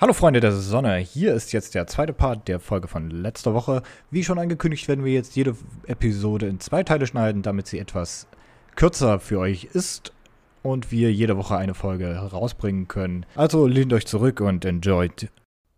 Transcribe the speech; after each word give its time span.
Hallo 0.00 0.14
Freunde 0.14 0.40
der 0.40 0.52
Sonne, 0.52 0.96
hier 0.96 1.34
ist 1.34 1.52
jetzt 1.52 1.74
der 1.74 1.86
zweite 1.86 2.14
Part 2.14 2.48
der 2.48 2.58
Folge 2.58 2.88
von 2.88 3.10
letzter 3.10 3.52
Woche. 3.52 3.82
Wie 4.10 4.24
schon 4.24 4.38
angekündigt, 4.38 4.88
werden 4.88 5.04
wir 5.04 5.12
jetzt 5.12 5.36
jede 5.36 5.54
Episode 5.86 6.46
in 6.46 6.58
zwei 6.58 6.82
Teile 6.84 7.06
schneiden, 7.06 7.42
damit 7.42 7.66
sie 7.66 7.78
etwas 7.78 8.26
kürzer 8.76 9.20
für 9.20 9.38
euch 9.40 9.64
ist 9.74 10.14
und 10.62 10.90
wir 10.90 11.12
jede 11.12 11.36
Woche 11.36 11.58
eine 11.58 11.74
Folge 11.74 12.06
herausbringen 12.06 12.88
können. 12.88 13.26
Also 13.34 13.66
lehnt 13.66 13.92
euch 13.92 14.06
zurück 14.06 14.40
und 14.40 14.64
enjoyt. 14.64 15.28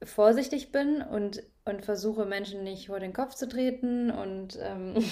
Vorsichtig 0.04 0.70
bin 0.70 1.02
und, 1.02 1.43
und 1.64 1.84
versuche 1.84 2.25
Menschen 2.25 2.62
nicht 2.62 2.86
vor 2.86 3.00
den 3.00 3.12
Kopf 3.12 3.34
zu 3.34 3.48
treten 3.48 4.12
und 4.12 4.57
ähm, 4.62 5.02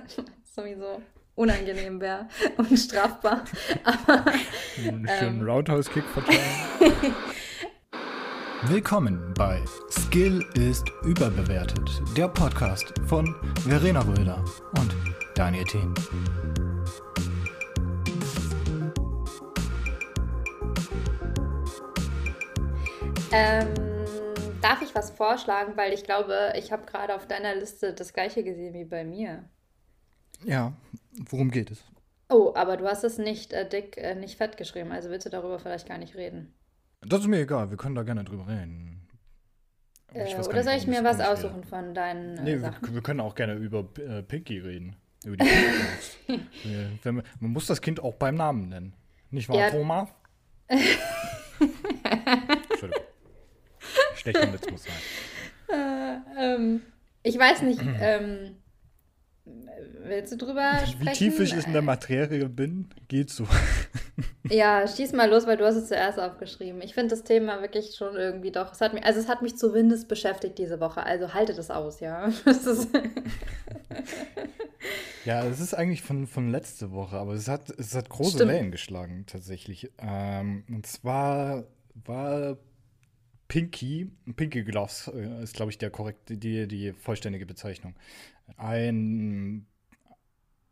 sowieso 0.44 1.02
unangenehm 1.34 2.00
wäre 2.00 2.28
und 2.56 2.78
strafbar. 2.78 3.42
Aber, 3.82 4.26
Einen 4.78 5.08
schönen 5.08 5.40
ähm, 5.40 5.48
Roundhouse-Kick 5.48 6.04
verteilen. 6.04 7.14
Willkommen 8.64 9.32
bei 9.38 9.64
Skill 9.90 10.44
ist 10.54 10.84
überbewertet, 11.02 12.02
der 12.14 12.28
Podcast 12.28 12.92
von 13.06 13.34
Verena 13.60 14.00
Röder 14.02 14.44
und 14.78 14.94
Daniel 15.34 15.64
Thien. 15.64 15.94
Ähm, 23.32 23.68
darf 24.60 24.82
ich 24.82 24.94
was 24.94 25.10
vorschlagen, 25.10 25.78
weil 25.78 25.94
ich 25.94 26.04
glaube, 26.04 26.52
ich 26.54 26.70
habe 26.70 26.84
gerade 26.84 27.14
auf 27.14 27.26
deiner 27.26 27.54
Liste 27.54 27.94
das 27.94 28.12
gleiche 28.12 28.44
gesehen 28.44 28.74
wie 28.74 28.84
bei 28.84 29.04
mir. 29.04 29.48
Ja, 30.44 30.74
worum 31.30 31.50
geht 31.50 31.70
es? 31.70 31.82
Oh, 32.28 32.52
aber 32.54 32.76
du 32.76 32.86
hast 32.86 33.04
es 33.04 33.16
nicht 33.16 33.54
äh, 33.54 33.66
dick, 33.66 33.96
äh, 33.96 34.14
nicht 34.14 34.36
fett 34.36 34.58
geschrieben, 34.58 34.92
also 34.92 35.08
willst 35.08 35.24
du 35.24 35.30
darüber 35.30 35.58
vielleicht 35.58 35.88
gar 35.88 35.98
nicht 35.98 36.14
reden. 36.14 36.54
Das 37.02 37.20
ist 37.20 37.28
mir 37.28 37.40
egal, 37.40 37.70
wir 37.70 37.76
können 37.76 37.94
da 37.94 38.02
gerne 38.02 38.24
drüber 38.24 38.46
reden. 38.46 39.08
Äh, 40.12 40.34
oder 40.36 40.62
soll 40.62 40.74
ich 40.74 40.86
mir 40.86 41.04
was 41.04 41.20
aussuchen 41.20 41.64
von 41.64 41.94
deinen 41.94 42.38
äh, 42.38 42.42
nee, 42.42 42.58
Sachen? 42.58 42.88
Wir, 42.88 42.94
wir, 42.94 43.02
können 43.02 43.20
auch 43.20 43.34
gerne 43.34 43.54
über 43.54 43.86
äh, 43.98 44.22
Pinky 44.22 44.58
reden. 44.58 44.96
Über 45.24 45.36
die 45.36 45.44
wir, 46.64 47.12
man, 47.12 47.22
man 47.38 47.50
muss 47.52 47.66
das 47.66 47.80
Kind 47.80 48.00
auch 48.00 48.14
beim 48.14 48.34
Namen 48.34 48.68
nennen. 48.68 48.94
Nicht 49.30 49.48
wahr, 49.48 49.56
ja. 49.56 49.70
Thomas? 49.70 50.08
Entschuldigung. 52.70 53.02
Schlechter 54.16 54.52
Witz 54.52 54.70
muss 54.70 54.84
sein. 54.84 54.94
Äh, 55.68 56.16
ähm, 56.38 56.82
ich 57.22 57.38
weiß 57.38 57.62
nicht, 57.62 57.80
ähm, 58.00 58.56
Willst 59.44 60.32
du 60.32 60.36
drüber 60.36 60.80
Wie 60.82 60.90
sprechen? 60.90 61.06
Wie 61.06 61.12
tief 61.12 61.40
ich 61.40 61.66
in 61.66 61.72
der 61.72 61.82
Materie 61.82 62.48
bin, 62.48 62.88
geht 63.08 63.30
so. 63.30 63.46
ja, 64.48 64.86
schieß 64.86 65.12
mal 65.12 65.28
los, 65.28 65.46
weil 65.46 65.56
du 65.56 65.64
hast 65.64 65.76
es 65.76 65.88
zuerst 65.88 66.18
aufgeschrieben. 66.18 66.82
Ich 66.82 66.94
finde 66.94 67.10
das 67.10 67.24
Thema 67.24 67.60
wirklich 67.62 67.94
schon 67.96 68.16
irgendwie 68.16 68.50
doch. 68.50 68.72
Es 68.72 68.80
hat 68.80 68.94
mich, 68.94 69.04
also 69.04 69.20
es 69.20 69.28
hat 69.28 69.42
mich 69.42 69.56
zumindest 69.56 70.08
beschäftigt 70.08 70.58
diese 70.58 70.80
Woche. 70.80 71.04
Also 71.04 71.34
haltet 71.34 71.58
es 71.58 71.70
aus, 71.70 72.00
ja. 72.00 72.28
ja, 75.24 75.44
es 75.46 75.60
ist 75.60 75.74
eigentlich 75.74 76.02
von, 76.02 76.26
von 76.26 76.50
letzte 76.50 76.92
Woche, 76.92 77.16
aber 77.16 77.34
es 77.34 77.48
hat, 77.48 77.70
es 77.70 77.94
hat 77.94 78.08
große 78.08 78.36
Stimmt. 78.36 78.52
Wellen 78.52 78.70
geschlagen 78.70 79.24
tatsächlich. 79.26 79.90
Ähm, 79.98 80.64
und 80.68 80.86
zwar 80.86 81.64
war 81.94 82.56
Pinky, 83.48 84.10
Pinky 84.36 84.62
Gloves 84.62 85.10
äh, 85.14 85.42
ist, 85.42 85.54
glaube 85.54 85.72
ich, 85.72 85.78
der 85.78 85.90
korrekte, 85.90 86.36
die, 86.36 86.68
die 86.68 86.92
vollständige 86.92 87.46
Bezeichnung 87.46 87.94
ein 88.56 89.66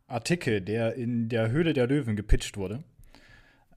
Artikel, 0.06 0.60
der 0.60 0.94
in 0.94 1.28
der 1.28 1.50
Höhle 1.50 1.74
der 1.74 1.86
Löwen 1.86 2.16
gepitcht 2.16 2.56
wurde 2.56 2.82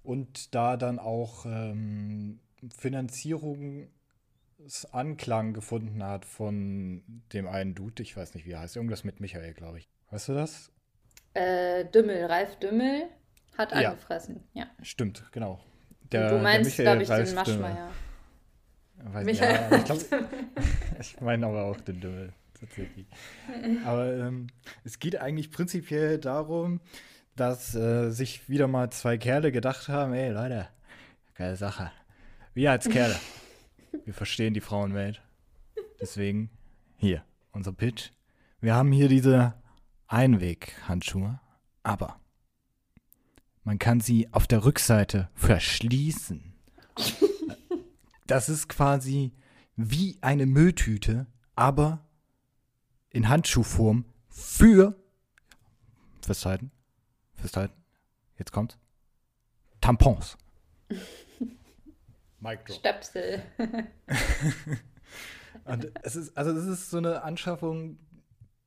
und 0.04 0.56
da 0.56 0.78
dann 0.78 0.98
auch 1.00 1.46
ähm, 1.46 2.40
Finanzierungsanklang 2.76 5.54
gefunden 5.54 6.04
hat 6.04 6.26
von 6.26 7.04
dem 7.34 7.48
einen 7.48 7.76
Dude, 7.76 8.02
ich 8.02 8.16
weiß 8.16 8.34
nicht, 8.34 8.46
wie 8.46 8.52
er 8.52 8.62
heißt, 8.62 8.78
irgendwas 8.78 9.04
mit 9.04 9.20
Michael, 9.20 9.54
glaube 9.54 9.80
ich. 9.80 9.90
Weißt 10.10 10.30
du 10.30 10.34
das? 10.34 10.72
Äh, 11.34 11.86
Dümmel, 11.86 12.26
Ralf 12.26 12.58
Dümmel 12.58 13.08
hat 13.58 13.74
angefressen, 13.74 14.44
ja. 14.54 14.68
Stimmt, 14.82 15.26
genau. 15.32 15.60
Der, 16.12 16.30
du 16.30 16.40
meinst, 16.40 16.76
glaube 16.78 17.04
ich, 17.04 17.10
den 17.10 17.36
Maschmeier. 17.36 17.92
Michael. 19.24 19.72
Ja, 19.72 19.96
ich, 19.96 20.06
ich 21.00 21.22
meine 21.22 21.48
aber 21.48 21.64
auch 21.64 21.82
den 21.82 22.02
Dümmel 22.02 22.34
tatsächlich. 22.62 23.08
Aber 23.86 24.14
ähm, 24.14 24.48
es 24.84 25.00
geht 25.00 25.18
eigentlich 25.18 25.52
prinzipiell 25.52 26.18
darum, 26.18 26.80
dass 27.36 27.76
äh, 27.76 28.12
sich 28.12 28.48
wieder 28.48 28.68
mal 28.68 28.90
zwei 28.92 29.18
Kerle 29.18 29.52
gedacht 29.52 29.90
haben, 29.90 30.14
ey 30.14 30.32
Leute, 30.32 30.68
geile 31.36 31.58
Sache. 31.58 31.92
Wir 32.54 32.72
als 32.72 32.88
Kerle, 32.88 33.20
wir 34.06 34.14
verstehen 34.14 34.54
die 34.54 34.62
Frauenwelt. 34.62 35.22
Deswegen 36.00 36.50
hier, 36.98 37.24
unser 37.52 37.74
Pitch. 37.74 38.12
Wir 38.60 38.76
haben 38.76 38.92
hier 38.92 39.10
diese 39.10 39.56
Einweghandschuhe, 40.08 41.40
aber 41.84 42.20
man 43.64 43.80
kann 43.80 44.00
sie 44.00 44.32
auf 44.32 44.48
der 44.48 44.64
Rückseite 44.64 45.30
verschließen. 45.34 46.54
Das 48.28 48.48
ist 48.48 48.70
quasi 48.70 49.34
wie 49.76 50.18
eine 50.22 50.46
Mülltüte, 50.46 51.28
aber 51.56 52.08
in 53.12 53.30
Handschuhform 53.30 54.06
für 54.30 54.96
festhalten, 56.22 56.72
festhalten, 57.36 57.76
jetzt 58.38 58.52
kommt 58.52 58.78
Tampons. 59.82 60.38
Mic 62.40 62.66
drop. 62.66 62.78
Stöpsel. 62.78 63.44
Und 65.66 65.92
es 66.04 66.16
ist, 66.16 66.36
also 66.38 66.52
es 66.52 66.66
ist 66.66 66.90
so 66.90 66.98
eine 66.98 67.24
Anschaffung, 67.24 68.00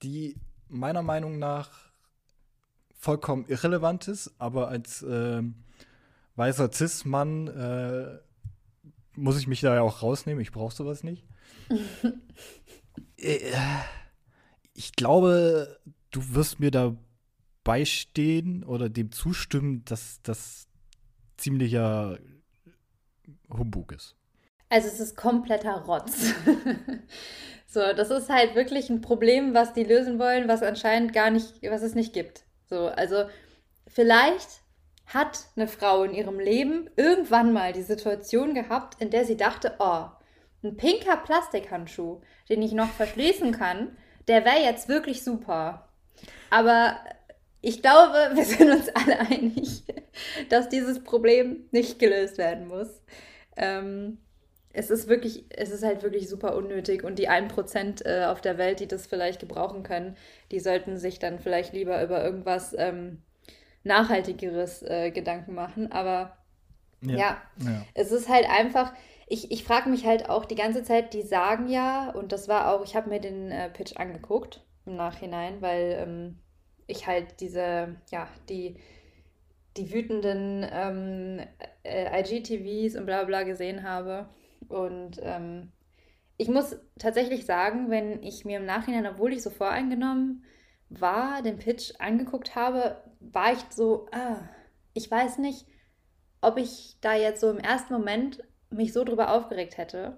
die 0.02 0.36
meiner 0.68 1.02
Meinung 1.02 1.38
nach 1.38 1.70
vollkommen 2.92 3.46
irrelevant 3.48 4.08
ist, 4.08 4.34
aber 4.38 4.68
als 4.68 5.02
äh, 5.02 5.42
weißer 6.36 6.72
Cis-Mann 6.72 7.48
äh, 7.48 8.18
muss 9.14 9.38
ich 9.38 9.46
mich 9.46 9.60
da 9.60 9.74
ja 9.74 9.82
auch 9.82 10.02
rausnehmen. 10.02 10.40
Ich 10.40 10.52
brauche 10.52 10.74
sowas 10.74 11.02
nicht. 11.02 11.24
ich 14.74 14.92
glaube, 14.92 15.78
du 16.10 16.34
wirst 16.34 16.60
mir 16.60 16.70
da 16.70 16.96
beistehen 17.62 18.64
oder 18.64 18.88
dem 18.88 19.10
zustimmen, 19.10 19.84
dass 19.86 20.20
das 20.22 20.66
ziemlicher 21.36 22.18
Humbug 23.50 23.92
ist. 23.92 24.16
Also 24.68 24.88
es 24.88 25.00
ist 25.00 25.16
kompletter 25.16 25.84
Rotz. 25.84 26.34
so, 27.66 27.80
das 27.96 28.10
ist 28.10 28.28
halt 28.28 28.54
wirklich 28.54 28.90
ein 28.90 29.00
Problem, 29.00 29.54
was 29.54 29.72
die 29.72 29.84
lösen 29.84 30.18
wollen, 30.18 30.48
was 30.48 30.62
anscheinend 30.62 31.12
gar 31.12 31.30
nicht, 31.30 31.62
was 31.62 31.82
es 31.82 31.94
nicht 31.94 32.12
gibt. 32.12 32.44
So, 32.66 32.88
also 32.88 33.24
vielleicht 33.86 34.48
hat 35.06 35.46
eine 35.54 35.68
Frau 35.68 36.02
in 36.02 36.14
ihrem 36.14 36.40
Leben 36.40 36.90
irgendwann 36.96 37.52
mal 37.52 37.72
die 37.72 37.82
Situation 37.82 38.54
gehabt, 38.54 39.00
in 39.00 39.10
der 39.10 39.24
sie 39.24 39.36
dachte, 39.36 39.76
oh, 39.78 40.06
ein 40.62 40.76
pinker 40.76 41.18
Plastikhandschuh, 41.18 42.20
den 42.48 42.62
ich 42.62 42.72
noch 42.72 42.90
verschließen 42.90 43.52
kann, 43.52 43.96
der 44.28 44.44
wäre 44.44 44.60
jetzt 44.62 44.88
wirklich 44.88 45.22
super. 45.22 45.88
Aber 46.50 46.96
ich 47.60 47.82
glaube, 47.82 48.30
wir 48.34 48.44
sind 48.44 48.70
uns 48.70 48.88
alle 48.90 49.20
einig, 49.20 49.84
dass 50.48 50.68
dieses 50.68 51.02
Problem 51.02 51.64
nicht 51.70 51.98
gelöst 51.98 52.38
werden 52.38 52.68
muss. 52.68 53.02
Ähm, 53.56 54.18
es 54.74 54.90
ist 54.90 55.08
wirklich, 55.08 55.44
es 55.50 55.70
ist 55.70 55.84
halt 55.84 56.02
wirklich 56.02 56.28
super 56.28 56.56
unnötig 56.56 57.04
und 57.04 57.18
die 57.18 57.30
1% 57.30 58.04
äh, 58.04 58.24
auf 58.24 58.40
der 58.40 58.58
Welt, 58.58 58.80
die 58.80 58.88
das 58.88 59.06
vielleicht 59.06 59.40
gebrauchen 59.40 59.84
können, 59.84 60.16
die 60.50 60.58
sollten 60.58 60.98
sich 60.98 61.20
dann 61.20 61.38
vielleicht 61.38 61.72
lieber 61.72 62.02
über 62.02 62.22
irgendwas 62.24 62.74
ähm, 62.76 63.22
Nachhaltigeres 63.84 64.82
äh, 64.82 65.12
Gedanken 65.12 65.54
machen. 65.54 65.92
Aber 65.92 66.36
ja, 67.02 67.16
ja, 67.16 67.42
ja, 67.58 67.86
es 67.94 68.10
ist 68.10 68.28
halt 68.28 68.46
einfach, 68.50 68.92
ich, 69.26 69.50
ich 69.50 69.64
frage 69.64 69.88
mich 69.88 70.06
halt 70.06 70.28
auch 70.28 70.44
die 70.44 70.54
ganze 70.54 70.82
Zeit, 70.82 71.14
die 71.14 71.22
sagen 71.22 71.68
ja, 71.68 72.10
und 72.10 72.32
das 72.32 72.48
war 72.48 72.72
auch, 72.72 72.84
ich 72.84 72.94
habe 72.94 73.08
mir 73.08 73.20
den 73.20 73.50
äh, 73.50 73.70
Pitch 73.70 73.96
angeguckt 73.96 74.64
im 74.86 74.96
Nachhinein, 74.96 75.62
weil 75.62 75.96
ähm, 75.98 76.38
ich 76.86 77.06
halt 77.06 77.40
diese, 77.40 77.96
ja, 78.10 78.28
die, 78.48 78.76
die 79.76 79.92
wütenden 79.92 80.66
ähm, 80.70 81.40
äh, 81.82 82.20
IGTVs 82.20 82.96
und 82.96 83.06
bla 83.06 83.24
bla 83.24 83.42
gesehen 83.42 83.82
habe. 83.82 84.28
Und 84.68 85.20
ähm, 85.22 85.72
ich 86.36 86.48
muss 86.48 86.76
tatsächlich 86.98 87.46
sagen, 87.46 87.90
wenn 87.90 88.22
ich 88.22 88.44
mir 88.44 88.58
im 88.58 88.66
Nachhinein, 88.66 89.06
obwohl 89.06 89.32
ich 89.32 89.42
so 89.42 89.50
voreingenommen 89.50 90.44
war, 90.90 91.42
den 91.42 91.58
Pitch 91.58 91.92
angeguckt 91.98 92.54
habe, 92.54 93.02
war 93.20 93.52
ich 93.52 93.60
so, 93.70 94.06
ah, 94.12 94.36
ich 94.92 95.10
weiß 95.10 95.38
nicht, 95.38 95.66
ob 96.40 96.58
ich 96.58 96.98
da 97.00 97.14
jetzt 97.14 97.40
so 97.40 97.50
im 97.50 97.58
ersten 97.58 97.94
Moment 97.94 98.42
mich 98.70 98.92
so 98.92 99.04
drüber 99.04 99.32
aufgeregt 99.32 99.78
hätte, 99.78 100.16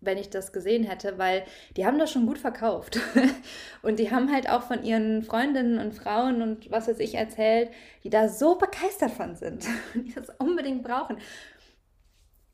wenn 0.00 0.18
ich 0.18 0.30
das 0.30 0.52
gesehen 0.52 0.84
hätte, 0.84 1.18
weil 1.18 1.44
die 1.76 1.86
haben 1.86 1.98
das 1.98 2.10
schon 2.12 2.26
gut 2.26 2.38
verkauft. 2.38 2.98
und 3.82 3.98
die 3.98 4.10
haben 4.10 4.32
halt 4.32 4.48
auch 4.48 4.62
von 4.62 4.82
ihren 4.84 5.22
Freundinnen 5.22 5.78
und 5.78 5.92
Frauen 5.92 6.42
und 6.42 6.70
was 6.70 6.88
weiß 6.88 6.98
ich 7.00 7.14
erzählt, 7.14 7.70
die 8.04 8.10
da 8.10 8.28
so 8.28 8.56
begeistert 8.56 9.10
von 9.10 9.36
sind, 9.36 9.66
die 9.94 10.14
das 10.14 10.30
unbedingt 10.38 10.82
brauchen. 10.82 11.18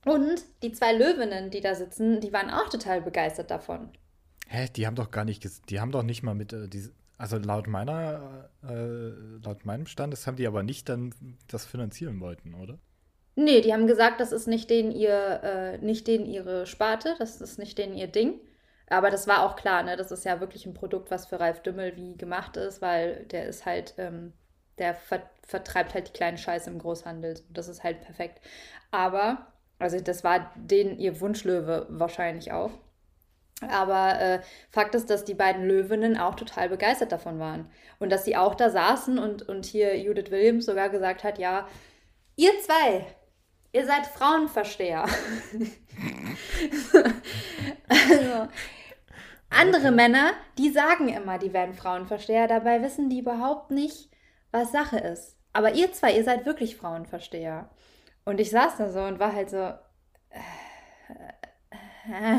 Und 0.05 0.43
die 0.63 0.73
zwei 0.73 0.93
Löwinnen, 0.93 1.51
die 1.51 1.61
da 1.61 1.75
sitzen, 1.75 2.21
die 2.21 2.33
waren 2.33 2.51
auch 2.51 2.69
total 2.69 3.01
begeistert 3.03 3.51
davon. 3.51 3.91
Hä, 4.49 4.69
die 4.75 4.87
haben 4.87 4.97
doch 4.97 5.11
gar 5.11 5.25
nicht, 5.25 5.71
die 5.71 5.81
haben 5.81 5.93
doch 5.93 6.03
nicht 6.03 6.23
mal 6.23 6.35
mit, 6.35 6.53
äh, 6.53 6.69
diese, 6.69 6.93
also 7.19 7.39
laut 7.39 7.69
meiner, 7.69 8.51
äh, 8.65 9.11
laut 9.45 9.65
meinem 9.65 9.87
Stand, 9.87 10.13
das 10.13 10.27
haben 10.27 10.37
die 10.37 10.47
aber 10.47 10.63
nicht 10.65 10.89
dann 10.89 11.15
das 11.47 11.65
finanzieren 11.65 12.21
wollten, 12.21 12.55
oder? 12.55 12.79
Nee, 13.35 13.63
die 13.63 13.73
haben 13.73 13.87
gesagt, 13.87 14.21
das 14.21 14.33
ist 14.33 14.47
nicht 14.47 14.69
denen 14.69 14.91
ihr, 14.91 15.41
äh, 15.43 15.79
nicht 15.79 16.07
denen 16.07 16.27
ihre 16.27 16.67
Sparte, 16.67 17.15
das 17.19 17.41
ist 17.41 17.59
nicht 17.59 17.79
denen 17.79 17.95
ihr 17.97 18.07
Ding. 18.07 18.41
Aber 18.89 19.11
das 19.11 19.27
war 19.27 19.43
auch 19.45 19.57
klar, 19.57 19.83
ne? 19.83 19.97
Das 19.97 20.11
ist 20.11 20.25
ja 20.27 20.41
wirklich 20.41 20.67
ein 20.67 20.75
Produkt, 20.75 21.11
was 21.11 21.27
für 21.27 21.41
Ralf 21.41 21.63
Dümmel 21.63 21.97
wie 21.97 22.15
gemacht 22.17 22.59
ist, 22.59 22.83
weil 22.83 23.25
der 23.27 23.47
ist 23.47 23.65
halt, 23.65 23.95
ähm, 23.99 24.35
der 24.79 24.95
ver 24.95 25.23
vertreibt 25.47 25.95
halt 25.95 26.09
die 26.09 26.13
kleinen 26.13 26.39
Scheiße 26.39 26.71
im 26.71 26.79
Großhandel. 26.79 27.41
Das 27.51 27.69
ist 27.69 27.83
halt 27.83 28.01
perfekt. 28.03 28.41
Aber, 28.91 29.53
also 29.79 29.99
das 30.01 30.25
war 30.25 30.53
denen 30.57 30.99
ihr 30.99 31.21
Wunschlöwe 31.21 31.87
wahrscheinlich 31.91 32.53
auch. 32.53 32.71
Aber 33.69 34.21
äh, 34.21 34.41
Fakt 34.71 34.95
ist, 34.95 35.11
dass 35.11 35.25
die 35.25 35.35
beiden 35.35 35.65
Löwinnen 35.65 36.17
auch 36.19 36.35
total 36.35 36.69
begeistert 36.69 37.13
davon 37.13 37.39
waren. 37.39 37.71
Und 37.99 38.11
dass 38.11 38.25
sie 38.25 38.37
auch 38.37 38.55
da 38.55 38.71
saßen 38.71 39.19
und, 39.19 39.49
und 39.49 39.67
hier 39.67 39.99
Judith 39.99 40.31
Williams 40.31 40.67
sogar 40.67 40.89
gesagt 40.89 41.25
hat, 41.25 41.39
ja, 41.39 41.67
ihr 42.37 42.51
zwei, 42.61 43.07
ihr 43.73 43.87
seid 43.87 44.07
Frauenversteher. 44.07 45.05
also, 47.89 48.49
andere 49.51 49.91
Männer, 49.91 50.33
die 50.59 50.71
sagen 50.71 51.09
immer, 51.09 51.39
die 51.39 51.53
werden 51.53 51.75
Frauenversteher, 51.75 52.49
dabei 52.49 52.83
wissen 52.83 53.11
die 53.11 53.21
überhaupt 53.21 53.71
nicht, 53.71 54.11
was 54.51 54.73
Sache 54.73 54.99
ist. 54.99 55.37
Aber 55.53 55.75
ihr 55.75 55.93
zwei, 55.93 56.17
ihr 56.17 56.25
seid 56.25 56.47
wirklich 56.47 56.77
Frauenversteher. 56.77 57.69
Und 58.25 58.41
ich 58.41 58.51
saß 58.51 58.77
da 58.79 58.89
so 58.89 59.01
und 59.01 59.19
war 59.19 59.35
halt 59.35 59.51
so. 59.51 59.57
Äh, 60.31 60.39
äh, 62.11 62.39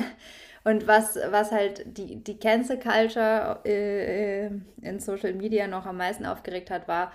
und 0.64 0.88
was, 0.88 1.18
was 1.30 1.52
halt 1.52 1.98
die, 1.98 2.24
die 2.24 2.40
Cancel 2.40 2.80
Culture 2.80 3.60
äh, 3.66 4.46
in 4.82 5.00
Social 5.00 5.34
Media 5.34 5.68
noch 5.68 5.86
am 5.86 5.98
meisten 5.98 6.26
aufgeregt 6.26 6.72
hat, 6.72 6.88
war 6.88 7.12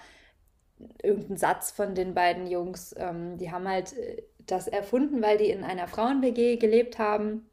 irgendein 1.03 1.37
Satz 1.37 1.71
von 1.71 1.95
den 1.95 2.15
beiden 2.15 2.47
Jungs. 2.47 2.95
Ähm, 2.99 3.39
die 3.39 3.51
haben 3.51 3.69
halt 3.69 3.97
äh, 3.97 4.23
das 4.47 4.69
erfunden, 4.69 5.23
weil 5.23 5.39
die 5.39 5.51
in 5.51 5.65
einer 5.65 5.89
Frauen-WG 5.89 6.57
gelebt 6.57 6.99
haben 6.99 7.47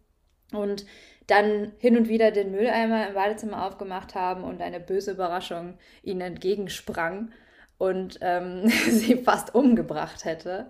und 0.54 0.86
dann 1.28 1.74
hin 1.80 1.98
und 1.98 2.08
wieder 2.08 2.32
den 2.32 2.52
Mülleimer 2.52 3.08
im 3.08 3.16
Badezimmer 3.16 3.66
aufgemacht 3.66 4.16
haben 4.16 4.44
und 4.44 4.62
eine 4.62 4.80
böse 4.80 5.12
Überraschung 5.12 5.78
ihnen 6.04 6.22
entgegensprang 6.22 7.32
und 7.78 8.20
ähm, 8.22 8.70
sie 8.90 9.18
fast 9.18 9.54
umgebracht 9.56 10.26
hätte. 10.26 10.70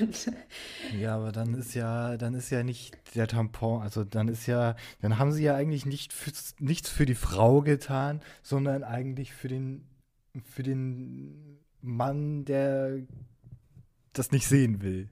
Und 0.00 0.32
ja, 0.98 1.16
aber 1.16 1.32
dann 1.32 1.54
ist 1.54 1.74
ja, 1.74 2.16
dann 2.16 2.34
ist 2.34 2.50
ja 2.50 2.62
nicht 2.62 2.96
der 3.14 3.28
Tampon, 3.28 3.82
also 3.82 4.04
dann 4.04 4.28
ist 4.28 4.46
ja, 4.46 4.74
dann 5.00 5.18
haben 5.18 5.32
sie 5.32 5.44
ja 5.44 5.54
eigentlich 5.54 5.86
nicht 5.86 6.12
für, 6.12 6.32
nichts 6.58 6.88
für 6.88 7.06
die 7.06 7.14
Frau 7.14 7.60
getan, 7.60 8.20
sondern 8.42 8.82
eigentlich 8.82 9.32
für 9.32 9.48
den, 9.48 9.86
für 10.44 10.62
den 10.62 11.60
Mann, 11.82 12.44
der 12.44 13.00
das 14.12 14.32
nicht 14.32 14.46
sehen 14.46 14.82
will. 14.82 15.08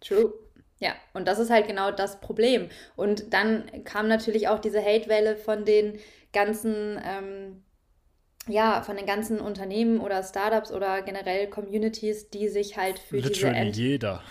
True. 0.00 0.32
Ja, 0.78 0.94
und 1.14 1.28
das 1.28 1.38
ist 1.38 1.50
halt 1.50 1.68
genau 1.68 1.92
das 1.92 2.20
Problem. 2.20 2.68
Und 2.96 3.32
dann 3.32 3.84
kam 3.84 4.08
natürlich 4.08 4.48
auch 4.48 4.58
diese 4.58 4.84
Hate-Welle 4.84 5.36
von 5.36 5.64
den 5.64 5.98
ganzen 6.32 7.00
ähm, 7.04 7.62
ja, 8.48 8.82
von 8.82 8.96
den 8.96 9.06
ganzen 9.06 9.40
Unternehmen 9.40 10.00
oder 10.00 10.22
Startups 10.22 10.72
oder 10.72 11.02
generell 11.02 11.48
Communities, 11.48 12.30
die 12.30 12.48
sich 12.48 12.76
halt 12.76 12.98
für 12.98 13.16
Literally 13.16 13.34
diese 13.34 13.46
End 13.48 13.76
jeder. 13.76 14.22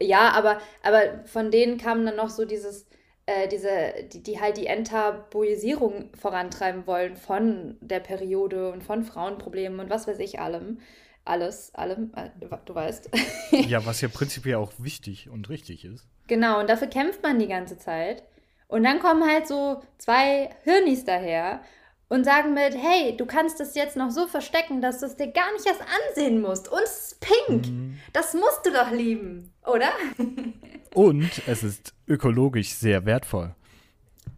Ja, 0.00 0.30
aber, 0.30 0.58
aber 0.82 1.24
von 1.26 1.50
denen 1.50 1.76
kam 1.76 2.06
dann 2.06 2.16
noch 2.16 2.30
so 2.30 2.46
dieses, 2.46 2.86
äh, 3.26 3.46
diese, 3.48 3.68
die, 4.10 4.22
die 4.22 4.40
halt 4.40 4.56
die 4.56 4.66
Enttabuisierung 4.66 6.10
vorantreiben 6.18 6.86
wollen 6.86 7.16
von 7.16 7.76
der 7.80 8.00
Periode 8.00 8.72
und 8.72 8.82
von 8.82 9.04
Frauenproblemen 9.04 9.80
und 9.80 9.90
was 9.90 10.08
weiß 10.08 10.18
ich 10.20 10.40
allem. 10.40 10.78
Alles, 11.26 11.74
allem, 11.74 12.12
äh, 12.14 12.30
du 12.64 12.74
weißt. 12.74 13.10
ja, 13.50 13.84
was 13.84 14.00
ja 14.00 14.08
prinzipiell 14.12 14.56
auch 14.56 14.72
wichtig 14.78 15.28
und 15.28 15.48
richtig 15.48 15.84
ist. 15.84 16.06
Genau, 16.28 16.60
und 16.60 16.70
dafür 16.70 16.86
kämpft 16.86 17.22
man 17.22 17.38
die 17.38 17.48
ganze 17.48 17.78
Zeit. 17.78 18.22
Und 18.68 18.84
dann 18.84 19.00
kommen 19.00 19.28
halt 19.28 19.46
so 19.46 19.82
zwei 19.98 20.50
Hirnis 20.64 21.04
daher 21.04 21.60
und 22.08 22.24
sagen 22.24 22.54
mit, 22.54 22.76
hey, 22.76 23.16
du 23.16 23.26
kannst 23.26 23.60
es 23.60 23.74
jetzt 23.74 23.96
noch 23.96 24.10
so 24.10 24.28
verstecken, 24.28 24.80
dass 24.80 25.00
du 25.00 25.06
es 25.06 25.16
dir 25.16 25.32
gar 25.32 25.52
nicht 25.52 25.66
erst 25.66 25.82
ansehen 25.82 26.40
musst. 26.40 26.68
Und 26.68 26.80
es 26.84 27.12
ist 27.12 27.20
pink. 27.20 27.66
Mhm. 27.66 27.98
Das 28.12 28.32
musst 28.34 28.64
du 28.64 28.70
doch 28.70 28.90
lieben, 28.92 29.52
oder? 29.64 29.90
Und 30.94 31.30
es 31.46 31.62
ist 31.62 31.92
ökologisch 32.06 32.70
sehr 32.70 33.04
wertvoll. 33.04 33.54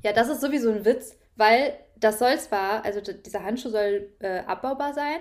Ja, 0.02 0.12
das 0.12 0.29
ist 0.29 0.41
sowieso 0.41 0.70
ein 0.73 0.84
Witz, 0.84 1.17
weil 1.37 1.79
das 1.96 2.19
soll 2.19 2.38
zwar, 2.38 2.84
also 2.84 3.00
dieser 3.00 3.44
Handschuh 3.44 3.69
soll 3.69 4.08
äh, 4.20 4.41
abbaubar 4.41 4.94
sein, 4.94 5.19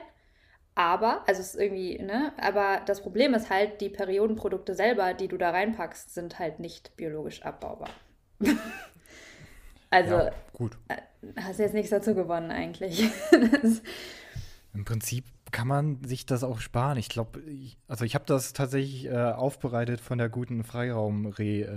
aber, 0.78 1.28
also 1.28 1.42
es 1.42 1.56
ist 1.56 1.60
irgendwie, 1.60 1.98
ne, 1.98 2.32
aber 2.38 2.82
das 2.86 3.02
Problem 3.02 3.34
ist 3.34 3.50
halt, 3.50 3.82
die 3.82 3.90
Periodenprodukte 3.90 4.76
selber, 4.76 5.16
die 5.16 5.28
du 5.28 5.38
da 5.38 5.50
reinpackst, 5.50 6.14
sind 6.14 6.38
halt 6.38 6.60
nicht 6.60 6.96
biologisch 6.96 7.42
abbaubar. 7.42 7.90
also, 9.90 10.14
ja, 10.14 10.32
gut. 10.54 10.78
Äh, 10.88 10.98
hast 11.42 11.58
jetzt 11.60 11.74
nichts 11.74 11.90
dazu 11.90 12.14
gewonnen 12.14 12.52
eigentlich. 12.52 13.10
Im 14.76 14.86
Prinzip 14.86 15.26
kann 15.52 15.68
man 15.68 16.04
sich 16.04 16.28
das 16.28 16.44
auch 16.44 16.60
sparen. 16.60 17.00
Ich 17.00 17.10
glaube, 17.10 17.42
also 17.88 18.06
ich 18.06 18.14
habe 18.14 18.26
das 18.28 18.54
tatsächlich 18.54 19.08
äh, 19.08 19.16
aufbereitet 19.16 20.00
von 20.00 20.20
der 20.20 20.30
guten 20.30 20.64
Freiraum-Re, 20.64 21.62
äh, 21.62 21.70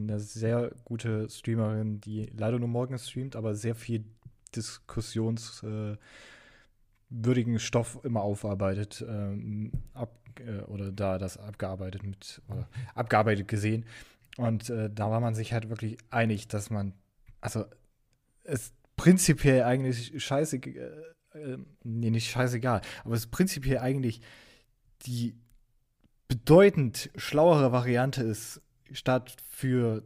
eine 0.00 0.18
sehr 0.18 0.72
gute 0.84 1.28
Streamerin, 1.30 2.00
die 2.00 2.26
leider 2.36 2.58
nur 2.58 2.68
morgens 2.68 3.08
streamt, 3.08 3.36
aber 3.36 3.54
sehr 3.54 3.76
viel 3.76 4.04
diskussionswürdigen 4.56 5.94
äh, 5.94 5.98
Stoff 7.58 7.98
immer 8.02 8.22
aufarbeitet, 8.22 9.04
ähm, 9.08 9.72
ab, 9.94 10.18
äh, 10.40 10.62
oder 10.62 10.92
da 10.92 11.18
das 11.18 11.38
abgearbeitet 11.38 12.02
mit, 12.02 12.42
oder 12.48 12.68
abgearbeitet 12.94 13.48
gesehen. 13.48 13.86
Und 14.36 14.70
äh, 14.70 14.90
da 14.92 15.10
war 15.10 15.20
man 15.20 15.34
sich 15.34 15.52
halt 15.52 15.68
wirklich 15.68 15.98
einig, 16.10 16.48
dass 16.48 16.70
man, 16.70 16.92
also 17.40 17.64
es 18.44 18.72
prinzipiell 18.96 19.62
eigentlich 19.64 20.22
scheiße, 20.22 20.56
äh, 20.56 21.58
nee, 21.82 22.10
nicht 22.10 22.30
scheißegal, 22.30 22.82
aber 23.04 23.14
es 23.14 23.26
prinzipiell 23.26 23.78
eigentlich 23.78 24.20
die 25.06 25.34
bedeutend 26.28 27.10
schlauere 27.16 27.72
Variante 27.72 28.22
ist, 28.22 28.60
statt 28.92 29.36
für 29.48 30.02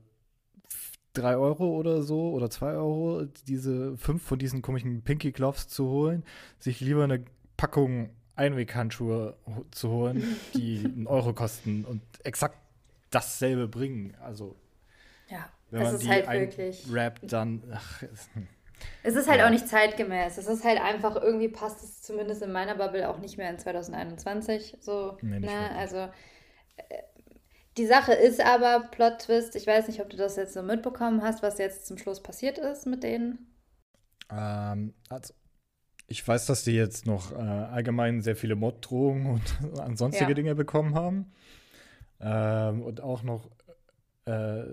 3 1.14 1.36
Euro 1.36 1.68
oder 1.76 2.02
so 2.02 2.30
oder 2.30 2.50
2 2.50 2.72
Euro 2.72 3.24
diese 3.46 3.96
fünf 3.96 4.22
von 4.22 4.38
diesen 4.38 4.62
komischen 4.62 5.02
Pinky 5.02 5.32
Gloves 5.32 5.68
zu 5.68 5.86
holen, 5.88 6.24
sich 6.58 6.80
lieber 6.80 7.04
eine 7.04 7.24
Packung 7.56 8.10
Einweghandschuhe 8.34 9.36
zu 9.70 9.90
holen, 9.90 10.36
die 10.54 10.82
einen 10.84 11.06
Euro 11.06 11.32
kosten 11.34 11.84
und 11.84 12.02
exakt 12.24 12.58
dasselbe 13.10 13.68
bringen. 13.68 14.16
Also 14.20 14.56
ja. 15.28 15.48
Wenn 15.70 15.82
es 15.82 15.86
man 15.86 15.94
ist 15.94 16.04
die 16.04 16.08
halt 16.10 16.30
wirklich. 16.30 16.86
Rappt, 16.92 17.32
dann. 17.32 17.62
Ach, 17.72 18.02
es 19.02 19.16
ist 19.16 19.28
halt 19.28 19.40
ja. 19.40 19.46
auch 19.46 19.50
nicht 19.50 19.68
zeitgemäß. 19.68 20.38
Es 20.38 20.46
ist 20.46 20.64
halt 20.64 20.80
einfach, 20.80 21.16
irgendwie 21.16 21.48
passt 21.48 21.82
es 21.82 22.02
zumindest 22.02 22.42
in 22.42 22.52
meiner 22.52 22.74
Bubble 22.74 23.08
auch 23.08 23.18
nicht 23.18 23.38
mehr 23.38 23.48
in 23.48 23.58
2021. 23.58 24.76
So, 24.80 25.16
nee, 25.22 25.40
ne? 25.40 25.70
Also 25.76 26.08
äh, 26.76 27.02
die 27.78 27.86
Sache 27.86 28.12
ist 28.12 28.40
aber, 28.40 28.88
Plot 28.90 29.20
Twist, 29.20 29.56
ich 29.56 29.66
weiß 29.66 29.88
nicht, 29.88 30.00
ob 30.00 30.10
du 30.10 30.16
das 30.16 30.36
jetzt 30.36 30.54
so 30.54 30.62
mitbekommen 30.62 31.22
hast, 31.22 31.42
was 31.42 31.58
jetzt 31.58 31.86
zum 31.86 31.98
Schluss 31.98 32.22
passiert 32.22 32.58
ist 32.58 32.86
mit 32.86 33.02
denen. 33.02 33.54
Ähm, 34.30 34.94
also 35.08 35.34
ich 36.06 36.26
weiß, 36.26 36.46
dass 36.46 36.64
die 36.64 36.72
jetzt 36.72 37.06
noch 37.06 37.32
äh, 37.32 37.36
allgemein 37.36 38.20
sehr 38.20 38.36
viele 38.36 38.56
Morddrohungen 38.56 39.26
und 39.26 39.98
sonstige 39.98 40.30
ja. 40.30 40.34
Dinge 40.34 40.54
bekommen 40.54 40.94
haben. 40.94 41.32
Ähm, 42.20 42.82
und 42.82 43.00
auch 43.00 43.22
noch 43.22 43.50
äh, 44.26 44.64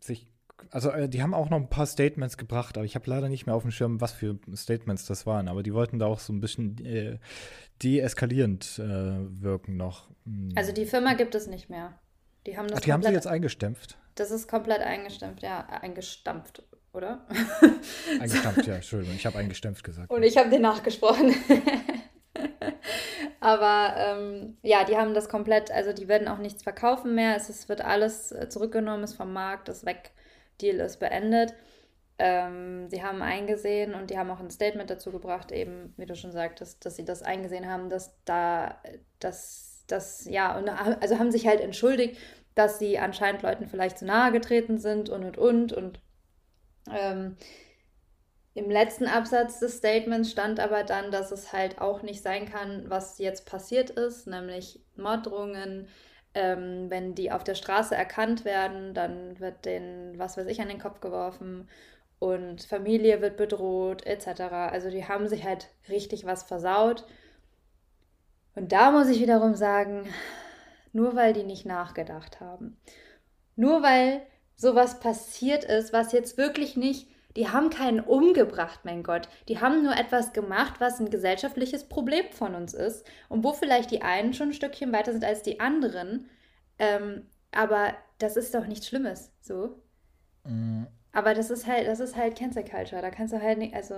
sich 0.00 0.28
also 0.70 0.90
äh, 0.90 1.08
die 1.08 1.22
haben 1.22 1.34
auch 1.34 1.48
noch 1.48 1.56
ein 1.56 1.70
paar 1.70 1.86
Statements 1.86 2.36
gebracht, 2.36 2.76
aber 2.76 2.84
ich 2.84 2.94
habe 2.94 3.08
leider 3.08 3.28
nicht 3.28 3.46
mehr 3.46 3.54
auf 3.54 3.62
dem 3.62 3.70
Schirm, 3.70 4.00
was 4.00 4.12
für 4.12 4.38
Statements 4.54 5.06
das 5.06 5.26
waren. 5.26 5.48
Aber 5.48 5.62
die 5.62 5.72
wollten 5.72 5.98
da 5.98 6.06
auch 6.06 6.20
so 6.20 6.32
ein 6.32 6.40
bisschen 6.40 6.84
äh, 6.84 7.18
deeskalierend 7.82 8.78
äh, 8.78 9.42
wirken 9.42 9.76
noch. 9.76 10.10
Hm. 10.24 10.50
Also 10.54 10.72
die 10.72 10.86
Firma 10.86 11.14
gibt 11.14 11.34
es 11.34 11.46
nicht 11.46 11.70
mehr. 11.70 11.98
Die 12.46 12.56
haben 12.56 12.68
das 12.68 12.78
Ach, 12.78 12.82
die 12.82 12.92
haben 12.92 13.02
sie 13.02 13.10
jetzt 13.10 13.26
eingestampft. 13.26 13.98
Das 14.14 14.30
ist 14.30 14.48
komplett 14.48 14.80
eingestampft, 14.80 15.42
ja, 15.42 15.66
eingestampft, 15.66 16.62
oder? 16.92 17.26
eingestampft, 18.20 18.66
ja, 18.66 18.76
Entschuldigung, 18.76 19.14
ich 19.16 19.26
habe 19.26 19.38
eingestampft 19.38 19.84
gesagt. 19.84 20.10
Und 20.10 20.22
ich 20.22 20.36
habe 20.36 20.50
den 20.50 20.62
nachgesprochen. 20.62 21.34
Aber 23.40 23.94
ähm, 23.96 24.58
ja, 24.62 24.84
die 24.84 24.96
haben 24.96 25.14
das 25.14 25.28
komplett, 25.28 25.70
also 25.70 25.92
die 25.92 26.08
werden 26.08 26.28
auch 26.28 26.38
nichts 26.38 26.62
verkaufen 26.62 27.14
mehr. 27.14 27.36
Es, 27.36 27.48
es 27.48 27.68
wird 27.68 27.80
alles 27.80 28.32
äh, 28.32 28.48
zurückgenommen, 28.48 29.04
ist 29.04 29.14
vom 29.14 29.32
Markt, 29.32 29.68
ist 29.68 29.86
weg, 29.86 30.10
Deal 30.60 30.80
ist 30.80 31.00
beendet. 31.00 31.54
Ähm, 32.18 32.90
sie 32.90 33.02
haben 33.02 33.22
eingesehen 33.22 33.94
und 33.94 34.10
die 34.10 34.18
haben 34.18 34.30
auch 34.30 34.40
ein 34.40 34.50
Statement 34.50 34.90
dazu 34.90 35.10
gebracht, 35.10 35.52
eben, 35.52 35.94
wie 35.96 36.04
du 36.04 36.14
schon 36.14 36.32
sagtest, 36.32 36.84
dass 36.84 36.96
sie 36.96 37.04
das 37.04 37.22
eingesehen 37.22 37.66
haben, 37.66 37.88
dass 37.88 38.14
da, 38.26 38.78
dass 39.20 39.69
das, 39.92 40.24
ja, 40.26 40.56
und 40.56 40.68
also 40.68 41.18
haben 41.18 41.30
sich 41.30 41.46
halt 41.46 41.60
entschuldigt, 41.60 42.18
dass 42.54 42.78
sie 42.78 42.98
anscheinend 42.98 43.42
Leuten 43.42 43.66
vielleicht 43.66 43.98
zu 43.98 44.04
nahe 44.04 44.32
getreten 44.32 44.78
sind 44.78 45.08
und 45.08 45.24
und 45.24 45.38
und. 45.38 45.72
Und 45.72 46.00
ähm, 46.92 47.36
im 48.54 48.70
letzten 48.70 49.06
Absatz 49.06 49.60
des 49.60 49.78
Statements 49.78 50.30
stand 50.30 50.58
aber 50.60 50.82
dann, 50.82 51.10
dass 51.10 51.30
es 51.30 51.52
halt 51.52 51.80
auch 51.80 52.02
nicht 52.02 52.22
sein 52.22 52.46
kann, 52.46 52.88
was 52.88 53.18
jetzt 53.18 53.46
passiert 53.46 53.90
ist, 53.90 54.26
nämlich 54.26 54.80
Morddrohungen. 54.96 55.88
Ähm, 56.32 56.86
wenn 56.90 57.16
die 57.16 57.32
auf 57.32 57.42
der 57.42 57.56
Straße 57.56 57.94
erkannt 57.94 58.44
werden, 58.44 58.94
dann 58.94 59.40
wird 59.40 59.64
denen, 59.64 60.16
was 60.16 60.36
weiß 60.36 60.46
ich, 60.46 60.60
an 60.60 60.68
den 60.68 60.78
Kopf 60.78 61.00
geworfen 61.00 61.68
und 62.20 62.62
Familie 62.64 63.22
wird 63.22 63.36
bedroht, 63.36 64.06
etc. 64.06 64.42
Also 64.70 64.90
die 64.90 65.08
haben 65.08 65.26
sich 65.26 65.44
halt 65.44 65.68
richtig 65.88 66.26
was 66.26 66.44
versaut. 66.44 67.04
Und 68.54 68.72
da 68.72 68.90
muss 68.90 69.08
ich 69.08 69.20
wiederum 69.20 69.54
sagen, 69.54 70.08
nur 70.92 71.14
weil 71.14 71.32
die 71.32 71.44
nicht 71.44 71.66
nachgedacht 71.66 72.40
haben. 72.40 72.76
Nur 73.56 73.82
weil 73.82 74.22
sowas 74.56 75.00
passiert 75.00 75.64
ist, 75.64 75.92
was 75.92 76.12
jetzt 76.12 76.36
wirklich 76.36 76.76
nicht, 76.76 77.08
die 77.36 77.48
haben 77.48 77.70
keinen 77.70 78.00
umgebracht, 78.00 78.80
mein 78.84 79.02
Gott. 79.02 79.28
Die 79.48 79.60
haben 79.60 79.82
nur 79.84 79.96
etwas 79.96 80.32
gemacht, 80.32 80.80
was 80.80 80.98
ein 80.98 81.10
gesellschaftliches 81.10 81.84
Problem 81.84 82.24
von 82.32 82.54
uns 82.54 82.74
ist 82.74 83.06
und 83.28 83.44
wo 83.44 83.52
vielleicht 83.52 83.90
die 83.92 84.02
einen 84.02 84.34
schon 84.34 84.48
ein 84.48 84.54
Stückchen 84.54 84.92
weiter 84.92 85.12
sind 85.12 85.24
als 85.24 85.42
die 85.42 85.60
anderen. 85.60 86.28
Ähm, 86.78 87.26
aber 87.52 87.94
das 88.18 88.36
ist 88.36 88.54
doch 88.54 88.66
nichts 88.66 88.88
Schlimmes, 88.88 89.32
so. 89.40 89.80
Mhm. 90.44 90.88
Aber 91.12 91.34
das 91.34 91.50
ist 91.50 91.66
halt, 91.66 91.86
das 91.86 92.00
ist 92.00 92.16
halt 92.16 92.36
Cancel 92.36 92.64
Culture. 92.64 93.02
Da 93.02 93.10
kannst 93.10 93.32
du 93.32 93.40
halt 93.40 93.58
nicht, 93.58 93.74
also 93.74 93.94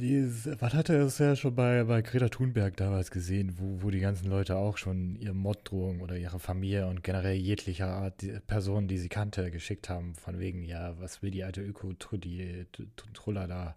was 0.00 0.74
hat 0.74 0.88
er 0.88 1.00
es 1.02 1.18
ja 1.18 1.36
schon 1.36 1.54
bei, 1.54 1.84
bei 1.84 2.02
Greta 2.02 2.28
Thunberg 2.28 2.76
damals 2.76 3.10
gesehen, 3.10 3.54
wo, 3.58 3.82
wo 3.82 3.90
die 3.90 4.00
ganzen 4.00 4.28
Leute 4.28 4.56
auch 4.56 4.76
schon 4.76 5.16
ihre 5.16 5.34
Morddrohungen 5.34 6.00
oder 6.00 6.16
ihre 6.16 6.38
Familie 6.38 6.86
und 6.86 7.02
generell 7.02 7.36
jeglicher 7.36 7.88
Art 7.88 8.22
die 8.22 8.38
Personen, 8.46 8.88
die 8.88 8.98
sie 8.98 9.08
kannte, 9.08 9.50
geschickt 9.50 9.88
haben, 9.88 10.14
von 10.14 10.38
wegen, 10.38 10.64
ja, 10.64 10.94
was 10.98 11.22
will 11.22 11.30
die 11.30 11.44
alte 11.44 11.62
Öko-Truller 11.62 13.48
da 13.48 13.76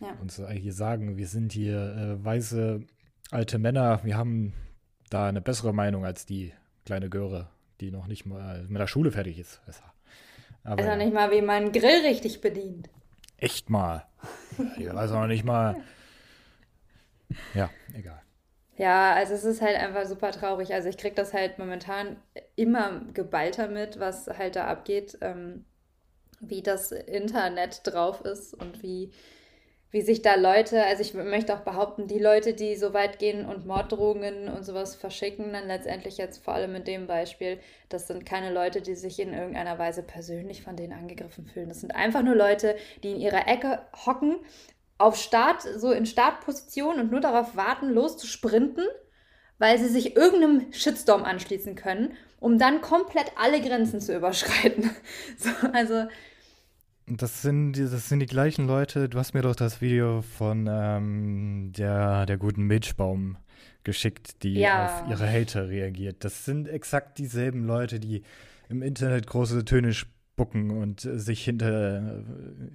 ja. 0.00 0.12
uns 0.20 0.40
hier 0.50 0.72
sagen? 0.72 1.16
Wir 1.16 1.26
sind 1.28 1.52
hier 1.52 1.96
äh, 1.96 2.24
weiße 2.24 2.82
alte 3.30 3.58
Männer, 3.58 4.00
wir 4.04 4.16
haben 4.16 4.52
da 5.10 5.28
eine 5.28 5.40
bessere 5.40 5.72
Meinung 5.72 6.04
als 6.04 6.26
die 6.26 6.52
kleine 6.84 7.08
Göre, 7.08 7.48
die 7.80 7.90
noch 7.90 8.06
nicht 8.06 8.26
mal 8.26 8.64
mit 8.68 8.80
der 8.80 8.86
Schule 8.86 9.10
fertig 9.10 9.38
ist. 9.38 9.64
Besser. 9.66 9.92
Aber, 10.64 10.82
also 10.82 10.96
nicht 10.96 11.14
mal, 11.14 11.30
wie 11.30 11.42
man 11.42 11.64
einen 11.64 11.72
Grill 11.72 12.04
richtig 12.04 12.40
bedient. 12.40 12.88
Echt 13.40 13.70
mal. 13.70 14.06
Ich 14.76 14.92
weiß 14.92 15.12
auch 15.12 15.26
nicht 15.26 15.44
mal. 15.44 15.76
Ja, 17.54 17.70
egal. 17.94 18.20
Ja, 18.76 19.14
also 19.14 19.34
es 19.34 19.44
ist 19.44 19.60
halt 19.60 19.76
einfach 19.76 20.06
super 20.06 20.30
traurig. 20.30 20.72
Also 20.72 20.88
ich 20.88 20.96
kriege 20.96 21.14
das 21.14 21.34
halt 21.34 21.58
momentan 21.58 22.16
immer 22.56 23.02
geballter 23.12 23.68
mit, 23.68 23.98
was 24.00 24.26
halt 24.26 24.56
da 24.56 24.66
abgeht, 24.66 25.18
ähm, 25.20 25.64
wie 26.40 26.62
das 26.62 26.92
Internet 26.92 27.82
drauf 27.84 28.22
ist 28.22 28.54
und 28.54 28.82
wie 28.82 29.12
wie 29.90 30.02
sich 30.02 30.22
da 30.22 30.36
Leute, 30.36 30.84
also 30.84 31.02
ich 31.02 31.14
möchte 31.14 31.52
auch 31.54 31.60
behaupten, 31.60 32.06
die 32.06 32.20
Leute, 32.20 32.54
die 32.54 32.76
so 32.76 32.94
weit 32.94 33.18
gehen 33.18 33.44
und 33.44 33.66
Morddrohungen 33.66 34.48
und 34.48 34.64
sowas 34.64 34.94
verschicken, 34.94 35.52
dann 35.52 35.66
letztendlich 35.66 36.16
jetzt 36.16 36.44
vor 36.44 36.54
allem 36.54 36.76
in 36.76 36.84
dem 36.84 37.06
Beispiel, 37.08 37.58
das 37.88 38.06
sind 38.06 38.24
keine 38.24 38.52
Leute, 38.52 38.82
die 38.82 38.94
sich 38.94 39.18
in 39.18 39.34
irgendeiner 39.34 39.78
Weise 39.78 40.02
persönlich 40.02 40.62
von 40.62 40.76
denen 40.76 40.92
angegriffen 40.92 41.44
fühlen. 41.44 41.68
Das 41.68 41.80
sind 41.80 41.94
einfach 41.94 42.22
nur 42.22 42.36
Leute, 42.36 42.76
die 43.02 43.10
in 43.10 43.20
ihrer 43.20 43.48
Ecke 43.48 43.80
hocken, 44.06 44.36
auf 44.98 45.16
Start, 45.16 45.62
so 45.62 45.90
in 45.90 46.06
Startposition 46.06 47.00
und 47.00 47.10
nur 47.10 47.20
darauf 47.20 47.56
warten, 47.56 47.90
loszusprinten, 47.90 48.84
weil 49.58 49.78
sie 49.78 49.88
sich 49.88 50.14
irgendeinem 50.14 50.72
Shitstorm 50.72 51.24
anschließen 51.24 51.74
können, 51.74 52.16
um 52.38 52.58
dann 52.58 52.80
komplett 52.80 53.32
alle 53.36 53.60
Grenzen 53.60 54.00
zu 54.00 54.14
überschreiten. 54.14 54.90
So, 55.36 55.50
also 55.72 56.06
das 57.06 57.42
sind, 57.42 57.72
die, 57.72 57.82
das 57.82 58.08
sind 58.08 58.20
die 58.20 58.26
gleichen 58.26 58.66
Leute. 58.66 59.08
Du 59.08 59.18
hast 59.18 59.34
mir 59.34 59.42
doch 59.42 59.56
das 59.56 59.80
Video 59.80 60.22
von 60.22 60.68
ähm, 60.70 61.72
der, 61.76 62.26
der 62.26 62.36
guten 62.36 62.64
Milchbaum 62.64 63.36
geschickt, 63.84 64.42
die 64.42 64.54
ja. 64.54 64.86
auf 64.86 65.10
ihre 65.10 65.28
Hater 65.28 65.68
reagiert. 65.68 66.24
Das 66.24 66.44
sind 66.44 66.68
exakt 66.68 67.18
dieselben 67.18 67.64
Leute, 67.64 67.98
die 67.98 68.22
im 68.68 68.82
Internet 68.82 69.26
große 69.26 69.64
Töne 69.64 69.92
spucken 69.92 70.70
und 70.70 71.04
äh, 71.04 71.18
sich 71.18 71.44
hinter 71.44 72.22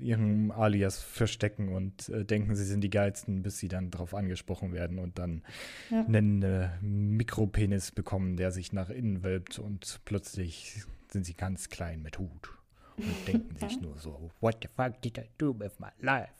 äh, 0.01 0.03
ihrem 0.03 0.51
Alias 0.51 1.01
verstecken 1.01 1.69
und 1.69 2.09
äh, 2.09 2.25
denken, 2.25 2.55
sie 2.55 2.65
sind 2.65 2.81
die 2.81 2.89
geilsten, 2.89 3.43
bis 3.43 3.59
sie 3.59 3.67
dann 3.67 3.91
darauf 3.91 4.13
angesprochen 4.13 4.73
werden 4.73 4.99
und 4.99 5.17
dann 5.17 5.43
ja. 5.89 6.03
einen 6.05 6.43
äh, 6.43 6.69
Mikropenis 6.81 7.91
bekommen, 7.91 8.35
der 8.37 8.51
sich 8.51 8.73
nach 8.73 8.89
innen 8.89 9.23
wölbt 9.23 9.59
und 9.59 10.01
plötzlich 10.05 10.83
sind 11.07 11.25
sie 11.25 11.35
ganz 11.35 11.69
klein 11.69 12.01
mit 12.01 12.19
Hut 12.19 12.54
und 12.97 13.27
denken 13.27 13.55
sich 13.55 13.81
nur 13.81 13.97
so, 13.97 14.31
what 14.39 14.57
the 14.61 14.69
fuck 14.75 15.01
did 15.01 15.17
I 15.17 15.29
do 15.37 15.53
with 15.57 15.79
my 15.79 15.89
life? 15.99 16.33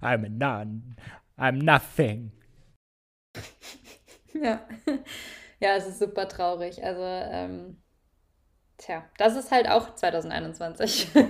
I'm 0.00 0.24
a 0.24 0.28
nun. 0.28 0.96
I'm 1.36 1.62
nothing. 1.62 2.32
Ja. 4.32 4.60
Ja, 5.58 5.76
es 5.76 5.86
ist 5.86 5.98
super 5.98 6.28
traurig. 6.28 6.82
Also, 6.82 7.02
ähm, 7.02 7.76
tja, 8.78 9.04
das 9.18 9.36
ist 9.36 9.50
halt 9.50 9.68
auch 9.68 9.94
2021. 9.94 11.08
so, 11.14 11.20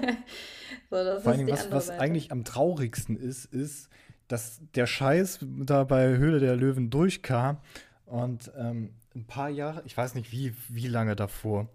das 0.91 1.23
Vor 1.23 1.33
allem, 1.33 1.49
was, 1.49 1.71
was 1.71 1.91
eigentlich 1.91 2.31
am 2.31 2.45
traurigsten 2.45 3.17
ist, 3.17 3.47
ist, 3.47 3.89
dass 4.29 4.61
der 4.75 4.87
Scheiß 4.87 5.41
da 5.43 5.85
bei 5.85 6.17
Höhle 6.17 6.39
der 6.39 6.55
Löwen 6.55 6.91
durchkam 6.91 7.59
und 8.07 8.53
ähm, 8.57 8.95
ein 9.17 9.27
paar 9.27 9.49
Jahre, 9.49 9.83
ich 9.85 9.97
weiß 9.97 10.15
nicht 10.15 10.31
wie, 10.31 10.55
wie 10.69 10.87
lange 10.87 11.17
davor, 11.17 11.69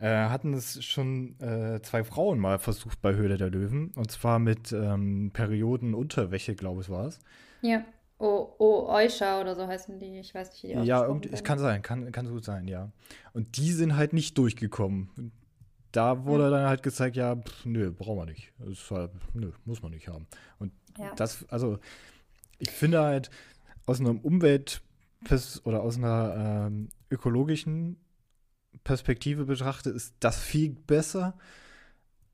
äh, 0.00 0.28
hatten 0.28 0.54
es 0.54 0.82
schon 0.82 1.38
äh, 1.40 1.80
zwei 1.82 2.04
Frauen 2.04 2.38
mal 2.38 2.58
versucht 2.58 3.02
bei 3.02 3.14
Höhle 3.14 3.36
der 3.36 3.50
Löwen. 3.50 3.92
Und 3.96 4.10
zwar 4.10 4.38
mit 4.38 4.72
ähm, 4.72 5.30
Periodenunterwäsche, 5.32 6.54
glaube 6.54 6.80
ich, 6.82 6.88
war 6.88 7.06
es. 7.06 7.20
Ja. 7.60 7.84
Oh, 8.18 8.48
oh, 8.58 8.86
Euscha 8.88 9.40
oder 9.40 9.54
so 9.54 9.66
heißen 9.66 9.98
die. 9.98 10.18
Ich 10.18 10.34
weiß 10.34 10.52
nicht, 10.52 10.62
wie 10.64 10.80
die 10.80 10.86
Ja, 10.86 11.04
irgendwie, 11.06 11.30
es 11.32 11.44
kann 11.44 11.58
sein, 11.58 11.82
kann, 11.82 12.12
kann 12.12 12.26
so 12.26 12.32
gut 12.32 12.44
sein, 12.44 12.68
ja. 12.68 12.90
Und 13.32 13.56
die 13.56 13.72
sind 13.72 13.96
halt 13.96 14.12
nicht 14.12 14.36
durchgekommen. 14.36 15.32
Da 15.92 16.24
wurde 16.24 16.44
ja. 16.44 16.50
dann 16.50 16.68
halt 16.68 16.82
gezeigt, 16.82 17.16
ja, 17.16 17.36
pff, 17.36 17.64
nö, 17.66 17.90
brauchen 17.90 18.18
wir 18.18 18.26
nicht. 18.26 18.52
Ist 18.70 18.90
halt, 18.90 19.10
nö, 19.34 19.52
muss 19.64 19.82
man 19.82 19.92
nicht 19.92 20.08
haben. 20.08 20.26
Und 20.58 20.72
ja. 20.98 21.12
das, 21.16 21.46
also, 21.48 21.78
ich 22.58 22.70
finde 22.70 23.00
halt, 23.00 23.30
aus 23.86 24.00
einem 24.00 24.18
Umwelt- 24.20 24.82
oder 25.64 25.82
aus 25.82 25.96
einer 25.98 26.68
ähm, 26.68 26.88
ökologischen 27.10 27.98
Perspektive 28.84 29.44
betrachte, 29.44 29.90
ist 29.90 30.14
das 30.20 30.38
viel 30.38 30.70
besser. 30.70 31.36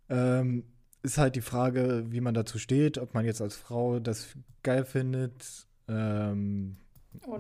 Ähm, 0.09 0.65
ist 1.03 1.19
halt 1.19 1.37
die 1.37 1.41
Frage, 1.41 2.05
wie 2.09 2.21
man 2.21 2.35
dazu 2.35 2.59
steht, 2.59 2.99
ob 2.99 3.15
man 3.15 3.25
jetzt 3.25 3.41
als 3.41 3.57
Frau 3.57 4.01
das 4.01 4.37
geil 4.63 4.85
findet, 4.85 5.67
ähm, 5.89 6.77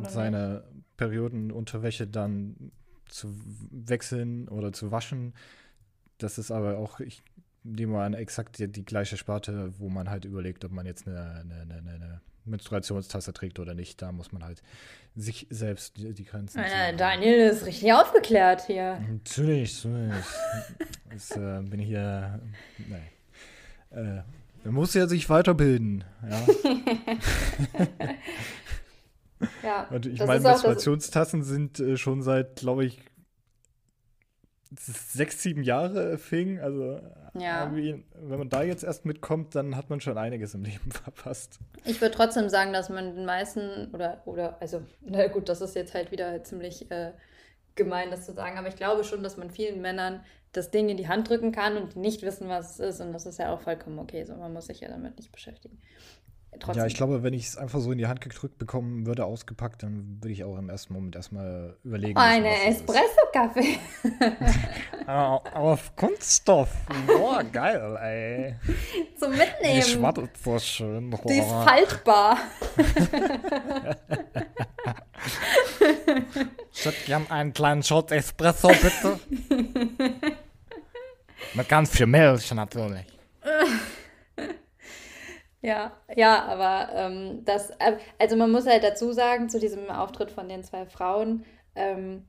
seine 0.08 0.64
Periodenunterwäsche 0.96 2.06
dann 2.06 2.72
zu 3.08 3.34
wechseln 3.70 4.48
oder 4.48 4.72
zu 4.72 4.90
waschen. 4.90 5.34
Das 6.18 6.38
ist 6.38 6.50
aber 6.50 6.78
auch, 6.78 7.00
ich 7.00 7.22
nehme 7.62 7.94
mal 7.94 8.06
an, 8.06 8.14
exakt 8.14 8.58
die, 8.58 8.68
die, 8.68 8.84
gleiche 8.84 9.16
Sparte, 9.16 9.72
wo 9.78 9.88
man 9.88 10.08
halt 10.08 10.24
überlegt, 10.24 10.64
ob 10.64 10.72
man 10.72 10.86
jetzt 10.86 11.06
eine, 11.06 11.20
eine, 11.20 11.60
eine, 11.60 11.90
eine 11.90 12.20
Menstruationstasse 12.46 13.32
trägt 13.32 13.58
oder 13.58 13.74
nicht. 13.74 14.00
Da 14.02 14.12
muss 14.12 14.32
man 14.32 14.44
halt 14.44 14.62
sich 15.14 15.46
selbst 15.50 15.96
die, 15.96 16.12
die 16.12 16.24
Grenzen 16.24 16.58
äh, 16.58 16.94
Daniel 16.94 17.50
ist 17.50 17.64
richtig 17.64 17.92
aufgeklärt 17.92 18.66
hier. 18.66 19.00
Natürlich, 19.10 19.84
natürlich. 19.84 20.24
das, 21.10 21.30
äh, 21.32 21.62
bin 21.62 21.80
ich 21.80 21.86
hier. 21.88 22.40
Nein. 22.88 23.08
Äh, 23.90 24.22
man 24.64 24.74
muss 24.74 24.94
ja 24.94 25.06
sich 25.06 25.28
weiterbilden. 25.30 26.04
Ja. 26.28 26.46
ja 29.62 29.86
Und 29.90 30.06
ich 30.06 30.18
meine, 30.18 30.40
Menstruationstassen 30.40 31.44
sind 31.44 31.78
äh, 31.80 31.96
schon 31.96 32.22
seit, 32.22 32.56
glaube 32.56 32.84
ich, 32.84 33.00
sechs, 34.74 35.42
sieben 35.42 35.62
Jahre 35.62 36.18
fing. 36.18 36.60
Also 36.60 37.00
ja. 37.34 37.70
wenn 37.72 38.38
man 38.38 38.48
da 38.48 38.62
jetzt 38.62 38.84
erst 38.84 39.04
mitkommt, 39.04 39.54
dann 39.54 39.76
hat 39.76 39.90
man 39.90 40.00
schon 40.00 40.18
einiges 40.18 40.54
im 40.54 40.64
Leben 40.64 40.90
verpasst. 41.04 41.58
Ich 41.84 42.00
würde 42.00 42.14
trotzdem 42.14 42.48
sagen, 42.48 42.72
dass 42.72 42.88
man 42.88 43.14
den 43.14 43.24
meisten 43.24 43.90
oder, 43.92 44.22
oder 44.24 44.60
also, 44.60 44.82
na 45.02 45.26
gut, 45.28 45.48
das 45.48 45.60
ist 45.60 45.76
jetzt 45.76 45.94
halt 45.94 46.10
wieder 46.10 46.42
ziemlich 46.42 46.90
äh, 46.90 47.12
gemein, 47.74 48.10
das 48.10 48.24
zu 48.24 48.32
sagen, 48.32 48.58
aber 48.58 48.68
ich 48.68 48.76
glaube 48.76 49.04
schon, 49.04 49.22
dass 49.22 49.36
man 49.36 49.50
vielen 49.50 49.80
Männern 49.80 50.22
das 50.52 50.70
Ding 50.70 50.88
in 50.88 50.96
die 50.96 51.08
Hand 51.08 51.28
drücken 51.28 51.52
kann 51.52 51.76
und 51.76 51.94
die 51.94 51.98
nicht 51.98 52.22
wissen, 52.22 52.48
was 52.48 52.72
es 52.72 52.80
ist. 52.80 53.00
Und 53.00 53.12
das 53.12 53.26
ist 53.26 53.38
ja 53.38 53.52
auch 53.52 53.60
vollkommen 53.60 53.98
okay. 53.98 54.24
So, 54.24 54.34
man 54.34 54.52
muss 54.52 54.66
sich 54.66 54.80
ja 54.80 54.88
damit 54.88 55.18
nicht 55.18 55.30
beschäftigen. 55.30 55.78
Trotzdem. 56.60 56.82
Ja, 56.82 56.86
ich 56.86 56.94
glaube, 56.94 57.22
wenn 57.22 57.34
ich 57.34 57.46
es 57.46 57.56
einfach 57.56 57.80
so 57.80 57.92
in 57.92 57.98
die 57.98 58.06
Hand 58.06 58.20
gedrückt 58.20 58.58
bekommen 58.58 59.06
würde, 59.06 59.24
ausgepackt, 59.24 59.82
dann 59.82 60.18
würde 60.20 60.32
ich 60.32 60.44
auch 60.44 60.58
im 60.58 60.68
ersten 60.68 60.94
Moment 60.94 61.16
erstmal 61.16 61.76
überlegen. 61.84 62.16
Eine 62.16 62.66
Espresso-Kaffee. 62.66 63.78
Auf 65.06 65.94
Kunststoff. 65.96 66.70
Boah, 67.06 67.44
geil, 67.44 67.96
ey. 68.00 68.56
Zum 69.18 69.30
Mitnehmen. 69.30 69.76
Die 69.76 69.82
schwattelt 69.82 70.36
so 70.42 70.58
schön. 70.58 71.10
Boah. 71.10 71.20
Die 71.26 71.38
ist 71.38 71.50
faltbar. 71.50 72.38
Ich 76.72 76.84
hätte 76.84 77.06
gern 77.06 77.30
einen 77.30 77.52
kleinen 77.52 77.82
Shot 77.82 78.12
Espresso, 78.12 78.68
bitte. 78.68 79.18
Mit 81.54 81.68
ganz 81.68 81.90
viel 81.90 82.06
Milch 82.06 82.52
natürlich. 82.52 83.06
Ja, 85.62 85.92
ja, 86.14 86.44
aber 86.44 86.92
ähm, 86.94 87.44
das, 87.44 87.70
äh, 87.78 87.96
also 88.18 88.36
man 88.36 88.52
muss 88.52 88.66
halt 88.66 88.84
dazu 88.84 89.12
sagen, 89.12 89.48
zu 89.48 89.58
diesem 89.58 89.90
Auftritt 89.90 90.30
von 90.30 90.48
den 90.48 90.62
zwei 90.62 90.86
Frauen, 90.86 91.44
ähm, 91.74 92.24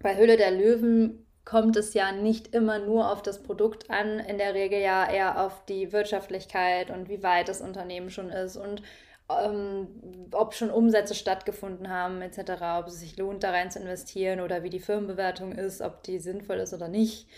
bei 0.00 0.16
Höhle 0.16 0.36
der 0.36 0.50
Löwen 0.52 1.26
kommt 1.44 1.76
es 1.76 1.94
ja 1.94 2.12
nicht 2.12 2.54
immer 2.54 2.78
nur 2.78 3.10
auf 3.10 3.22
das 3.22 3.42
Produkt 3.42 3.90
an, 3.90 4.20
in 4.20 4.38
der 4.38 4.54
Regel 4.54 4.80
ja 4.80 5.10
eher 5.10 5.40
auf 5.44 5.64
die 5.66 5.92
Wirtschaftlichkeit 5.92 6.90
und 6.90 7.08
wie 7.08 7.22
weit 7.22 7.48
das 7.48 7.60
Unternehmen 7.60 8.10
schon 8.10 8.30
ist 8.30 8.56
und 8.56 8.82
ähm, 9.30 9.88
ob 10.32 10.54
schon 10.54 10.70
Umsätze 10.70 11.14
stattgefunden 11.14 11.88
haben 11.90 12.22
etc., 12.22 12.40
ob 12.80 12.88
es 12.88 13.00
sich 13.00 13.16
lohnt, 13.16 13.42
da 13.44 13.50
rein 13.50 13.70
zu 13.70 13.80
investieren 13.80 14.40
oder 14.40 14.62
wie 14.62 14.70
die 14.70 14.80
Firmenbewertung 14.80 15.52
ist, 15.52 15.80
ob 15.82 16.02
die 16.04 16.18
sinnvoll 16.20 16.58
ist 16.58 16.74
oder 16.74 16.88
nicht. 16.88 17.28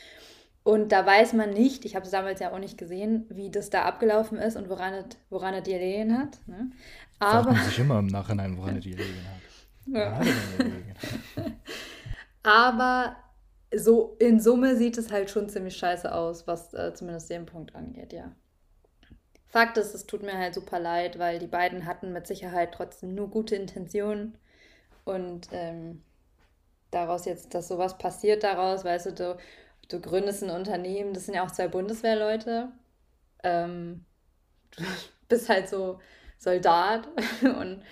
Und 0.65 0.93
da 0.93 1.05
weiß 1.05 1.35
man 1.35 1.51
nicht, 1.51 1.85
ich 1.85 1.95
habe 1.95 2.07
es 2.07 2.11
damals 2.11 2.41
ja 2.41 2.51
auch 2.51 2.59
nicht 2.59 2.79
gesehen, 2.79 3.27
wie 3.29 3.51
das 3.51 3.69
da 3.69 3.83
abgelaufen 3.83 4.39
ist 4.39 4.57
und 4.57 4.71
woran 4.71 4.95
es, 4.95 5.05
woran 5.29 5.53
es 5.53 5.63
die 5.63 5.73
gelegen 5.73 6.19
hat. 6.19 6.39
Ne? 6.47 6.73
Aber 7.19 7.45
Fragt 7.45 7.57
man 7.57 7.65
sich 7.65 7.79
immer 7.79 7.99
im 7.99 8.07
Nachhinein, 8.07 8.57
woran 8.57 8.79
es 8.79 8.85
die 8.85 8.93
gelegen 8.93 9.21
hat. 9.29 9.43
Ja. 9.87 10.21
Aber 12.43 13.17
so 13.75 14.17
in 14.19 14.41
Summe 14.41 14.77
sieht 14.77 14.97
es 14.97 15.13
halt 15.13 15.29
schon 15.29 15.51
ziemlich 15.51 15.77
scheiße 15.77 16.13
aus, 16.15 16.47
was 16.47 16.73
äh, 16.73 16.95
zumindest 16.95 17.29
den 17.29 17.45
Punkt 17.45 17.75
angeht, 17.75 18.15
ja. 18.15 18.33
Fakt 19.47 19.77
ist, 19.77 19.95
es 19.95 20.07
tut 20.07 20.23
mir 20.23 20.37
halt 20.37 20.55
super 20.55 20.81
leid, 20.81 21.19
weil 21.19 21.39
die 21.39 21.47
beiden 21.47 21.85
hatten 21.85 22.13
mit 22.13 22.27
Sicherheit 22.27 22.73
trotzdem 22.73 23.15
nur 23.15 23.29
gute 23.29 23.55
Intentionen. 23.55 24.37
Und 25.05 25.49
ähm, 25.53 26.03
daraus 26.91 27.27
jetzt, 27.27 27.55
dass 27.55 27.69
sowas 27.69 27.99
passiert 27.99 28.43
daraus, 28.43 28.85
weißt 28.85 29.07
du, 29.07 29.13
du, 29.13 29.37
du 29.89 30.01
gründest 30.01 30.43
ein 30.43 30.51
Unternehmen, 30.51 31.15
das 31.15 31.27
sind 31.27 31.35
ja 31.35 31.45
auch 31.45 31.51
zwei 31.51 31.69
Bundeswehrleute. 31.69 32.73
Ähm, 33.43 34.05
du 34.77 34.85
bist 35.29 35.49
halt 35.49 35.69
so 35.69 36.01
Soldat 36.39 37.09
und 37.43 37.83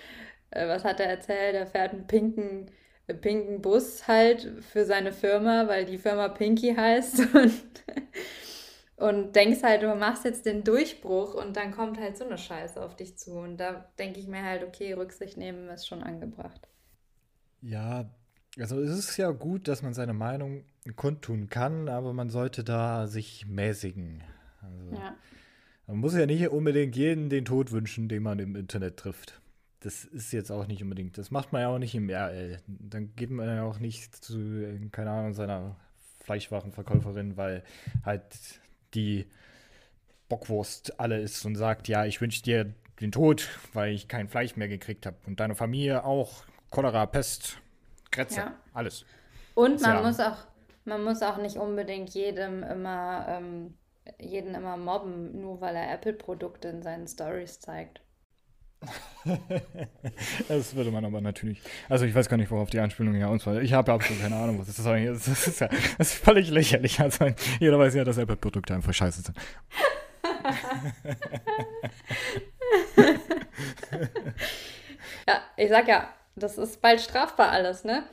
äh, 0.51 0.67
was 0.67 0.83
hat 0.85 0.99
er 0.99 1.07
erzählt? 1.07 1.55
Er 1.55 1.67
fährt 1.67 1.93
einen 1.93 2.07
pinken, 2.07 2.71
einen 3.07 3.21
pinken 3.21 3.61
Bus 3.61 4.07
halt 4.07 4.63
für 4.63 4.85
seine 4.85 5.11
Firma, 5.11 5.67
weil 5.67 5.85
die 5.85 5.97
Firma 5.97 6.29
Pinky 6.29 6.75
heißt. 6.75 7.19
Und 7.35 7.53
und 9.03 9.35
denkst 9.35 9.63
halt, 9.63 9.83
du 9.83 9.93
machst 9.95 10.23
jetzt 10.23 10.45
den 10.45 10.63
Durchbruch 10.63 11.33
und 11.33 11.57
dann 11.57 11.71
kommt 11.71 11.99
halt 11.99 12.17
so 12.17 12.23
eine 12.25 12.37
Scheiße 12.37 12.81
auf 12.81 12.95
dich 12.95 13.17
zu. 13.17 13.33
Und 13.33 13.57
da 13.57 13.89
denke 13.99 14.19
ich 14.19 14.27
mir 14.27 14.43
halt, 14.43 14.63
okay, 14.63 14.93
Rücksicht 14.93 15.35
nehmen 15.35 15.67
ist 15.69 15.87
schon 15.87 16.03
angebracht. 16.03 16.67
Ja, 17.61 18.09
also 18.59 18.79
es 18.79 18.97
ist 18.97 19.17
ja 19.17 19.31
gut, 19.31 19.67
dass 19.67 19.81
man 19.81 19.93
seine 19.93 20.13
Meinung 20.13 20.63
kundtun 20.95 21.49
kann, 21.49 21.89
aber 21.89 22.13
man 22.13 22.29
sollte 22.29 22.63
da 22.63 23.07
sich 23.07 23.47
mäßigen. 23.47 24.21
Also, 24.61 24.95
ja. 24.95 25.15
Man 25.87 25.97
muss 25.97 26.15
ja 26.15 26.25
nicht 26.25 26.47
unbedingt 26.49 26.95
jeden 26.95 27.29
den 27.29 27.45
Tod 27.45 27.71
wünschen, 27.71 28.07
den 28.07 28.23
man 28.23 28.39
im 28.39 28.55
Internet 28.55 28.97
trifft. 28.97 29.41
Das 29.81 30.05
ist 30.05 30.31
jetzt 30.31 30.49
auch 30.51 30.65
nicht 30.65 30.81
unbedingt. 30.81 31.17
Das 31.17 31.29
macht 31.29 31.51
man 31.51 31.61
ja 31.61 31.67
auch 31.67 31.79
nicht 31.79 31.93
im 31.93 32.09
RL. 32.09 32.59
Dann 32.67 33.13
geht 33.15 33.31
man 33.31 33.47
ja 33.47 33.63
auch 33.63 33.79
nicht 33.79 34.15
zu, 34.15 34.89
keine 34.91 35.11
Ahnung, 35.11 35.33
seiner 35.33 35.75
Fleischwarenverkäuferin, 36.23 37.35
weil 37.35 37.63
halt 38.05 38.23
die 38.93 39.25
Bockwurst 40.29 40.99
alle 41.01 41.19
ist 41.19 41.45
und 41.45 41.55
sagt, 41.55 41.89
ja, 41.89 42.05
ich 42.05 42.21
wünsche 42.21 42.43
dir 42.43 42.73
den 43.01 43.11
Tod, 43.11 43.49
weil 43.73 43.93
ich 43.93 44.07
kein 44.07 44.29
Fleisch 44.29 44.55
mehr 44.55 44.69
gekriegt 44.69 45.05
habe. 45.05 45.17
Und 45.25 45.41
deine 45.41 45.55
Familie 45.55 46.05
auch. 46.05 46.45
Cholera, 46.69 47.05
Pest, 47.05 47.61
Kretze, 48.13 48.39
ja. 48.39 48.53
alles. 48.73 49.05
Und 49.55 49.81
man 49.81 49.95
ja. 49.95 50.01
muss 50.01 50.19
auch, 50.19 50.37
man 50.85 51.03
muss 51.03 51.21
auch 51.21 51.37
nicht 51.37 51.57
unbedingt 51.57 52.11
jedem 52.11 52.63
immer, 52.63 53.25
ähm, 53.27 53.77
jeden 54.19 54.55
immer 54.55 54.77
mobben, 54.77 55.41
nur 55.41 55.61
weil 55.61 55.75
er 55.75 55.93
Apple-Produkte 55.93 56.69
in 56.69 56.81
seinen 56.81 57.07
Stories 57.07 57.59
zeigt. 57.59 58.01
das 60.49 60.75
würde 60.75 60.91
man 60.91 61.05
aber 61.05 61.21
natürlich. 61.21 61.61
Also 61.87 62.03
ich 62.05 62.13
weiß 62.13 62.27
gar 62.27 62.35
nicht, 62.37 62.51
worauf 62.51 62.69
die 62.69 62.79
Anspielung 62.79 63.15
hier 63.15 63.29
uns 63.29 63.45
war. 63.45 63.61
Ich 63.61 63.71
habe 63.71 63.93
absolut 63.93 64.21
keine 64.21 64.35
Ahnung, 64.35 64.59
was 64.59 64.67
das 64.67 64.79
ist. 64.79 65.27
Das 65.27 65.47
ist, 65.47 65.61
ja, 65.61 65.69
das 65.97 66.11
ist 66.11 66.15
völlig 66.15 66.49
lächerlich. 66.49 66.99
Also 66.99 67.27
jeder 67.59 67.79
weiß 67.79 67.95
ja, 67.95 68.03
dass 68.03 68.17
Apple-Produkte 68.17 68.73
einfach 68.73 68.93
scheiße 68.93 69.21
sind. 69.21 69.37
ja, 75.27 75.41
ich 75.55 75.69
sag 75.69 75.87
ja, 75.87 76.09
das 76.35 76.57
ist 76.57 76.81
bald 76.81 77.01
strafbar 77.01 77.51
alles, 77.51 77.83
ne? 77.83 78.03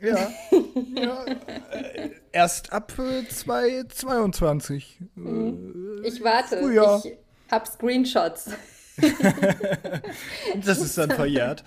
Ja. 0.00 0.30
ja 0.94 1.24
äh, 1.24 2.10
erst 2.32 2.72
ab 2.72 2.98
äh, 2.98 3.26
2022. 3.28 5.00
Mhm. 5.14 6.02
Ich 6.04 6.22
warte. 6.24 6.58
Frühjahr. 6.58 7.02
Ich 7.04 7.16
hab 7.50 7.66
Screenshots. 7.66 8.50
das 10.64 10.78
ist 10.80 10.96
dann 10.96 11.10
verjährt. 11.10 11.64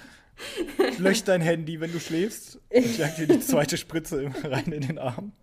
Lösch 0.98 1.24
dein 1.24 1.42
Handy, 1.42 1.80
wenn 1.80 1.92
du 1.92 2.00
schläfst. 2.00 2.60
Ich 2.70 2.98
jag 2.98 3.16
dir 3.16 3.28
die 3.28 3.40
zweite 3.40 3.78
Spritze 3.78 4.32
rein 4.44 4.72
in 4.72 4.82
den 4.82 4.98
Arm. 4.98 5.34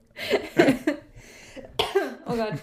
oh 2.26 2.34
Gott. 2.34 2.54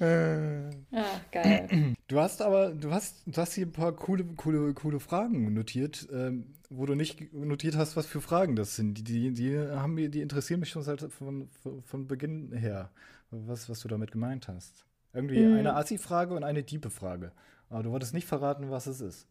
Ah, 0.00 1.20
geil. 1.32 1.94
Du 2.06 2.20
hast 2.20 2.42
aber, 2.42 2.70
du 2.70 2.90
hast, 2.90 3.22
du 3.26 3.40
hast 3.40 3.54
hier 3.54 3.66
ein 3.66 3.72
paar 3.72 3.92
coole, 3.92 4.24
coole, 4.24 4.72
coole 4.74 5.00
Fragen 5.00 5.52
notiert, 5.52 6.08
ähm, 6.12 6.54
wo 6.70 6.86
du 6.86 6.94
nicht 6.94 7.32
notiert 7.32 7.76
hast, 7.76 7.96
was 7.96 8.06
für 8.06 8.20
Fragen 8.20 8.56
das 8.56 8.76
sind. 8.76 8.94
Die, 8.94 9.02
die, 9.02 9.32
die 9.32 9.58
haben 9.58 9.94
mir, 9.94 10.08
die 10.08 10.20
interessieren 10.20 10.60
mich 10.60 10.70
schon 10.70 10.82
seit 10.82 11.00
von, 11.12 11.48
von 11.84 12.06
Beginn 12.06 12.52
her, 12.52 12.90
was, 13.30 13.68
was 13.68 13.80
du 13.80 13.88
damit 13.88 14.12
gemeint 14.12 14.48
hast. 14.48 14.84
Irgendwie 15.12 15.40
mhm. 15.40 15.58
eine 15.58 15.74
Assi-Frage 15.74 16.34
und 16.34 16.44
eine 16.44 16.62
Diebe-Frage. 16.62 17.32
Aber 17.70 17.82
du 17.82 17.90
wolltest 17.90 18.14
nicht 18.14 18.26
verraten, 18.26 18.70
was 18.70 18.86
es 18.86 19.00
ist. 19.00 19.26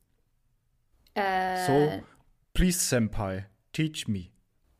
Äh, 1.13 1.65
so, 1.65 2.03
please, 2.53 2.79
Senpai, 2.79 3.45
teach 3.73 4.07
me. 4.07 4.29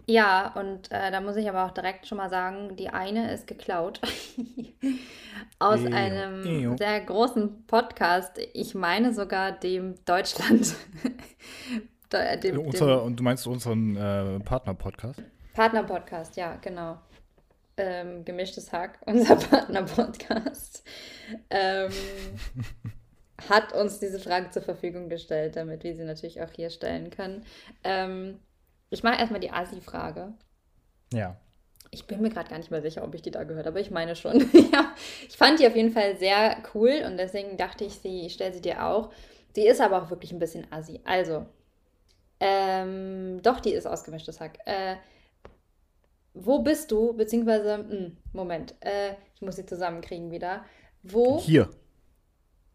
Ja, 0.09 0.53
und 0.55 0.89
äh, 0.91 1.11
da 1.11 1.19
muss 1.19 1.35
ich 1.35 1.49
aber 1.49 1.65
auch 1.65 1.71
direkt 1.71 2.07
schon 2.07 2.17
mal 2.17 2.29
sagen, 2.29 2.75
die 2.77 2.89
eine 2.89 3.31
ist 3.33 3.45
geklaut 3.45 3.99
aus 5.59 5.81
Ew. 5.81 5.93
einem 5.93 6.45
Ew. 6.45 6.77
sehr 6.77 7.01
großen 7.01 7.67
Podcast. 7.67 8.39
Ich 8.53 8.73
meine 8.73 9.13
sogar 9.13 9.51
dem 9.51 9.95
Deutschland. 10.05 10.75
dem, 12.13 12.41
dem, 12.41 12.59
Unser, 12.59 13.03
und 13.03 13.19
du 13.19 13.23
meinst 13.23 13.45
unseren 13.47 13.97
äh, 13.97 14.39
Partner-Podcast? 14.39 15.21
Partner-Podcast, 15.53 16.37
ja, 16.37 16.55
genau 16.61 16.97
ähm, 17.77 18.25
Gemischtes 18.25 18.71
Hack, 18.71 18.99
unser 19.05 19.35
Partner-Podcast, 19.35 20.83
ähm, 21.49 21.91
hat 23.49 23.73
uns 23.73 23.99
diese 23.99 24.19
Frage 24.19 24.49
zur 24.49 24.63
Verfügung 24.63 25.09
gestellt, 25.09 25.55
damit 25.55 25.83
wir 25.83 25.95
sie 25.95 26.03
natürlich 26.03 26.41
auch 26.41 26.51
hier 26.51 26.69
stellen 26.69 27.11
können. 27.11 27.45
Ähm, 27.83 28.39
ich 28.89 29.03
mache 29.03 29.19
erstmal 29.19 29.39
die 29.39 29.51
Asi-Frage. 29.51 30.33
Ja. 31.13 31.37
Ich 31.91 32.05
bin 32.05 32.21
mir 32.21 32.29
gerade 32.29 32.49
gar 32.49 32.57
nicht 32.57 32.71
mehr 32.71 32.81
sicher, 32.81 33.03
ob 33.03 33.15
ich 33.15 33.21
die 33.21 33.31
da 33.31 33.43
gehört 33.43 33.67
aber 33.67 33.79
ich 33.79 33.91
meine 33.91 34.15
schon. 34.15 34.39
ja, 34.73 34.93
ich 35.27 35.37
fand 35.37 35.59
die 35.59 35.67
auf 35.67 35.75
jeden 35.75 35.91
Fall 35.91 36.17
sehr 36.17 36.57
cool 36.73 37.03
und 37.05 37.17
deswegen 37.17 37.57
dachte 37.57 37.85
ich, 37.85 37.95
sie, 37.95 38.25
ich 38.25 38.33
stelle 38.33 38.53
sie 38.53 38.61
dir 38.61 38.85
auch. 38.85 39.11
Die 39.55 39.65
ist 39.65 39.81
aber 39.81 40.03
auch 40.03 40.09
wirklich 40.09 40.31
ein 40.31 40.39
bisschen 40.39 40.71
assi. 40.71 40.99
Also, 41.05 41.45
ähm, 42.39 43.41
doch, 43.41 43.59
die 43.59 43.71
ist 43.71 43.87
ausgemischtes 43.87 44.39
Hack. 44.39 44.59
Äh, 44.65 44.97
wo 46.33 46.59
bist 46.59 46.91
du, 46.91 47.13
beziehungsweise, 47.13 47.79
mh, 47.79 47.89
hm, 47.89 48.17
Moment, 48.33 48.75
äh, 48.81 49.13
ich 49.33 49.41
muss 49.41 49.55
sie 49.55 49.65
zusammenkriegen 49.65 50.29
wieder. 50.29 50.63
Wo? 51.01 51.39
Hier. 51.39 51.69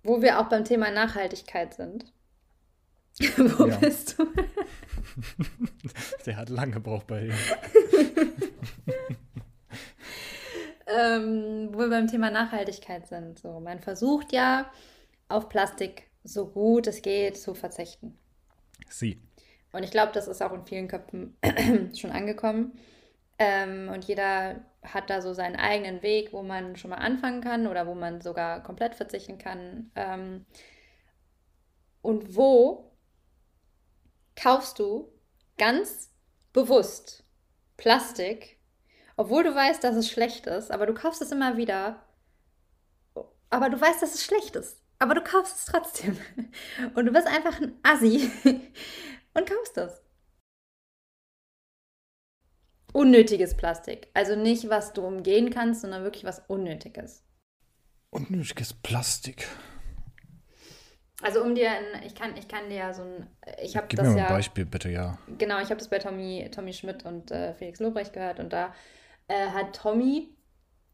Wo 0.03 0.21
wir 0.21 0.41
auch 0.41 0.49
beim 0.49 0.65
Thema 0.65 0.91
Nachhaltigkeit 0.91 1.75
sind. 1.75 2.13
wo 3.37 3.67
bist 3.79 4.19
du? 4.19 4.27
Der 6.27 6.37
hat 6.37 6.49
lange 6.49 6.73
gebraucht 6.73 7.07
bei 7.07 7.27
ihm. 7.27 7.35
ähm, 10.87 11.69
wo 11.73 11.79
wir 11.79 11.91
beim 11.91 12.07
Thema 12.07 12.31
Nachhaltigkeit 12.31 13.07
sind. 13.07 13.39
So, 13.39 13.61
man 13.61 13.81
versucht 13.81 14.33
ja 14.33 14.71
auf 15.29 15.49
Plastik 15.49 16.09
so 16.25 16.47
gut 16.47 16.87
es 16.87 17.03
geht 17.03 17.37
zu 17.37 17.55
verzichten. 17.55 18.17
Sie. 18.89 19.21
Und 19.73 19.83
ich 19.83 19.91
glaube, 19.91 20.13
das 20.13 20.29
ist 20.29 20.43
auch 20.43 20.53
in 20.53 20.65
vielen 20.65 20.89
Köpfen 20.89 21.37
schon 21.97 22.11
angekommen. 22.11 22.79
Ähm, 23.39 23.89
und 23.89 24.05
jeder 24.05 24.61
hat 24.83 25.11
da 25.11 25.23
so 25.23 25.33
seinen 25.33 25.57
eigenen 25.57 26.03
Weg, 26.03 26.33
wo 26.33 26.43
man 26.43 26.77
schon 26.77 26.91
mal 26.91 26.99
anfangen 26.99 27.41
kann 27.41 27.67
oder 27.67 27.87
wo 27.87 27.95
man 27.95 28.21
sogar 28.21 28.63
komplett 28.63 28.95
verzichten 28.95 29.39
kann. 29.39 29.91
Ähm, 29.97 30.45
und 32.03 32.37
wo 32.37 32.92
kaufst 34.37 34.79
du 34.79 35.13
ganz 35.59 36.11
bewusst 36.53 37.25
Plastik, 37.77 38.59
obwohl 39.17 39.45
du 39.45 39.55
weißt, 39.55 39.83
dass 39.85 39.97
es 39.97 40.11
schlecht 40.11 40.47
ist, 40.47 40.71
aber 40.71 40.87
du 40.87 40.95
kaufst 40.95 41.23
es 41.23 41.33
immer 41.33 41.57
wieder. 41.57 42.05
Aber 43.51 43.69
du 43.69 43.81
weißt, 43.81 44.01
dass 44.03 44.15
es 44.15 44.25
schlecht 44.25 44.57
ist. 44.57 44.83
Aber 44.99 45.15
du 45.15 45.21
kaufst 45.21 45.59
es 45.59 45.65
trotzdem. 45.67 46.17
Und 46.95 47.07
du 47.07 47.13
bist 47.13 47.27
einfach 47.27 47.61
ein 47.61 47.77
Assi 47.83 48.31
und 49.35 49.49
kaufst 49.49 49.77
das. 49.77 50.01
Unnötiges 52.93 53.57
Plastik. 53.57 54.09
Also 54.15 54.37
nicht, 54.37 54.69
was 54.69 54.93
du 54.93 55.05
umgehen 55.05 55.51
kannst, 55.51 55.81
sondern 55.81 56.05
wirklich 56.05 56.25
was 56.25 56.43
Unnötiges. 56.47 57.25
Unnötiges 58.11 58.75
Plastik. 58.75 59.49
Also 61.23 61.43
um 61.43 61.55
dir, 61.55 61.71
ein, 61.71 62.03
ich 62.05 62.15
kann, 62.15 62.37
ich 62.37 62.49
kann 62.49 62.69
dir 62.69 62.77
ja 62.77 62.93
so 62.93 63.03
ein, 63.03 63.27
ich 63.63 63.77
habe 63.77 63.87
Gib 63.89 63.99
das 63.99 64.09
mir 64.09 64.15
mal 64.15 64.19
ja, 64.19 64.27
ein 64.27 64.35
Beispiel, 64.35 64.65
bitte, 64.65 64.91
ja. 64.91 65.19
genau, 65.39 65.61
ich 65.61 65.67
habe 65.67 65.77
das 65.77 65.89
bei 65.89 65.99
Tommy, 65.99 66.51
Tommy 66.53 66.73
Schmidt 66.73 67.05
und 67.05 67.31
äh, 67.31 67.55
Felix 67.55 67.79
Lobrecht 67.79 68.13
gehört 68.13 68.41
und 68.41 68.53
da 68.53 68.75
äh, 69.29 69.47
hat 69.47 69.77
Tommy, 69.77 70.31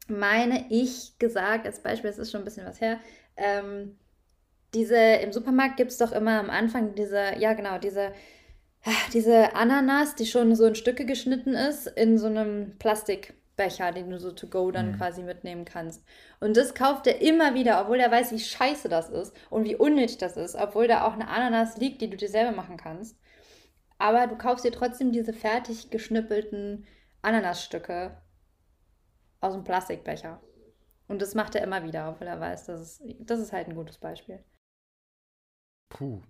meine 0.06 0.66
ich, 0.68 1.18
gesagt, 1.18 1.66
als 1.66 1.82
Beispiel, 1.82 2.10
das 2.10 2.18
ist 2.18 2.30
schon 2.30 2.42
ein 2.42 2.44
bisschen 2.44 2.66
was 2.66 2.80
her, 2.80 3.00
ähm, 3.36 3.96
diese, 4.74 4.96
im 4.96 5.32
Supermarkt 5.32 5.78
gibt 5.78 5.92
es 5.92 5.98
doch 5.98 6.12
immer 6.12 6.38
am 6.38 6.50
Anfang 6.50 6.94
diese, 6.94 7.38
ja 7.38 7.54
genau, 7.54 7.78
diese, 7.78 8.12
diese 9.12 9.54
Ananas, 9.54 10.14
die 10.14 10.26
schon 10.26 10.54
so 10.54 10.66
in 10.66 10.74
Stücke 10.74 11.06
geschnitten 11.06 11.54
ist, 11.54 11.86
in 11.86 12.18
so 12.18 12.26
einem 12.26 12.78
Plastikbecher, 13.58 13.92
den 13.92 14.10
du 14.10 14.18
so 14.18 14.32
to 14.32 14.46
go 14.46 14.70
dann 14.70 14.92
Mhm. 14.92 14.96
quasi 14.96 15.22
mitnehmen 15.22 15.64
kannst. 15.64 16.04
Und 16.40 16.56
das 16.56 16.74
kauft 16.74 17.06
er 17.06 17.20
immer 17.20 17.54
wieder, 17.54 17.80
obwohl 17.80 17.98
er 17.98 18.10
weiß, 18.10 18.32
wie 18.32 18.38
scheiße 18.38 18.88
das 18.88 19.08
ist 19.10 19.34
und 19.50 19.64
wie 19.64 19.76
unnötig 19.76 20.18
das 20.18 20.36
ist, 20.36 20.54
obwohl 20.54 20.86
da 20.88 21.06
auch 21.06 21.14
eine 21.14 21.28
Ananas 21.28 21.76
liegt, 21.76 22.00
die 22.00 22.08
du 22.10 22.16
dir 22.16 22.28
selber 22.28 22.52
machen 22.56 22.76
kannst. 22.76 23.18
Aber 23.98 24.26
du 24.28 24.36
kaufst 24.36 24.64
dir 24.64 24.72
trotzdem 24.72 25.12
diese 25.12 25.32
fertig 25.32 25.90
geschnippelten 25.90 26.86
Ananasstücke 27.22 28.16
aus 29.40 29.54
dem 29.54 29.64
Plastikbecher. 29.64 30.40
Und 31.08 31.20
das 31.22 31.34
macht 31.34 31.54
er 31.54 31.62
immer 31.64 31.82
wieder, 31.84 32.10
obwohl 32.10 32.28
er 32.28 32.38
weiß, 32.38 32.66
das 32.66 32.80
ist, 32.80 33.02
das 33.20 33.40
ist 33.40 33.52
halt 33.52 33.68
ein 33.68 33.74
gutes 33.74 33.98
Beispiel. 33.98 34.44
Puh, 35.88 36.22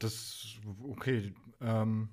das, 0.00 0.58
okay. 0.82 1.34
Ähm, 1.60 2.08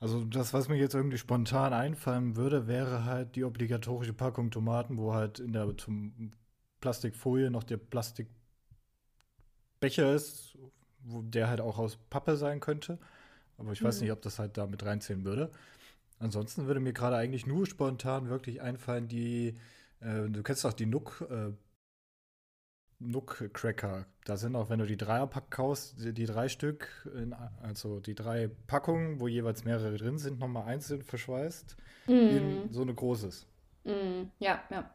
also 0.00 0.24
das, 0.24 0.52
was 0.54 0.68
mir 0.68 0.76
jetzt 0.76 0.94
irgendwie 0.94 1.18
spontan 1.18 1.72
einfallen 1.72 2.36
würde, 2.36 2.66
wäre 2.66 3.04
halt 3.04 3.36
die 3.36 3.44
obligatorische 3.44 4.12
Packung 4.12 4.50
Tomaten, 4.50 4.98
wo 4.98 5.14
halt 5.14 5.38
in 5.38 5.52
der 5.52 5.66
Plastikfolie 6.80 7.50
noch 7.50 7.64
der 7.64 7.76
Plastikbecher 7.78 8.30
ist, 10.14 10.56
wo 11.04 11.22
der 11.22 11.48
halt 11.48 11.60
auch 11.60 11.78
aus 11.78 11.96
Pappe 12.10 12.36
sein 12.36 12.60
könnte. 12.60 12.98
Aber 13.58 13.72
ich 13.72 13.84
weiß 13.84 14.00
Mhm. 14.00 14.02
nicht, 14.02 14.12
ob 14.12 14.22
das 14.22 14.38
halt 14.38 14.56
da 14.58 14.66
mit 14.66 14.84
reinzählen 14.84 15.24
würde. 15.24 15.50
Ansonsten 16.20 16.66
würde 16.66 16.80
mir 16.80 16.92
gerade 16.94 17.16
eigentlich 17.16 17.46
nur 17.46 17.66
spontan 17.66 18.28
wirklich 18.30 18.62
einfallen, 18.62 19.08
die, 19.08 19.56
äh, 20.00 20.28
du 20.30 20.42
kennst 20.42 20.64
doch 20.64 20.72
die 20.74 20.86
Nook, 20.86 21.26
äh, 21.30 21.52
Nook-Cracker. 22.98 24.06
Da 24.24 24.36
sind 24.36 24.56
auch, 24.56 24.70
wenn 24.70 24.78
du 24.78 24.86
die 24.86 24.96
Dreierpack 24.96 25.50
kaufst, 25.50 25.96
die, 26.00 26.12
die 26.14 26.26
drei 26.26 26.48
Stück, 26.48 26.88
in, 27.16 27.34
also 27.62 28.00
die 28.00 28.14
drei 28.14 28.50
Packungen, 28.66 29.20
wo 29.20 29.28
jeweils 29.28 29.64
mehrere 29.64 29.96
drin 29.96 30.18
sind, 30.18 30.38
nochmal 30.40 30.64
einzeln 30.68 31.02
verschweißt, 31.02 31.76
in 32.24 32.72
so 32.72 32.82
eine 32.82 32.94
großes. 32.94 33.46
Mm, 33.84 34.30
ja, 34.40 34.64
ja. 34.70 34.90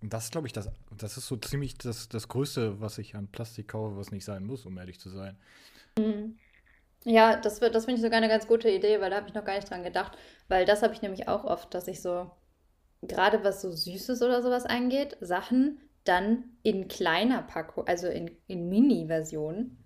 Und 0.00 0.12
das 0.12 0.30
glaube 0.30 0.46
ich, 0.46 0.52
das, 0.52 0.68
das 0.96 1.16
ist 1.16 1.26
so 1.26 1.36
ziemlich 1.36 1.78
das, 1.78 2.08
das 2.08 2.28
Größte, 2.28 2.80
was 2.80 2.98
ich 2.98 3.14
an 3.16 3.28
Plastik 3.28 3.68
kaufe, 3.68 3.96
was 3.96 4.10
nicht 4.10 4.24
sein 4.24 4.44
muss, 4.44 4.66
um 4.66 4.76
ehrlich 4.78 5.00
zu 5.00 5.10
sein. 5.10 5.36
Ja, 7.04 7.36
das, 7.36 7.60
wird- 7.60 7.74
das 7.74 7.84
finde 7.84 7.96
ich 7.98 8.02
sogar 8.02 8.18
eine 8.18 8.28
ganz 8.28 8.46
gute 8.48 8.68
Idee, 8.70 9.00
weil 9.00 9.10
da 9.10 9.16
habe 9.16 9.28
ich 9.28 9.34
noch 9.34 9.44
gar 9.44 9.54
nicht 9.54 9.70
dran 9.70 9.84
gedacht. 9.84 10.16
Weil 10.48 10.64
das 10.66 10.82
habe 10.82 10.92
ich 10.94 11.02
nämlich 11.02 11.28
auch 11.28 11.44
oft, 11.44 11.72
dass 11.74 11.86
ich 11.88 12.02
so, 12.02 12.30
gerade 13.02 13.44
was 13.44 13.62
so 13.62 13.72
Süßes 13.72 14.22
oder 14.22 14.42
sowas 14.42 14.66
angeht, 14.66 15.16
Sachen 15.20 15.80
dann 16.08 16.44
in 16.62 16.88
kleiner 16.88 17.42
Packung, 17.42 17.86
also 17.86 18.08
in, 18.08 18.30
in 18.46 18.68
Mini-Version 18.68 19.76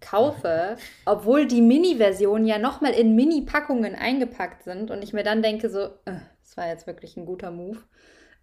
kaufe, 0.00 0.76
obwohl 1.06 1.46
die 1.46 1.62
Mini-Versionen 1.62 2.46
ja 2.46 2.58
nochmal 2.58 2.92
in 2.92 3.14
Mini-Packungen 3.14 3.94
eingepackt 3.94 4.64
sind 4.64 4.90
und 4.90 5.02
ich 5.02 5.12
mir 5.12 5.24
dann 5.24 5.42
denke 5.42 5.70
so, 5.70 5.86
äh, 6.04 6.20
das 6.42 6.56
war 6.56 6.68
jetzt 6.68 6.86
wirklich 6.86 7.16
ein 7.16 7.26
guter 7.26 7.50
Move. 7.50 7.78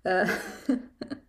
Äh, 0.04 0.26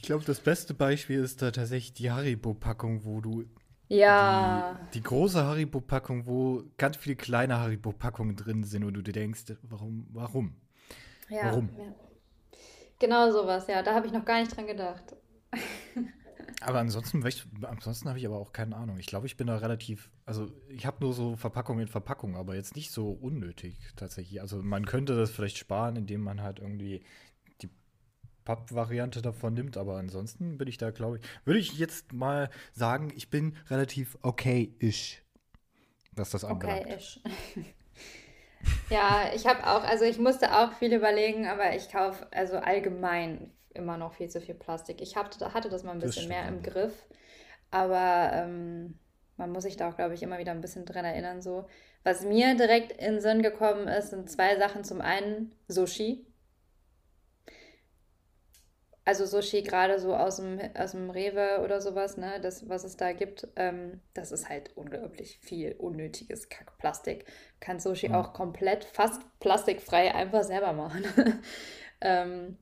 Ich 0.00 0.06
glaube, 0.06 0.24
das 0.24 0.40
beste 0.40 0.72
Beispiel 0.72 1.22
ist 1.22 1.42
da 1.42 1.50
tatsächlich 1.50 1.92
die 1.92 2.10
Haribo-Packung, 2.10 3.04
wo 3.04 3.20
du 3.20 3.44
ja, 3.88 4.80
die, 4.94 4.98
die 4.98 5.02
große 5.02 5.44
Haribo-Packung, 5.44 6.26
wo 6.26 6.64
ganz 6.78 6.96
viele 6.96 7.16
kleine 7.16 7.58
Haribo-Packungen 7.58 8.34
drin 8.34 8.64
sind 8.64 8.84
und 8.84 8.94
du 8.94 9.02
dir 9.02 9.12
denkst, 9.12 9.44
warum, 9.62 10.06
warum? 10.10 10.56
ja, 11.28 11.44
warum? 11.44 11.68
ja. 11.76 11.94
Genau 12.98 13.30
sowas, 13.30 13.66
ja, 13.66 13.82
da 13.82 13.94
habe 13.94 14.06
ich 14.06 14.12
noch 14.14 14.24
gar 14.24 14.40
nicht 14.40 14.56
dran 14.56 14.66
gedacht. 14.66 15.16
Aber 16.60 16.78
ansonsten, 16.78 17.24
ansonsten 17.62 18.08
habe 18.08 18.18
ich 18.18 18.26
aber 18.26 18.38
auch 18.38 18.52
keine 18.52 18.76
Ahnung. 18.76 18.98
Ich 18.98 19.06
glaube, 19.06 19.26
ich 19.26 19.36
bin 19.36 19.46
da 19.46 19.56
relativ, 19.56 20.10
also 20.26 20.50
ich 20.68 20.84
habe 20.84 20.98
nur 21.00 21.14
so 21.14 21.36
Verpackung 21.36 21.80
in 21.80 21.88
Verpackung, 21.88 22.36
aber 22.36 22.54
jetzt 22.54 22.76
nicht 22.76 22.90
so 22.92 23.10
unnötig 23.10 23.78
tatsächlich. 23.96 24.40
Also 24.40 24.62
man 24.62 24.84
könnte 24.84 25.16
das 25.16 25.30
vielleicht 25.30 25.56
sparen, 25.56 25.96
indem 25.96 26.20
man 26.20 26.42
halt 26.42 26.58
irgendwie 26.58 27.02
die 27.62 27.70
Papp-Variante 28.44 29.22
davon 29.22 29.54
nimmt, 29.54 29.78
aber 29.78 29.96
ansonsten 29.96 30.58
bin 30.58 30.68
ich 30.68 30.76
da, 30.76 30.90
glaube 30.90 31.18
ich, 31.18 31.46
würde 31.46 31.60
ich 31.60 31.78
jetzt 31.78 32.12
mal 32.12 32.50
sagen, 32.72 33.10
ich 33.16 33.30
bin 33.30 33.56
relativ 33.70 34.18
okay-ish, 34.20 35.22
was 36.12 36.30
das 36.30 36.44
anbelangt. 36.44 36.86
Okay, 36.86 36.96
ich. 36.98 37.22
Ja, 38.90 39.30
ich 39.34 39.46
habe 39.46 39.66
auch, 39.66 39.84
also 39.84 40.04
ich 40.04 40.18
musste 40.18 40.58
auch 40.58 40.74
viel 40.74 40.92
überlegen, 40.92 41.46
aber 41.46 41.74
ich 41.74 41.90
kaufe 41.90 42.26
also 42.32 42.58
allgemein 42.58 43.50
immer 43.74 43.96
noch 43.96 44.14
viel 44.14 44.28
zu 44.28 44.40
viel 44.40 44.54
Plastik. 44.54 45.00
Ich 45.00 45.16
hab, 45.16 45.34
hatte 45.54 45.68
das 45.68 45.82
mal 45.84 45.92
ein 45.92 46.00
bisschen 46.00 46.28
mehr 46.28 46.46
im. 46.48 46.62
Griff, 46.62 47.06
aber 47.70 48.30
ähm, 48.34 48.98
man 49.36 49.50
muss 49.52 49.62
sich 49.64 49.76
da 49.76 49.88
auch, 49.90 49.96
glaube 49.96 50.14
ich, 50.14 50.22
immer 50.22 50.38
wieder 50.38 50.52
ein 50.52 50.60
bisschen 50.60 50.84
dran 50.84 51.04
erinnern. 51.04 51.40
So. 51.42 51.66
Was 52.04 52.22
mir 52.24 52.54
direkt 52.56 52.92
in 52.92 53.14
den 53.14 53.20
Sinn 53.20 53.42
gekommen 53.42 53.88
ist, 53.88 54.10
sind 54.10 54.30
zwei 54.30 54.56
Sachen. 54.58 54.84
Zum 54.84 55.00
einen 55.00 55.52
Sushi. 55.68 56.26
Also 59.04 59.24
Sushi 59.26 59.62
gerade 59.62 59.98
so 59.98 60.14
aus 60.14 60.36
dem, 60.36 60.60
aus 60.76 60.92
dem 60.92 61.10
Rewe 61.10 61.62
oder 61.64 61.80
sowas, 61.80 62.16
ne, 62.16 62.38
das, 62.40 62.68
was 62.68 62.84
es 62.84 62.96
da 62.96 63.12
gibt, 63.12 63.48
ähm, 63.56 64.00
das 64.14 64.30
ist 64.30 64.48
halt 64.48 64.76
unglaublich 64.76 65.38
viel 65.40 65.72
unnötiges 65.78 66.48
Kackplastik. 66.48 67.24
Kann 67.60 67.80
Sushi 67.80 68.10
Mhm. 68.10 68.14
auch 68.14 68.32
komplett 68.34 68.84
fast 68.84 69.22
plastikfrei 69.40 70.14
einfach 70.14 70.44
selber 70.44 70.72
machen. 70.74 71.04
ähm, 72.02 72.58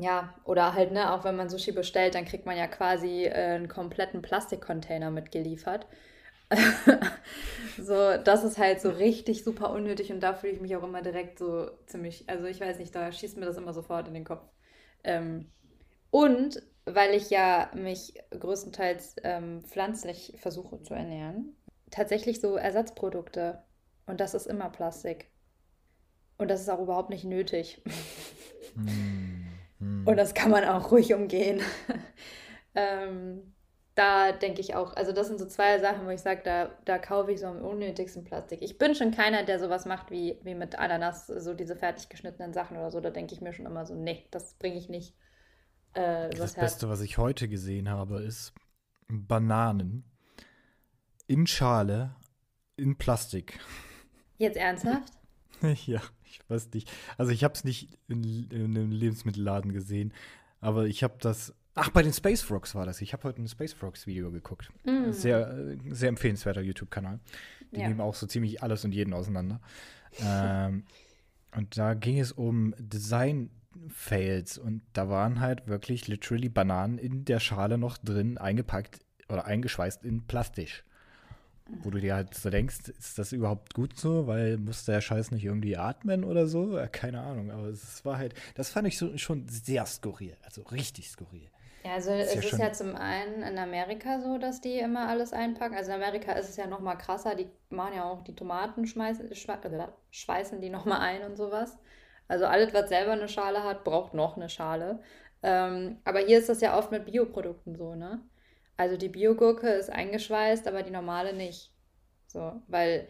ja, 0.00 0.34
oder 0.44 0.74
halt, 0.74 0.92
ne, 0.92 1.12
auch 1.12 1.24
wenn 1.24 1.36
man 1.36 1.48
Sushi 1.48 1.72
bestellt, 1.72 2.14
dann 2.14 2.24
kriegt 2.24 2.46
man 2.46 2.56
ja 2.56 2.66
quasi 2.66 3.24
äh, 3.24 3.54
einen 3.54 3.68
kompletten 3.68 4.22
Plastikcontainer 4.22 5.10
mitgeliefert. 5.10 5.86
So, 7.78 8.16
das 8.22 8.44
ist 8.44 8.58
halt 8.58 8.80
so 8.80 8.90
richtig 8.90 9.44
super 9.44 9.70
unnötig 9.70 10.12
und 10.12 10.20
da 10.20 10.34
fühle 10.34 10.52
ich 10.52 10.60
mich 10.60 10.76
auch 10.76 10.82
immer 10.82 11.00
direkt 11.00 11.38
so 11.38 11.70
ziemlich, 11.86 12.28
also 12.28 12.44
ich 12.44 12.60
weiß 12.60 12.78
nicht, 12.78 12.94
da 12.94 13.10
schießt 13.10 13.38
mir 13.38 13.46
das 13.46 13.56
immer 13.56 13.72
sofort 13.72 14.08
in 14.08 14.14
den 14.14 14.24
Kopf. 14.24 14.44
Ähm, 15.04 15.50
und 16.10 16.62
weil 16.84 17.14
ich 17.14 17.30
ja 17.30 17.70
mich 17.74 18.14
größtenteils 18.30 19.16
ähm, 19.22 19.62
pflanzlich 19.62 20.34
versuche 20.36 20.82
zu 20.82 20.94
ernähren, 20.94 21.56
tatsächlich 21.90 22.40
so 22.40 22.56
Ersatzprodukte. 22.56 23.62
Und 24.06 24.20
das 24.20 24.34
ist 24.34 24.46
immer 24.46 24.68
Plastik. 24.68 25.30
Und 26.38 26.50
das 26.50 26.60
ist 26.60 26.68
auch 26.68 26.80
überhaupt 26.80 27.10
nicht 27.10 27.24
nötig. 27.24 27.82
Hm. 28.74 29.21
Und 30.04 30.16
das 30.16 30.34
kann 30.34 30.50
man 30.50 30.64
auch 30.64 30.90
ruhig 30.90 31.14
umgehen. 31.14 31.60
ähm, 32.74 33.54
da 33.94 34.32
denke 34.32 34.60
ich 34.60 34.74
auch, 34.74 34.94
also 34.96 35.12
das 35.12 35.28
sind 35.28 35.38
so 35.38 35.46
zwei 35.46 35.78
Sachen, 35.78 36.06
wo 36.06 36.10
ich 36.10 36.20
sage, 36.20 36.40
da, 36.44 36.70
da 36.84 36.98
kaufe 36.98 37.32
ich 37.32 37.40
so 37.40 37.46
am 37.46 37.60
unnötigsten 37.60 38.24
Plastik. 38.24 38.62
Ich 38.62 38.78
bin 38.78 38.94
schon 38.94 39.10
keiner, 39.10 39.44
der 39.44 39.58
sowas 39.58 39.84
macht 39.84 40.10
wie, 40.10 40.38
wie 40.42 40.54
mit 40.54 40.78
Ananas, 40.78 41.26
so 41.26 41.52
diese 41.52 41.76
fertig 41.76 42.08
geschnittenen 42.08 42.54
Sachen 42.54 42.78
oder 42.78 42.90
so. 42.90 43.00
Da 43.00 43.10
denke 43.10 43.34
ich 43.34 43.40
mir 43.42 43.52
schon 43.52 43.66
immer 43.66 43.84
so, 43.84 43.94
nee, 43.94 44.26
das 44.30 44.54
bringe 44.54 44.78
ich 44.78 44.88
nicht. 44.88 45.14
Äh, 45.92 46.30
Das 46.30 46.54
Beste, 46.54 46.88
was 46.88 47.02
ich 47.02 47.18
heute 47.18 47.48
gesehen 47.48 47.90
habe, 47.90 48.22
ist 48.22 48.54
Bananen 49.08 50.04
in 51.26 51.46
Schale 51.46 52.16
in 52.76 52.96
Plastik. 52.96 53.58
Jetzt 54.38 54.56
ernsthaft? 54.56 55.12
Ja, 55.86 56.00
ich 56.32 56.50
weiß 56.50 56.70
nicht. 56.72 56.90
Also 57.18 57.32
ich 57.32 57.44
habe 57.44 57.54
es 57.54 57.64
nicht 57.64 57.98
in, 58.08 58.24
in 58.50 58.76
einem 58.76 58.90
Lebensmittelladen 58.92 59.72
gesehen, 59.72 60.12
aber 60.60 60.86
ich 60.86 61.02
habe 61.02 61.14
das. 61.20 61.54
Ach, 61.74 61.88
bei 61.90 62.02
den 62.02 62.12
Space 62.12 62.42
Frogs 62.42 62.74
war 62.74 62.84
das. 62.86 63.00
Ich 63.00 63.12
habe 63.12 63.24
heute 63.24 63.40
ein 63.42 63.48
Space 63.48 63.72
Frogs 63.72 64.06
Video 64.06 64.30
geguckt. 64.30 64.70
Mm. 64.84 65.10
Sehr, 65.10 65.76
sehr 65.90 66.08
empfehlenswerter 66.10 66.60
YouTube-Kanal. 66.60 67.18
Die 67.74 67.80
Ja. 67.80 67.88
nehmen 67.88 68.00
auch 68.02 68.14
so 68.14 68.26
ziemlich 68.26 68.62
alles 68.62 68.84
und 68.84 68.92
jeden 68.92 69.14
auseinander. 69.14 69.60
ähm, 70.20 70.84
und 71.56 71.76
da 71.78 71.94
ging 71.94 72.18
es 72.20 72.32
um 72.32 72.74
Design-Fails 72.78 74.58
und 74.58 74.82
da 74.92 75.08
waren 75.08 75.40
halt 75.40 75.66
wirklich 75.66 76.08
literally 76.08 76.48
Bananen 76.48 76.98
in 76.98 77.24
der 77.24 77.40
Schale 77.40 77.78
noch 77.78 77.98
drin, 77.98 78.38
eingepackt 78.38 79.00
oder 79.28 79.46
eingeschweißt 79.46 80.04
in 80.04 80.26
Plastik. 80.26 80.84
Wo 81.82 81.90
du 81.90 82.00
dir 82.00 82.14
halt 82.14 82.34
so 82.34 82.50
denkst, 82.50 82.88
ist 82.98 83.18
das 83.18 83.32
überhaupt 83.32 83.74
gut 83.74 83.98
so? 83.98 84.26
Weil 84.26 84.58
muss 84.58 84.84
der 84.84 85.00
Scheiß 85.00 85.30
nicht 85.30 85.44
irgendwie 85.44 85.76
atmen 85.76 86.24
oder 86.24 86.46
so? 86.46 86.76
Ja, 86.76 86.86
keine 86.86 87.20
Ahnung. 87.20 87.50
Aber 87.50 87.66
es 87.68 88.04
war 88.04 88.18
halt, 88.18 88.34
das 88.54 88.70
fand 88.70 88.88
ich 88.88 88.98
so, 88.98 89.16
schon 89.18 89.48
sehr 89.48 89.86
skurril. 89.86 90.36
Also 90.44 90.62
richtig 90.62 91.10
skurril. 91.10 91.48
Ja, 91.84 91.94
also 91.94 92.12
ist 92.12 92.36
es 92.36 92.44
ist 92.44 92.58
ja 92.58 92.72
zum 92.72 92.94
einen 92.94 93.42
in 93.42 93.58
Amerika 93.58 94.20
so, 94.20 94.38
dass 94.38 94.60
die 94.60 94.78
immer 94.78 95.08
alles 95.08 95.32
einpacken. 95.32 95.74
Also 95.74 95.90
in 95.90 95.96
Amerika 95.96 96.32
ist 96.32 96.48
es 96.48 96.56
ja 96.56 96.66
noch 96.66 96.80
mal 96.80 96.94
krasser. 96.96 97.34
Die 97.34 97.50
machen 97.70 97.94
ja 97.96 98.04
auch 98.04 98.22
die 98.22 98.36
Tomaten, 98.36 98.86
schmeißen, 98.86 99.30
äh, 99.30 99.88
schweißen 100.10 100.60
die 100.60 100.70
noch 100.70 100.84
mal 100.84 101.00
ein 101.00 101.24
und 101.24 101.36
sowas. 101.36 101.78
Also 102.28 102.46
alles, 102.46 102.72
was 102.72 102.88
selber 102.88 103.12
eine 103.12 103.28
Schale 103.28 103.64
hat, 103.64 103.84
braucht 103.84 104.14
noch 104.14 104.36
eine 104.36 104.48
Schale. 104.48 105.00
Ähm, 105.42 105.98
aber 106.04 106.20
hier 106.20 106.38
ist 106.38 106.48
das 106.48 106.60
ja 106.60 106.78
oft 106.78 106.92
mit 106.92 107.06
Bioprodukten 107.06 107.74
so, 107.76 107.94
ne? 107.96 108.20
Also 108.82 108.96
die 108.96 109.08
Biogurke 109.08 109.68
ist 109.68 109.90
eingeschweißt, 109.90 110.66
aber 110.66 110.82
die 110.82 110.90
normale 110.90 111.34
nicht. 111.34 111.70
So, 112.26 112.60
weil 112.66 113.06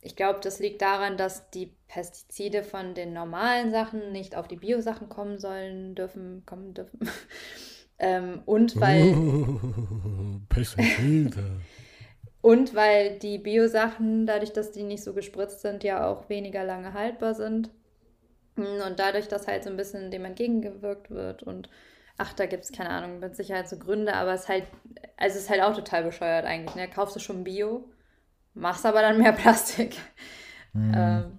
ich 0.00 0.16
glaube, 0.16 0.40
das 0.42 0.58
liegt 0.58 0.82
daran, 0.82 1.16
dass 1.16 1.50
die 1.50 1.76
Pestizide 1.86 2.64
von 2.64 2.94
den 2.94 3.12
normalen 3.12 3.70
Sachen 3.70 4.10
nicht 4.10 4.34
auf 4.34 4.48
die 4.48 4.56
Biosachen 4.56 5.08
kommen 5.08 5.38
sollen, 5.38 5.94
dürfen, 5.94 6.42
kommen 6.46 6.74
dürfen. 6.74 6.98
ähm, 8.00 8.42
und 8.44 8.80
weil. 8.80 9.14
Pestizide. 10.48 11.60
und 12.42 12.74
weil 12.74 13.16
die 13.20 13.38
Biosachen, 13.38 14.26
dadurch, 14.26 14.52
dass 14.52 14.72
die 14.72 14.82
nicht 14.82 15.04
so 15.04 15.14
gespritzt 15.14 15.60
sind, 15.60 15.84
ja 15.84 16.08
auch 16.08 16.28
weniger 16.28 16.64
lange 16.64 16.92
haltbar 16.92 17.36
sind. 17.36 17.70
Und 18.56 18.98
dadurch, 18.98 19.28
dass 19.28 19.46
halt 19.46 19.62
so 19.62 19.70
ein 19.70 19.76
bisschen 19.76 20.10
dem 20.10 20.24
entgegengewirkt 20.24 21.12
wird 21.12 21.44
und 21.44 21.68
ach, 22.16 22.32
da 22.32 22.46
gibt 22.46 22.64
es 22.64 22.72
keine 22.72 22.90
Ahnung, 22.90 23.20
mit 23.20 23.36
Sicherheit 23.36 23.68
so 23.68 23.78
Gründe, 23.78 24.14
aber 24.14 24.34
es 24.34 24.42
ist 24.42 24.48
halt, 24.48 24.64
also 25.16 25.36
es 25.36 25.44
ist 25.44 25.50
halt 25.50 25.62
auch 25.62 25.74
total 25.74 26.04
bescheuert 26.04 26.44
eigentlich. 26.44 26.74
Ne? 26.76 26.88
Kaufst 26.88 27.16
du 27.16 27.20
schon 27.20 27.44
Bio, 27.44 27.88
machst 28.54 28.86
aber 28.86 29.02
dann 29.02 29.18
mehr 29.18 29.32
Plastik. 29.32 29.96
Mhm. 30.72 30.92
Ähm, 30.94 31.38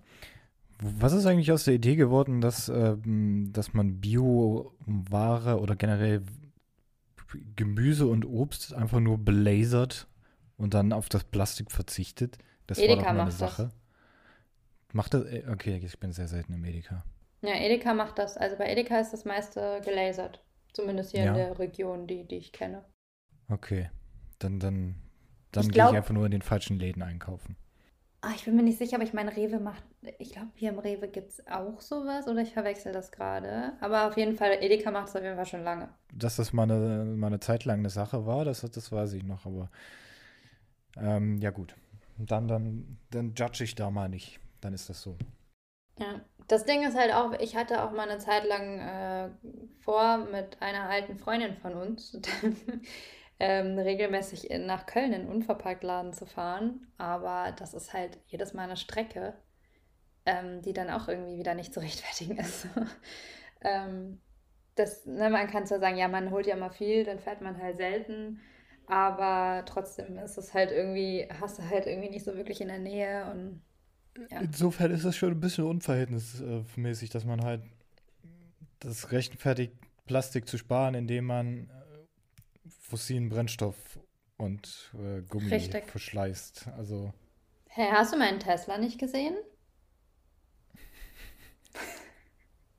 Was 1.00 1.14
ist 1.14 1.26
eigentlich 1.26 1.52
aus 1.52 1.64
der 1.64 1.76
Idee 1.76 1.96
geworden, 1.96 2.42
dass, 2.42 2.70
ähm, 2.70 3.52
dass 3.54 3.74
man 3.74 4.00
Bio-Ware 4.02 5.60
oder 5.60 5.76
generell 5.76 6.24
Gemüse 7.56 8.08
und 8.08 8.26
Obst 8.26 8.74
einfach 8.74 9.00
nur 9.00 9.18
belasert 9.18 10.08
und 10.58 10.74
dann 10.74 10.94
auf 10.94 11.10
das 11.10 11.24
Plastik 11.24 11.72
verzichtet? 11.72 12.38
Das 12.68 12.80
Edeka 12.80 12.98
war 12.98 13.06
doch 13.06 13.14
mal 13.14 13.22
eine 13.24 13.32
Sache. 13.32 13.64
Das. 13.64 13.74
Macht 14.94 15.14
das? 15.14 15.26
Äh, 15.26 15.44
okay, 15.52 15.82
ich 15.84 16.00
bin 16.00 16.14
sehr 16.14 16.28
selten 16.28 16.54
im 16.54 16.64
Edeka. 16.64 17.04
Ja, 17.42 17.56
Edeka 17.56 17.94
macht 17.94 18.18
das. 18.18 18.38
Also 18.38 18.56
bei 18.58 18.72
Edeka 18.72 19.00
ist 19.00 19.12
das 19.12 19.26
meiste 19.26 19.82
gelasert. 19.84 20.45
Zumindest 20.76 21.12
hier 21.12 21.24
ja. 21.24 21.28
in 21.30 21.36
der 21.36 21.60
Region, 21.60 22.08
die, 22.08 22.28
die 22.28 22.38
ich 22.38 22.52
kenne. 22.52 22.84
Okay. 23.50 23.90
Dann, 24.40 24.60
dann, 24.60 24.96
dann 25.52 25.70
gehe 25.70 25.88
ich 25.90 25.96
einfach 25.96 26.14
nur 26.14 26.26
in 26.26 26.32
den 26.32 26.42
falschen 26.42 26.78
Läden 26.78 27.02
einkaufen. 27.02 27.56
Ach, 28.22 28.36
ich 28.36 28.46
bin 28.46 28.56
mir 28.56 28.64
nicht 28.64 28.80
sicher, 28.80 28.96
aber 28.96 29.04
ich 29.04 29.14
meine, 29.14 29.36
Rewe 29.36 29.60
macht. 29.60 29.84
Ich 30.18 30.32
glaube, 30.32 30.50
hier 30.56 30.72
im 30.72 30.80
Rewe 30.80 31.08
gibt 31.08 31.30
es 31.30 31.48
auch 31.48 31.80
sowas 31.80 32.28
oder 32.28 32.42
ich 32.42 32.54
verwechsel 32.54 32.92
das 32.92 33.12
gerade. 33.12 33.74
Aber 33.82 34.08
auf 34.08 34.18
jeden 34.18 34.36
Fall, 34.36 34.58
Edeka 34.62 34.90
macht 34.92 35.10
es 35.10 35.16
auf 35.16 35.22
jeden 35.22 35.36
Fall 35.36 35.46
schon 35.46 35.64
lange. 35.64 35.90
Dass 36.14 36.36
das 36.36 36.52
mal 36.52 36.64
eine, 36.64 37.06
mal 37.06 37.28
eine 37.28 37.40
Zeit 37.40 37.66
lang 37.66 37.80
eine 37.80 37.90
Sache 37.90 38.26
war, 38.26 38.44
das, 38.44 38.62
das 38.62 38.92
weiß 38.92 39.14
ich 39.14 39.24
noch, 39.24 39.46
aber 39.46 39.70
ähm, 40.98 41.38
ja 41.40 41.52
gut. 41.52 41.76
Dann, 42.18 42.48
dann, 42.48 42.98
dann 43.12 43.34
judge 43.36 43.64
ich 43.64 43.76
da 43.76 43.92
mal 43.92 44.10
nicht 44.10 44.40
dann 44.66 44.74
ist 44.74 44.90
das 44.90 45.02
so. 45.02 45.16
Ja, 46.00 46.20
das 46.48 46.66
Ding 46.66 46.88
ist 46.88 46.98
halt 46.98 47.14
auch, 47.14 47.34
ich 47.40 47.56
hatte 47.56 47.84
auch 47.84 47.92
mal 47.92 48.10
eine 48.10 48.20
Zeit 48.20 48.46
lang 48.46 48.80
äh, 48.80 49.30
vor, 49.82 50.18
mit 50.18 50.62
einer 50.62 50.90
alten 50.90 51.18
Freundin 51.18 51.56
von 51.58 51.74
uns 51.74 52.18
ähm, 53.40 53.78
regelmäßig 53.78 54.50
in, 54.52 54.66
nach 54.66 54.86
Köln 54.86 55.14
in 55.14 55.28
Unverpacktladen 55.28 56.14
zu 56.14 56.26
fahren. 56.26 56.88
Aber 56.98 57.54
das 57.58 57.74
ist 57.74 57.94
halt 57.94 58.20
jedes 58.28 58.54
Mal 58.54 58.64
eine 58.64 58.78
Strecke, 58.78 59.34
ähm, 60.26 60.62
die 60.62 60.74
dann 60.74 60.90
auch 60.90 61.08
irgendwie 61.08 61.38
wieder 61.38 61.56
nicht 61.56 61.74
zu 61.74 61.80
rechtfertigen 61.80 62.38
ist. 62.40 62.68
ähm, 63.62 64.22
das, 64.76 65.06
ne, 65.06 65.30
man 65.30 65.48
kann 65.48 65.66
zwar 65.66 65.80
sagen, 65.80 65.98
ja, 65.98 66.08
man 66.08 66.32
holt 66.32 66.48
ja 66.48 66.56
mal 66.56 66.70
viel, 66.70 67.06
dann 67.06 67.20
fährt 67.20 67.42
man 67.42 67.62
halt 67.62 67.78
selten. 67.78 68.42
Aber 68.88 69.64
trotzdem 69.66 70.18
ist 70.20 70.38
es 70.38 70.54
halt 70.54 70.72
irgendwie, 70.72 71.28
hast 71.40 71.58
du 71.58 71.64
halt 71.68 71.88
irgendwie 71.88 72.10
nicht 72.10 72.26
so 72.26 72.36
wirklich 72.36 72.62
in 72.62 72.68
der 72.68 72.78
Nähe 72.80 73.32
und 73.32 73.64
ja. 74.32 74.40
Insofern 74.42 74.92
ist 74.92 75.06
das 75.06 75.16
schon 75.16 75.32
ein 75.32 75.40
bisschen 75.40 75.66
unverhältnismäßig, 75.66 77.10
dass 77.10 77.26
man 77.26 77.44
halt 77.44 77.62
das 78.80 79.12
rechtfertigt, 79.12 79.74
Plastik 80.06 80.48
zu 80.48 80.58
sparen, 80.58 80.94
indem 80.94 81.26
man 81.26 81.70
äh, 81.70 82.70
fossilen 82.70 83.30
Brennstoff 83.30 83.76
und 84.38 84.94
äh, 84.94 85.22
Gummi 85.22 85.50
Richtig. 85.50 85.86
verschleißt. 85.88 86.68
Also. 86.78 87.14
Hey, 87.68 87.88
hast 87.92 88.14
du 88.14 88.18
meinen 88.18 88.40
Tesla 88.40 88.78
nicht 88.78 89.00
gesehen? 89.00 89.36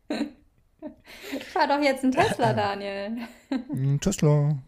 ich 0.09 1.45
fahr 1.45 1.67
doch 1.69 1.83
jetzt 1.83 2.05
einen 2.05 2.13
Tesla, 2.13 2.53
Daniel. 2.55 3.17
Ein 3.51 4.01
Tesla. 4.01 4.59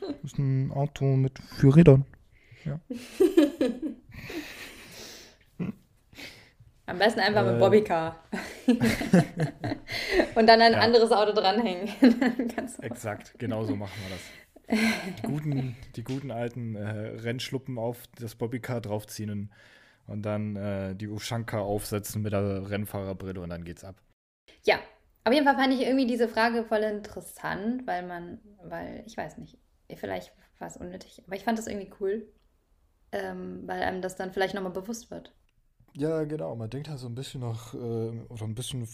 Das 0.00 0.32
ist 0.32 0.38
ein 0.38 0.70
Auto 0.72 1.04
mit 1.04 1.38
vier 1.60 1.76
Rädern. 1.76 2.04
Ja. 2.64 2.80
Am 6.92 6.98
besten 6.98 7.20
einfach 7.20 7.46
äh, 7.46 7.52
mit 7.52 7.58
Bobbycar. 7.58 8.22
und 10.34 10.46
dann 10.46 10.60
ein 10.60 10.72
ja. 10.72 10.78
anderes 10.80 11.10
Auto 11.10 11.32
dranhängen. 11.32 11.88
Exakt, 12.82 13.32
genau 13.38 13.64
so 13.64 13.74
machen 13.74 13.94
wir 14.02 14.10
das. 14.10 14.20
Die 15.18 15.22
guten, 15.22 15.76
die 15.96 16.04
guten 16.04 16.30
alten 16.30 16.76
äh, 16.76 17.16
Rennschluppen 17.20 17.78
auf 17.78 18.04
das 18.18 18.34
Bobbycar 18.34 18.82
draufziehen 18.82 19.30
und, 19.30 19.50
und 20.06 20.22
dann 20.22 20.56
äh, 20.56 20.94
die 20.94 21.08
Ushanka 21.08 21.60
aufsetzen 21.60 22.20
mit 22.22 22.32
der 22.32 22.70
Rennfahrerbrille 22.70 23.40
und 23.40 23.48
dann 23.48 23.64
geht's 23.64 23.84
ab. 23.84 23.96
Ja, 24.64 24.78
auf 25.24 25.32
jeden 25.32 25.46
Fall 25.46 25.56
fand 25.56 25.72
ich 25.72 25.80
irgendwie 25.80 26.06
diese 26.06 26.28
Frage 26.28 26.64
voll 26.64 26.82
interessant, 26.82 27.86
weil 27.86 28.06
man, 28.06 28.38
weil, 28.64 29.02
ich 29.06 29.16
weiß 29.16 29.38
nicht, 29.38 29.58
vielleicht 29.94 30.32
war 30.58 30.68
es 30.68 30.76
unnötig, 30.76 31.22
aber 31.26 31.36
ich 31.36 31.44
fand 31.44 31.58
das 31.58 31.66
irgendwie 31.66 31.92
cool, 32.00 32.28
ähm, 33.12 33.62
weil 33.66 33.82
einem 33.82 34.02
das 34.02 34.16
dann 34.16 34.32
vielleicht 34.32 34.54
nochmal 34.54 34.72
bewusst 34.72 35.10
wird. 35.10 35.34
Ja, 35.96 36.24
genau. 36.24 36.54
Man 36.56 36.70
denkt 36.70 36.88
halt 36.88 36.98
so 36.98 37.06
ein 37.06 37.14
bisschen 37.14 37.40
noch, 37.40 37.74
äh, 37.74 37.78
oder 38.28 38.44
ein 38.44 38.54
bisschen, 38.54 38.88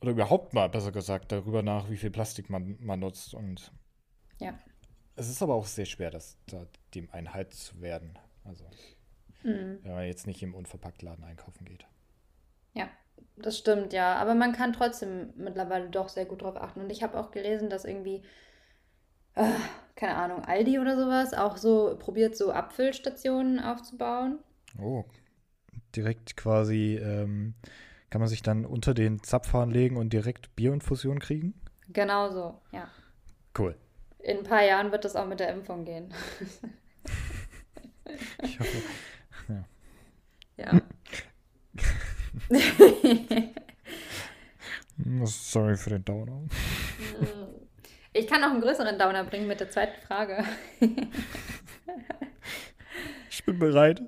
oder 0.00 0.12
überhaupt 0.12 0.52
mal 0.52 0.68
besser 0.68 0.92
gesagt, 0.92 1.32
darüber 1.32 1.62
nach, 1.62 1.88
wie 1.90 1.96
viel 1.96 2.10
Plastik 2.10 2.50
man, 2.50 2.76
man 2.80 3.00
nutzt. 3.00 3.34
Und 3.34 3.72
ja. 4.38 4.58
Es 5.16 5.28
ist 5.28 5.42
aber 5.42 5.54
auch 5.54 5.66
sehr 5.66 5.86
schwer, 5.86 6.10
das, 6.10 6.36
da, 6.46 6.66
dem 6.94 7.10
Einhalt 7.10 7.54
zu 7.54 7.80
werden. 7.80 8.18
Also, 8.44 8.64
mhm. 9.42 9.78
wenn 9.82 9.94
man 9.94 10.06
jetzt 10.06 10.26
nicht 10.26 10.42
im 10.42 10.54
Unverpacktladen 10.54 11.24
einkaufen 11.24 11.64
geht. 11.64 11.86
Ja, 12.74 12.88
das 13.36 13.56
stimmt, 13.56 13.92
ja. 13.92 14.16
Aber 14.16 14.34
man 14.34 14.52
kann 14.52 14.72
trotzdem 14.72 15.32
mittlerweile 15.36 15.88
doch 15.88 16.08
sehr 16.08 16.26
gut 16.26 16.42
drauf 16.42 16.56
achten. 16.56 16.80
Und 16.80 16.90
ich 16.90 17.02
habe 17.02 17.18
auch 17.18 17.30
gelesen, 17.30 17.70
dass 17.70 17.84
irgendwie, 17.84 18.22
äh, 19.36 19.48
keine 19.94 20.16
Ahnung, 20.16 20.44
Aldi 20.44 20.80
oder 20.80 20.96
sowas 20.96 21.32
auch 21.32 21.56
so 21.56 21.96
probiert, 21.98 22.36
so 22.36 22.52
Abfüllstationen 22.52 23.60
aufzubauen. 23.60 24.40
Oh, 24.78 25.04
direkt 25.96 26.36
quasi, 26.36 26.96
ähm, 26.96 27.54
kann 28.10 28.20
man 28.20 28.28
sich 28.28 28.42
dann 28.42 28.64
unter 28.64 28.94
den 28.94 29.22
Zapfhahn 29.22 29.70
legen 29.70 29.96
und 29.96 30.12
direkt 30.12 30.54
Bierinfusion 30.56 31.18
kriegen? 31.18 31.54
Genau 31.88 32.30
so, 32.30 32.60
ja. 32.72 32.88
Cool. 33.58 33.76
In 34.18 34.38
ein 34.38 34.44
paar 34.44 34.64
Jahren 34.64 34.90
wird 34.90 35.04
das 35.04 35.16
auch 35.16 35.26
mit 35.26 35.40
der 35.40 35.52
Impfung 35.52 35.84
gehen. 35.84 36.12
ich 38.42 38.58
hoffe. 38.58 38.78
Ja. 39.48 39.64
Ja. 40.56 40.80
Sorry 45.26 45.76
für 45.76 45.90
den 45.90 46.04
Downer. 46.04 46.42
Ich 48.12 48.28
kann 48.28 48.40
noch 48.40 48.50
einen 48.50 48.60
größeren 48.60 48.98
Downer 48.98 49.24
bringen 49.24 49.48
mit 49.48 49.60
der 49.60 49.70
zweiten 49.70 50.00
Frage. 50.06 50.44
ich 53.28 53.44
bin 53.44 53.58
bereit. 53.58 54.02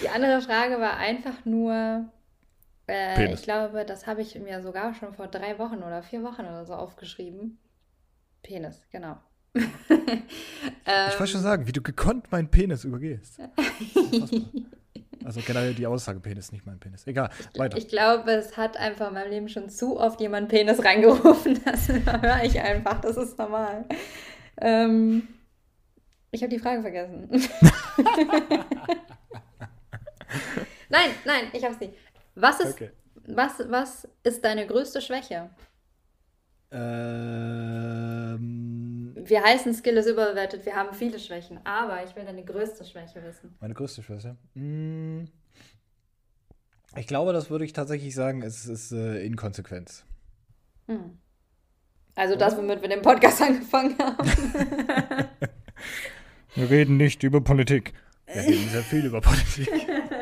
Die 0.00 0.08
andere 0.08 0.40
Frage 0.40 0.80
war 0.80 0.96
einfach 0.96 1.44
nur, 1.44 2.06
äh, 2.88 3.32
ich 3.32 3.42
glaube, 3.42 3.84
das 3.84 4.06
habe 4.06 4.22
ich 4.22 4.38
mir 4.38 4.62
sogar 4.62 4.94
schon 4.94 5.14
vor 5.14 5.28
drei 5.28 5.58
Wochen 5.58 5.82
oder 5.82 6.02
vier 6.02 6.22
Wochen 6.22 6.42
oder 6.42 6.64
so 6.64 6.74
aufgeschrieben. 6.74 7.58
Penis, 8.42 8.86
genau. 8.90 9.18
ich 9.54 11.18
wollte 11.18 11.26
schon 11.26 11.42
sagen, 11.42 11.66
wie 11.66 11.72
du 11.72 11.82
gekonnt 11.82 12.32
meinen 12.32 12.48
Penis 12.48 12.84
übergehst. 12.84 13.38
also 15.24 15.40
generell 15.46 15.74
die 15.74 15.86
Aussage, 15.86 16.20
Penis, 16.20 16.52
nicht 16.52 16.64
mein 16.66 16.78
Penis. 16.80 17.06
Egal, 17.06 17.30
weiter. 17.56 17.76
Ich 17.76 17.88
glaube, 17.88 18.32
es 18.32 18.56
hat 18.56 18.76
einfach 18.76 19.08
in 19.08 19.14
meinem 19.14 19.30
Leben 19.30 19.48
schon 19.48 19.68
zu 19.68 20.00
oft 20.00 20.20
jemand 20.20 20.48
Penis 20.48 20.84
reingerufen. 20.84 21.60
Das 21.64 21.88
höre 21.88 22.42
ich 22.44 22.60
einfach, 22.60 23.00
das 23.00 23.16
ist 23.16 23.38
normal. 23.38 23.84
Ähm, 24.60 25.28
ich 26.30 26.42
habe 26.42 26.50
die 26.50 26.58
Frage 26.58 26.82
vergessen. 26.82 27.28
Nein, 30.88 31.10
nein, 31.24 31.44
ich 31.52 31.64
hab's 31.64 31.80
nicht. 31.80 31.94
Was 32.34 32.60
ist, 32.60 32.74
okay. 32.74 32.90
was, 33.26 33.52
was 33.68 34.08
ist 34.22 34.44
deine 34.44 34.66
größte 34.66 35.00
Schwäche? 35.00 35.50
Ähm, 36.70 38.42
wir 39.14 39.42
heißen 39.42 39.74
Skill 39.74 39.98
ist 39.98 40.06
überbewertet, 40.06 40.64
wir 40.64 40.74
haben 40.74 40.94
viele 40.94 41.18
Schwächen, 41.18 41.60
aber 41.64 42.02
ich 42.02 42.16
will 42.16 42.24
deine 42.24 42.42
größte 42.44 42.84
Schwäche 42.84 43.22
wissen. 43.22 43.54
Meine 43.60 43.74
größte 43.74 44.02
Schwäche? 44.02 44.36
Hm, 44.54 45.28
ich 46.96 47.06
glaube, 47.06 47.32
das 47.32 47.50
würde 47.50 47.64
ich 47.64 47.72
tatsächlich 47.72 48.14
sagen, 48.14 48.42
es 48.42 48.66
ist 48.66 48.92
äh, 48.92 49.24
Inkonsequenz. 49.24 50.04
Hm. 50.88 51.18
Also 52.14 52.36
das, 52.36 52.56
womit 52.56 52.82
wir 52.82 52.88
den 52.88 53.02
Podcast 53.02 53.40
angefangen 53.46 53.96
haben. 53.98 54.28
wir 56.54 56.70
reden 56.70 56.96
nicht 56.98 57.22
über 57.22 57.40
Politik. 57.40 57.94
Wir 58.26 58.42
reden 58.42 58.68
sehr 58.68 58.82
viel 58.82 59.06
über 59.06 59.20
Politik. 59.20 59.68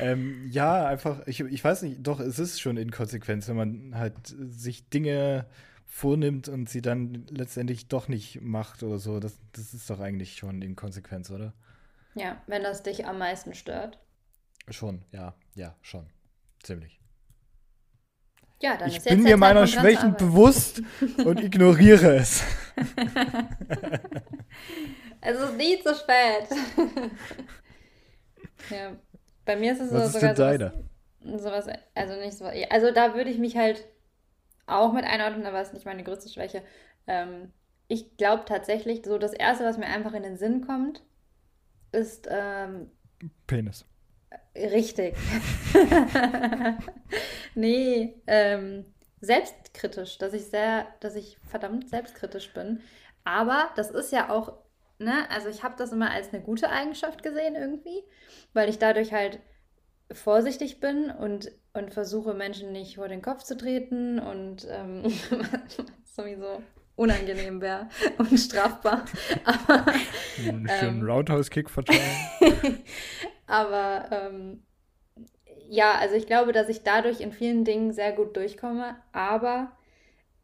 ähm, 0.00 0.48
ja, 0.50 0.86
einfach, 0.86 1.26
ich, 1.26 1.40
ich 1.40 1.62
weiß 1.62 1.82
nicht, 1.82 1.98
doch, 2.02 2.20
es 2.20 2.38
ist 2.38 2.60
schon 2.60 2.76
Inkonsequenz, 2.76 3.48
wenn 3.48 3.56
man 3.56 3.94
halt 3.94 4.14
sich 4.26 4.88
Dinge 4.88 5.46
vornimmt 5.86 6.48
und 6.48 6.68
sie 6.68 6.82
dann 6.82 7.26
letztendlich 7.30 7.88
doch 7.88 8.08
nicht 8.08 8.40
macht 8.40 8.82
oder 8.82 8.98
so. 8.98 9.20
Das, 9.20 9.38
das 9.52 9.74
ist 9.74 9.90
doch 9.90 10.00
eigentlich 10.00 10.36
schon 10.36 10.62
Inkonsequenz, 10.62 11.30
oder? 11.30 11.52
Ja, 12.14 12.42
wenn 12.46 12.62
das 12.62 12.82
dich 12.82 13.06
am 13.06 13.18
meisten 13.18 13.54
stört. 13.54 13.98
Schon, 14.68 15.02
ja, 15.12 15.34
ja, 15.54 15.76
schon. 15.82 16.06
Ziemlich. 16.62 17.00
Ja, 18.62 18.76
dann 18.76 18.88
ich 18.88 18.98
ist 18.98 19.08
bin 19.08 19.22
mir 19.22 19.36
meiner 19.36 19.66
Schwächen 19.66 20.16
bewusst 20.16 20.82
und 21.24 21.40
ignoriere 21.40 22.16
es. 22.16 22.44
es 25.22 25.38
ist 25.38 25.56
nie 25.56 25.82
zu 25.82 25.94
spät. 25.94 26.46
ja, 28.70 28.92
bei 29.50 29.56
mir 29.56 29.72
ist 29.72 29.80
es 29.80 29.92
Was 29.92 30.12
so 30.12 30.18
ist 30.18 30.36
sogar 30.36 30.60
denn 30.60 30.72
sowas, 31.20 31.64
sowas, 31.64 31.78
also 31.96 32.14
nicht 32.20 32.38
so, 32.38 32.44
also 32.44 32.92
da 32.92 33.14
würde 33.14 33.30
ich 33.30 33.38
mich 33.38 33.56
halt 33.56 33.84
auch 34.66 34.92
mit 34.92 35.04
einordnen, 35.04 35.44
aber 35.44 35.60
es 35.60 35.68
ist 35.68 35.74
nicht 35.74 35.86
meine 35.86 36.04
größte 36.04 36.28
Schwäche. 36.28 36.62
Ähm, 37.08 37.52
ich 37.88 38.16
glaube 38.16 38.44
tatsächlich, 38.46 39.04
so 39.04 39.18
das 39.18 39.32
Erste, 39.32 39.64
was 39.64 39.76
mir 39.76 39.86
einfach 39.86 40.12
in 40.14 40.22
den 40.22 40.36
Sinn 40.36 40.64
kommt, 40.64 41.02
ist 41.90 42.28
ähm, 42.30 42.92
Penis. 43.48 43.84
Richtig. 44.54 45.16
nee, 47.56 48.14
ähm, 48.28 48.84
selbstkritisch, 49.20 50.18
dass 50.18 50.32
ich 50.32 50.44
sehr, 50.44 50.86
dass 51.00 51.16
ich 51.16 51.38
verdammt 51.48 51.88
selbstkritisch 51.90 52.52
bin. 52.52 52.80
Aber 53.24 53.70
das 53.74 53.90
ist 53.90 54.12
ja 54.12 54.30
auch, 54.30 54.52
ne, 55.00 55.28
also 55.30 55.48
ich 55.48 55.62
habe 55.62 55.74
das 55.76 55.92
immer 55.92 56.10
als 56.10 56.32
eine 56.32 56.42
gute 56.42 56.70
Eigenschaft 56.70 57.22
gesehen 57.22 57.54
irgendwie, 57.56 58.04
weil 58.52 58.68
ich 58.68 58.78
dadurch 58.78 59.12
halt 59.12 59.40
vorsichtig 60.12 60.80
bin 60.80 61.10
und, 61.10 61.50
und 61.72 61.92
versuche 61.92 62.34
Menschen 62.34 62.72
nicht 62.72 62.96
vor 62.96 63.08
den 63.08 63.22
Kopf 63.22 63.42
zu 63.42 63.56
treten 63.56 64.18
und 64.18 64.66
ähm, 64.70 65.04
sowieso 66.04 66.62
unangenehm 66.96 67.60
wäre 67.60 67.88
und 68.18 68.36
strafbar. 68.38 69.04
Aber, 69.44 69.86
Einen 70.38 70.68
schönen 70.68 71.00
ähm, 71.00 71.10
Roundhouse-Kick 71.10 71.70
verteilen. 71.70 72.82
Aber 73.46 74.06
ähm, 74.10 74.62
ja, 75.68 75.94
also 75.94 76.16
ich 76.16 76.26
glaube, 76.26 76.52
dass 76.52 76.68
ich 76.68 76.82
dadurch 76.82 77.20
in 77.20 77.32
vielen 77.32 77.64
Dingen 77.64 77.92
sehr 77.92 78.12
gut 78.12 78.36
durchkomme, 78.36 78.96
aber 79.12 79.72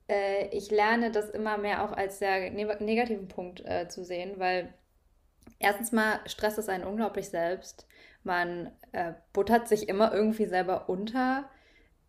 äh, 0.09 0.49
ich 0.49 0.71
lerne 0.71 1.11
das 1.11 1.31
immer 1.31 1.59
mehr 1.59 1.85
auch 1.85 1.93
als 1.93 2.19
sehr 2.19 2.51
ne 2.51 2.77
negativen 2.81 3.29
Punkt 3.29 3.65
äh, 3.65 3.89
zu 3.89 4.05
sehen, 4.05 4.39
weil 4.39 4.73
erstens 5.59 5.93
mal 5.93 6.21
stresst 6.27 6.59
es 6.59 6.69
einen 6.69 6.85
unglaublich 6.85 7.29
selbst. 7.29 7.87
Man 8.23 8.73
äh, 8.93 9.13
buttert 9.33 9.69
sich 9.69 9.89
immer 9.89 10.13
irgendwie 10.13 10.47
selber 10.47 10.89
unter. 10.89 11.49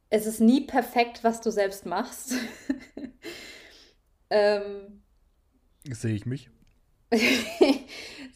Es 0.09 0.25
ist 0.25 0.39
nie 0.39 0.61
perfekt, 0.61 1.23
was 1.23 1.41
du 1.41 1.51
selbst 1.51 1.85
machst. 1.85 2.33
ähm, 4.29 5.03
Sehe 5.89 6.15
ich 6.15 6.25
mich. 6.25 6.49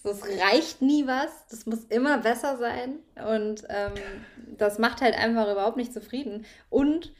Es 0.04 0.24
reicht 0.24 0.82
nie 0.82 1.06
was. 1.06 1.30
Das 1.50 1.67
muss 1.67 1.84
immer 1.86 2.17
besser 2.17 2.58
sein. 2.58 3.00
Und 3.15 3.63
ähm, 3.69 3.93
das 4.58 4.80
macht 4.80 5.02
halt 5.02 5.15
einfach 5.15 5.52
überhaupt 5.52 5.78
nicht 5.78 5.93
zufrieden. 5.93 6.45
Und 6.71 7.13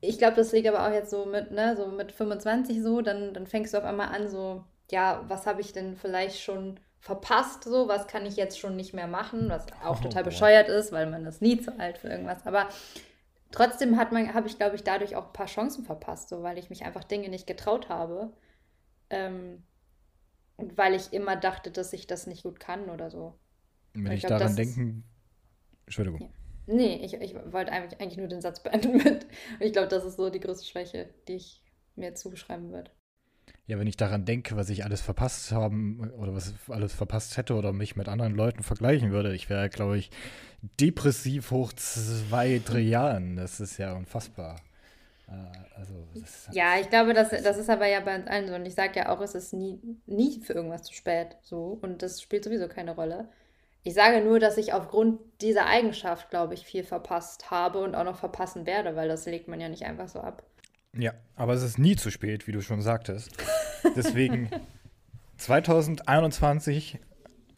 ich 0.00 0.18
glaube, 0.18 0.36
das 0.36 0.52
liegt 0.52 0.66
aber 0.66 0.86
auch 0.86 0.92
jetzt 0.92 1.10
so 1.10 1.26
mit, 1.26 1.50
ne, 1.50 1.76
so 1.76 1.88
mit 1.88 2.12
25 2.12 2.82
so, 2.82 3.02
dann, 3.02 3.34
dann 3.34 3.46
fängst 3.46 3.74
du 3.74 3.78
auf 3.78 3.84
einmal 3.84 4.08
an, 4.08 4.28
so, 4.28 4.64
ja, 4.90 5.24
was 5.28 5.46
habe 5.46 5.60
ich 5.60 5.72
denn 5.72 5.96
vielleicht 5.96 6.40
schon 6.40 6.80
verpasst, 7.00 7.64
so, 7.64 7.88
was 7.88 8.06
kann 8.06 8.26
ich 8.26 8.36
jetzt 8.36 8.58
schon 8.58 8.76
nicht 8.76 8.94
mehr 8.94 9.06
machen, 9.06 9.48
was 9.48 9.66
auch 9.84 10.00
oh, 10.00 10.02
total 10.02 10.24
bescheuert 10.24 10.68
ist, 10.68 10.92
weil 10.92 11.06
man 11.06 11.24
ist 11.26 11.42
nie 11.42 11.60
zu 11.60 11.78
alt 11.78 11.98
für 11.98 12.08
irgendwas. 12.08 12.44
Aber 12.46 12.68
trotzdem 13.50 13.96
hat 13.96 14.12
man, 14.12 14.32
habe 14.34 14.48
ich, 14.48 14.56
glaube 14.56 14.76
ich, 14.76 14.84
dadurch 14.84 15.16
auch 15.16 15.26
ein 15.26 15.32
paar 15.32 15.46
Chancen 15.46 15.84
verpasst, 15.84 16.28
so, 16.28 16.42
weil 16.42 16.58
ich 16.58 16.70
mich 16.70 16.84
einfach 16.84 17.04
Dinge 17.04 17.28
nicht 17.28 17.46
getraut 17.46 17.88
habe. 17.88 18.32
Ähm, 19.08 19.62
und 20.56 20.76
weil 20.76 20.94
ich 20.94 21.12
immer 21.12 21.36
dachte, 21.36 21.70
dass 21.70 21.92
ich 21.92 22.06
das 22.06 22.26
nicht 22.26 22.42
gut 22.42 22.60
kann 22.60 22.90
oder 22.90 23.10
so. 23.10 23.34
Wenn 23.94 24.06
ich, 24.12 24.22
ich 24.22 24.26
glaub, 24.26 24.40
daran 24.40 24.56
denken. 24.56 25.04
Entschuldigung. 25.86 26.20
Ja. 26.20 26.39
Nee, 26.66 27.00
ich, 27.02 27.14
ich 27.14 27.34
wollte 27.34 27.72
eigentlich, 27.72 28.00
eigentlich 28.00 28.18
nur 28.18 28.28
den 28.28 28.40
Satz 28.40 28.62
beenden 28.62 28.96
mit. 28.96 29.24
Und 29.24 29.60
ich 29.60 29.72
glaube, 29.72 29.88
das 29.88 30.04
ist 30.04 30.16
so 30.16 30.30
die 30.30 30.40
größte 30.40 30.66
Schwäche, 30.66 31.08
die 31.26 31.36
ich 31.36 31.62
mir 31.96 32.14
zuschreiben 32.14 32.70
würde. 32.72 32.90
Ja, 33.66 33.78
wenn 33.78 33.86
ich 33.86 33.96
daran 33.96 34.24
denke, 34.24 34.56
was 34.56 34.68
ich 34.68 34.84
alles 34.84 35.00
verpasst 35.00 35.52
haben 35.52 36.10
oder 36.18 36.34
was 36.34 36.48
ich 36.50 36.74
alles 36.74 36.92
verpasst 36.92 37.36
hätte 37.36 37.54
oder 37.54 37.72
mich 37.72 37.94
mit 37.94 38.08
anderen 38.08 38.34
Leuten 38.34 38.62
vergleichen 38.62 39.12
würde, 39.12 39.32
ich 39.32 39.48
wäre, 39.48 39.68
glaube 39.68 39.98
ich, 39.98 40.10
depressiv 40.80 41.50
hoch 41.50 41.72
zwei, 41.74 42.60
drei 42.64 42.80
Jahren. 42.80 43.36
Das 43.36 43.60
ist 43.60 43.78
ja 43.78 43.94
unfassbar. 43.94 44.56
Äh, 45.28 45.78
also, 45.78 45.94
ja, 46.50 46.78
ich 46.80 46.90
glaube, 46.90 47.14
das, 47.14 47.30
das 47.30 47.58
ist 47.58 47.70
aber 47.70 47.86
ja 47.86 48.00
bei 48.00 48.16
uns 48.16 48.26
allen 48.26 48.48
so. 48.48 48.54
Und 48.54 48.66
ich 48.66 48.74
sage 48.74 48.98
ja 48.98 49.08
auch, 49.08 49.20
es 49.20 49.34
ist 49.34 49.52
nie, 49.52 49.80
nie 50.06 50.40
für 50.40 50.52
irgendwas 50.52 50.82
zu 50.82 50.92
spät. 50.92 51.36
So. 51.42 51.78
Und 51.80 52.02
das 52.02 52.20
spielt 52.20 52.44
sowieso 52.44 52.68
keine 52.68 52.94
Rolle. 52.94 53.28
Ich 53.82 53.94
sage 53.94 54.22
nur, 54.22 54.38
dass 54.38 54.58
ich 54.58 54.72
aufgrund 54.72 55.20
dieser 55.40 55.66
Eigenschaft, 55.66 56.30
glaube 56.30 56.54
ich, 56.54 56.64
viel 56.64 56.84
verpasst 56.84 57.50
habe 57.50 57.78
und 57.78 57.94
auch 57.94 58.04
noch 58.04 58.18
verpassen 58.18 58.66
werde, 58.66 58.94
weil 58.94 59.08
das 59.08 59.24
legt 59.26 59.48
man 59.48 59.60
ja 59.60 59.68
nicht 59.68 59.84
einfach 59.84 60.08
so 60.08 60.20
ab. 60.20 60.42
Ja, 60.96 61.12
aber 61.36 61.54
es 61.54 61.62
ist 61.62 61.78
nie 61.78 61.96
zu 61.96 62.10
spät, 62.10 62.46
wie 62.46 62.52
du 62.52 62.60
schon 62.60 62.82
sagtest. 62.82 63.30
Deswegen 63.96 64.50
2021 65.38 66.98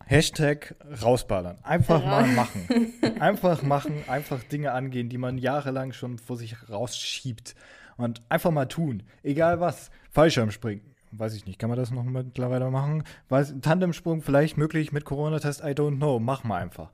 Hashtag 0.04 0.74
rausballern. 1.02 1.58
Einfach 1.62 2.04
mal 2.04 2.26
machen. 2.26 2.92
Einfach 3.20 3.62
machen, 3.62 4.02
einfach 4.08 4.42
Dinge 4.42 4.72
angehen, 4.72 5.08
die 5.08 5.16
man 5.16 5.38
jahrelang 5.38 5.92
schon 5.92 6.18
vor 6.18 6.37
sich 6.37 6.68
rausschiebt. 6.68 7.54
Und 7.96 8.20
einfach 8.28 8.50
mal 8.50 8.66
tun. 8.66 9.04
Egal 9.22 9.61
was. 9.61 9.90
Fallschirmspringen. 10.11 10.91
Weiß 11.12 11.35
ich 11.35 11.46
nicht, 11.46 11.59
kann 11.59 11.68
man 11.68 11.79
das 11.79 11.90
noch 11.90 12.05
mittlerweile 12.05 12.70
machen? 12.70 13.05
Weiß, 13.29 13.55
Tandemsprung 13.61 14.22
vielleicht 14.22 14.57
möglich 14.57 14.92
mit 14.92 15.05
Corona-Test, 15.05 15.61
I 15.61 15.75
don't 15.75 15.96
know. 15.96 16.18
Mach 16.18 16.42
mal 16.42 16.62
einfach. 16.62 16.90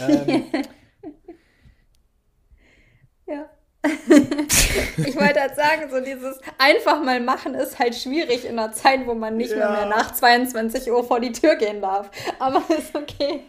Ähm, 0.00 0.44
ja. 3.26 3.48
ich 3.82 5.16
wollte 5.16 5.40
halt 5.40 5.56
sagen, 5.56 5.88
so 5.90 6.00
dieses 6.00 6.38
einfach 6.58 7.02
mal 7.02 7.20
machen 7.20 7.54
ist 7.54 7.78
halt 7.78 7.94
schwierig 7.94 8.44
in 8.44 8.58
einer 8.58 8.72
Zeit, 8.72 9.06
wo 9.06 9.14
man 9.14 9.36
nicht 9.36 9.52
ja. 9.52 9.56
mehr, 9.56 9.70
mehr 9.70 9.86
nach 9.86 10.12
22 10.12 10.90
Uhr 10.90 11.02
vor 11.04 11.20
die 11.20 11.32
Tür 11.32 11.56
gehen 11.56 11.80
darf. 11.80 12.10
Aber 12.38 12.62
ist 12.76 12.94
okay. 12.94 13.40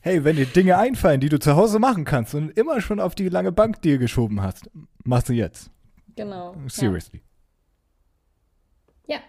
hey, 0.00 0.22
wenn 0.22 0.36
dir 0.36 0.46
Dinge 0.46 0.76
einfallen, 0.76 1.20
die 1.20 1.30
du 1.30 1.40
zu 1.40 1.56
Hause 1.56 1.78
machen 1.78 2.04
kannst 2.04 2.34
und 2.34 2.56
immer 2.56 2.80
schon 2.80 3.00
auf 3.00 3.14
die 3.14 3.28
lange 3.28 3.52
Bank 3.52 3.82
dir 3.82 3.98
geschoben 3.98 4.42
hast, 4.42 4.70
machst 5.02 5.30
du 5.30 5.32
jetzt. 5.32 5.70
Genau. 6.14 6.54
Seriously. 6.68 7.22
Ja. 9.06 9.16
ja. 9.16 9.22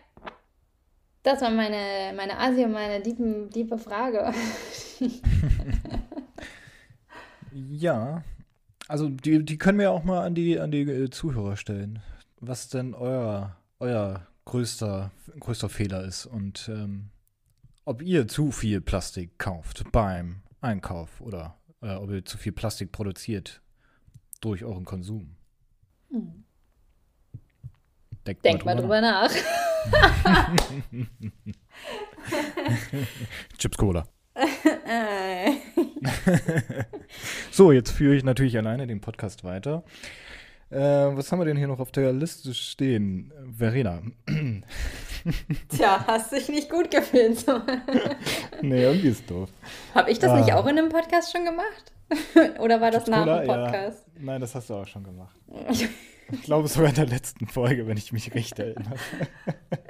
Das 1.24 1.40
war 1.42 1.52
meine, 1.52 2.14
meine 2.16 2.38
Asi 2.38 2.66
und 2.66 2.74
meine 2.74 3.02
liebe, 3.02 3.50
liebe 3.54 3.78
Frage. 3.78 4.34
ja, 7.54 8.24
also 8.90 9.08
die, 9.08 9.44
die 9.44 9.58
können 9.58 9.78
wir 9.78 9.86
ja 9.86 9.92
auch 9.92 10.04
mal 10.04 10.26
an 10.26 10.36
die, 10.36 10.60
an 10.60 10.72
die 10.72 10.82
äh, 10.82 11.10
Zuhörer 11.10 11.56
stellen, 11.56 12.00
was 12.42 12.68
denn 12.68 12.94
euer, 12.94 13.56
euer 13.80 14.28
größter, 14.44 15.12
größter 15.40 15.70
Fehler 15.70 16.04
ist 16.04 16.26
und 16.26 16.68
ähm, 16.68 17.10
ob 17.86 18.02
ihr 18.02 18.28
zu 18.28 18.52
viel 18.52 18.82
Plastik 18.82 19.40
kauft 19.40 19.86
beim 19.94 20.42
Einkauf 20.60 21.22
oder 21.22 21.58
äh, 21.82 21.96
ob 21.96 22.10
ihr 22.12 22.26
zu 22.26 22.38
viel 22.38 22.52
Plastik 22.52 22.92
produziert 22.92 23.62
durch 24.42 24.66
euren 24.66 24.84
Konsum. 24.84 25.38
Hm. 26.10 26.44
Denkt, 28.26 28.46
Denkt 28.46 28.66
mal 28.66 28.76
drüber, 28.76 29.02
nach. 29.02 29.30
nach. 30.24 30.50
Chips 33.58 33.78
Cola. 33.78 34.06
so, 37.52 37.72
jetzt 37.72 37.92
führe 37.92 38.16
ich 38.16 38.24
natürlich 38.24 38.58
alleine 38.58 38.88
den 38.88 39.02
Podcast 39.02 39.44
weiter. 39.44 39.84
Äh, 40.70 40.80
was 40.80 41.32
haben 41.32 41.40
wir 41.40 41.46
denn 41.46 41.58
hier 41.58 41.68
noch 41.68 41.80
auf 41.80 41.92
der 41.92 42.14
Liste 42.14 42.54
stehen? 42.54 43.32
Verena. 43.56 44.02
Tja, 45.70 46.04
hast 46.08 46.32
dich 46.32 46.50
nicht 46.50 46.70
gut 46.70 46.90
gefühlt. 46.90 47.40
So. 47.40 47.62
nee, 48.62 48.84
irgendwie 48.84 49.10
ist 49.10 49.30
doof. 49.30 49.50
Habe 49.94 50.12
ich 50.12 50.18
das 50.18 50.32
ah. 50.32 50.40
nicht 50.40 50.54
auch 50.54 50.66
in 50.66 50.80
einem 50.80 50.90
Podcast 50.90 51.32
schon 51.32 51.46
gemacht? 51.46 51.92
Oder 52.60 52.82
war 52.82 52.90
das 52.90 53.08
nach 53.08 53.26
dem 53.26 53.48
Podcast? 53.48 54.08
Ja. 54.16 54.22
Nein, 54.22 54.42
das 54.42 54.56
hast 54.56 54.70
du 54.70 54.76
auch 54.76 54.88
schon 54.88 55.04
gemacht. 55.04 55.38
Ich 56.32 56.44
glaube 56.44 56.68
sogar 56.68 56.90
in 56.90 56.96
der 56.96 57.06
letzten 57.06 57.48
Folge, 57.48 57.86
wenn 57.88 57.98
ich 57.98 58.12
mich 58.12 58.34
recht 58.34 58.58
erinnere. 58.60 58.96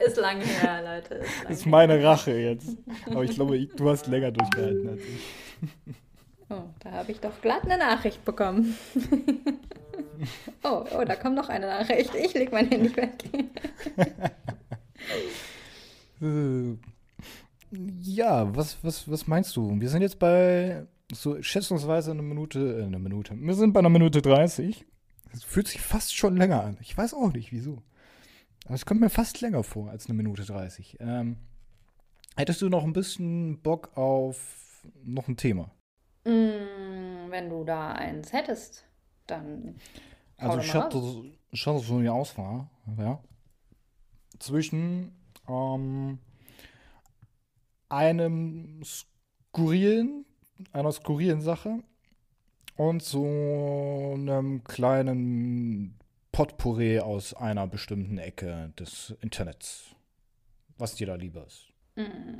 Ist 0.05 0.17
lange 0.17 0.43
her, 0.43 0.81
Leute. 0.83 1.15
Ist, 1.15 1.43
lang 1.43 1.53
ist 1.53 1.65
meine 1.65 1.93
her. 1.93 2.09
Rache 2.09 2.31
jetzt. 2.31 2.77
Aber 3.05 3.23
ich 3.23 3.31
glaube, 3.31 3.65
du 3.65 3.89
hast 3.89 4.07
länger 4.07 4.31
durchgehalten 4.31 4.89
als 4.89 5.01
ich. 5.01 5.95
Oh, 6.49 6.63
da 6.79 6.91
habe 6.91 7.11
ich 7.11 7.19
doch 7.19 7.41
glatt 7.41 7.63
eine 7.63 7.77
Nachricht 7.77 8.23
bekommen. 8.25 8.75
Oh, 10.63 10.85
oh, 10.95 11.03
da 11.03 11.15
kommt 11.15 11.35
noch 11.35 11.49
eine 11.49 11.67
Nachricht. 11.67 12.13
Ich 12.15 12.33
leg 12.33 12.51
mein 12.51 12.69
Handy 12.69 12.95
weg. 12.95 13.23
Äh, 16.21 16.77
ja, 18.01 18.55
was, 18.55 18.77
was, 18.83 19.09
was 19.09 19.27
meinst 19.27 19.55
du? 19.55 19.79
Wir 19.79 19.89
sind 19.89 20.01
jetzt 20.01 20.19
bei 20.19 20.85
so 21.11 21.41
schätzungsweise 21.41 22.11
eine 22.11 22.21
Minute, 22.21 22.79
äh, 22.79 22.83
eine 22.85 22.99
Minute. 22.99 23.35
Wir 23.35 23.53
sind 23.55 23.73
bei 23.73 23.79
einer 23.79 23.89
Minute 23.89 24.21
30. 24.21 24.85
Das 25.33 25.43
fühlt 25.43 25.67
sich 25.67 25.81
fast 25.81 26.15
schon 26.15 26.37
länger 26.37 26.63
an. 26.63 26.77
Ich 26.79 26.95
weiß 26.95 27.15
auch 27.15 27.33
nicht, 27.33 27.51
wieso. 27.51 27.81
Aber 28.65 28.75
es 28.75 28.85
kommt 28.85 29.01
mir 29.01 29.09
fast 29.09 29.41
länger 29.41 29.63
vor 29.63 29.89
als 29.89 30.05
eine 30.05 30.13
Minute 30.13 30.45
30. 30.45 30.97
Ähm, 30.99 31.37
hättest 32.37 32.61
du 32.61 32.69
noch 32.69 32.83
ein 32.83 32.93
bisschen 32.93 33.59
Bock 33.61 33.97
auf 33.97 34.85
noch 35.03 35.27
ein 35.27 35.35
Thema? 35.35 35.71
Mm, 36.23 37.31
wenn 37.31 37.49
du 37.49 37.63
da 37.63 37.93
eins 37.93 38.31
hättest, 38.31 38.85
dann. 39.25 39.75
Also 40.37 40.59
ich 40.59 40.73
hatte, 40.73 41.01
ich 41.49 41.65
hatte 41.65 41.79
so 41.79 41.97
eine 41.97 42.13
Auswahl, 42.13 42.69
ja. 42.99 43.19
Zwischen 44.37 45.15
ähm, 45.47 46.19
einem 47.89 48.83
skurrilen, 48.83 50.25
einer 50.71 50.91
skurrilen 50.91 51.41
Sache 51.41 51.79
und 52.75 53.03
so 53.03 54.13
einem 54.15 54.63
kleinen 54.63 55.99
Potpourri 56.31 56.99
aus 56.99 57.33
einer 57.33 57.67
bestimmten 57.67 58.17
Ecke 58.17 58.73
des 58.79 59.15
Internets. 59.21 59.95
Was 60.77 60.95
dir 60.95 61.07
da 61.07 61.15
lieber 61.15 61.45
ist. 61.45 61.71
Mm, 61.95 62.39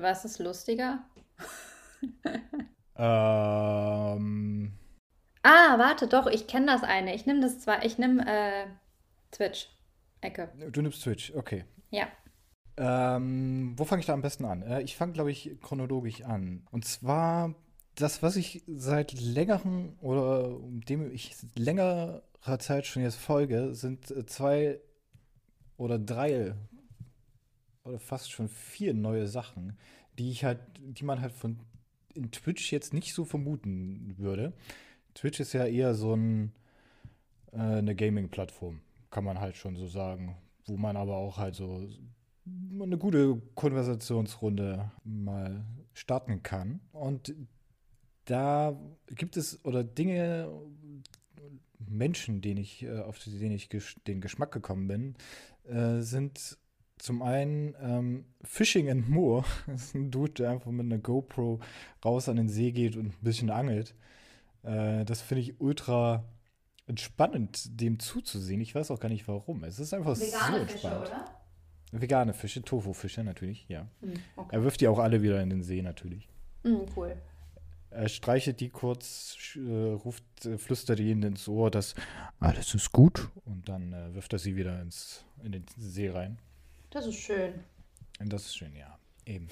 was 0.00 0.24
ist 0.24 0.38
lustiger? 0.38 1.04
ähm. 2.96 4.72
Ah, 5.42 5.78
warte, 5.78 6.06
doch, 6.06 6.26
ich 6.26 6.46
kenne 6.46 6.66
das 6.66 6.82
eine. 6.82 7.14
Ich 7.14 7.26
nehme 7.26 7.40
das 7.40 7.58
zwar, 7.60 7.84
ich 7.84 7.98
nehme 7.98 8.24
äh, 8.26 8.66
Twitch. 9.30 9.68
Ecke. 10.20 10.52
Du 10.70 10.82
nimmst 10.82 11.02
Twitch, 11.02 11.32
okay. 11.34 11.64
Ja. 11.90 12.06
Ähm, 12.76 13.74
wo 13.76 13.84
fange 13.84 14.00
ich 14.00 14.06
da 14.06 14.12
am 14.12 14.22
besten 14.22 14.44
an? 14.44 14.62
Äh, 14.62 14.82
ich 14.82 14.96
fange, 14.96 15.12
glaube 15.12 15.30
ich, 15.30 15.58
chronologisch 15.60 16.22
an. 16.22 16.66
Und 16.70 16.84
zwar 16.84 17.54
das, 17.94 18.22
was 18.22 18.36
ich 18.36 18.62
seit 18.66 19.12
längerem 19.20 19.94
oder 20.00 20.58
dem 20.88 21.12
ich 21.12 21.36
längerer 21.54 22.22
Zeit 22.58 22.86
schon 22.86 23.02
jetzt 23.02 23.18
folge, 23.18 23.74
sind 23.74 24.10
äh, 24.10 24.26
zwei 24.26 24.80
oder 25.76 25.98
drei 25.98 26.54
oder 27.84 27.98
fast 27.98 28.30
schon 28.30 28.48
vier 28.48 28.94
neue 28.94 29.26
Sachen, 29.26 29.76
die 30.18 30.30
ich 30.30 30.44
halt, 30.44 30.60
die 30.78 31.04
man 31.04 31.20
halt 31.20 31.32
von 31.32 31.58
in 32.14 32.30
Twitch 32.30 32.72
jetzt 32.72 32.92
nicht 32.92 33.14
so 33.14 33.24
vermuten 33.24 34.14
würde. 34.18 34.52
Twitch 35.14 35.40
ist 35.40 35.54
ja 35.54 35.66
eher 35.66 35.94
so 35.94 36.14
ein, 36.14 36.52
äh, 37.52 37.58
eine 37.58 37.94
Gaming-Plattform 37.94 38.80
kann 39.12 39.24
man 39.24 39.38
halt 39.38 39.56
schon 39.56 39.76
so 39.76 39.86
sagen. 39.86 40.36
Wo 40.66 40.76
man 40.76 40.96
aber 40.96 41.16
auch 41.16 41.38
halt 41.38 41.54
so 41.54 41.86
eine 42.80 42.98
gute 42.98 43.40
Konversationsrunde 43.54 44.90
mal 45.04 45.64
starten 45.92 46.42
kann. 46.42 46.80
Und 46.92 47.34
da 48.24 48.78
gibt 49.08 49.36
es 49.36 49.64
oder 49.64 49.84
Dinge, 49.84 50.50
Menschen, 51.88 52.40
denen 52.40 52.60
ich, 52.60 52.84
äh, 52.84 53.00
auf 53.00 53.18
denen 53.18 53.52
ich 53.52 53.68
den 54.06 54.20
Geschmack 54.20 54.52
gekommen 54.52 54.88
bin, 54.88 55.14
äh, 55.64 56.00
sind 56.00 56.58
zum 56.98 57.22
einen 57.22 57.74
ähm, 57.80 58.24
Fishing 58.42 58.88
and 58.90 59.08
Moor. 59.08 59.44
Das 59.66 59.86
ist 59.86 59.94
ein 59.94 60.10
Dude, 60.10 60.32
der 60.34 60.50
einfach 60.50 60.70
mit 60.70 60.86
einer 60.86 60.98
GoPro 60.98 61.60
raus 62.04 62.28
an 62.28 62.36
den 62.36 62.48
See 62.48 62.70
geht 62.70 62.96
und 62.96 63.06
ein 63.06 63.14
bisschen 63.20 63.50
angelt. 63.50 63.94
Äh, 64.62 65.04
das 65.04 65.20
finde 65.20 65.42
ich 65.42 65.60
ultra 65.60 66.24
entspannend, 66.86 67.80
dem 67.80 67.98
zuzusehen. 67.98 68.60
Ich 68.60 68.74
weiß 68.74 68.90
auch 68.90 69.00
gar 69.00 69.08
nicht 69.08 69.26
warum. 69.28 69.64
Es 69.64 69.78
ist 69.78 69.94
einfach 69.94 70.18
Vegane 70.18 70.30
so 70.30 70.62
entspannend. 70.62 70.70
Fische, 70.70 71.00
oder? 71.00 71.42
Vegane 71.92 72.34
Fische, 72.34 72.62
Tofu-Fische 72.62 73.22
natürlich, 73.22 73.68
ja. 73.68 73.86
Hm, 74.00 74.14
okay. 74.36 74.56
Er 74.56 74.64
wirft 74.64 74.80
die 74.80 74.88
auch 74.88 74.98
alle 74.98 75.22
wieder 75.22 75.42
in 75.42 75.50
den 75.50 75.62
See 75.62 75.82
natürlich. 75.82 76.28
Mm, 76.62 76.86
cool. 76.96 77.16
Er 77.94 78.08
streichelt 78.08 78.60
die 78.60 78.70
kurz, 78.70 79.36
äh, 79.56 79.92
ruft, 79.92 80.24
äh, 80.44 80.58
flüstert 80.58 81.00
ihnen 81.00 81.22
ins 81.22 81.48
Ohr, 81.48 81.70
dass 81.70 81.94
alles 82.40 82.74
ist 82.74 82.92
gut 82.92 83.28
und 83.44 83.68
dann 83.68 83.92
äh, 83.92 84.14
wirft 84.14 84.32
er 84.32 84.38
sie 84.38 84.56
wieder 84.56 84.80
ins, 84.80 85.24
in 85.42 85.52
den 85.52 85.64
See 85.78 86.10
rein. 86.10 86.38
Das 86.90 87.06
ist 87.06 87.16
schön. 87.16 87.54
Das 88.18 88.46
ist 88.46 88.56
schön, 88.56 88.74
ja. 88.76 88.98
Eben. 89.24 89.48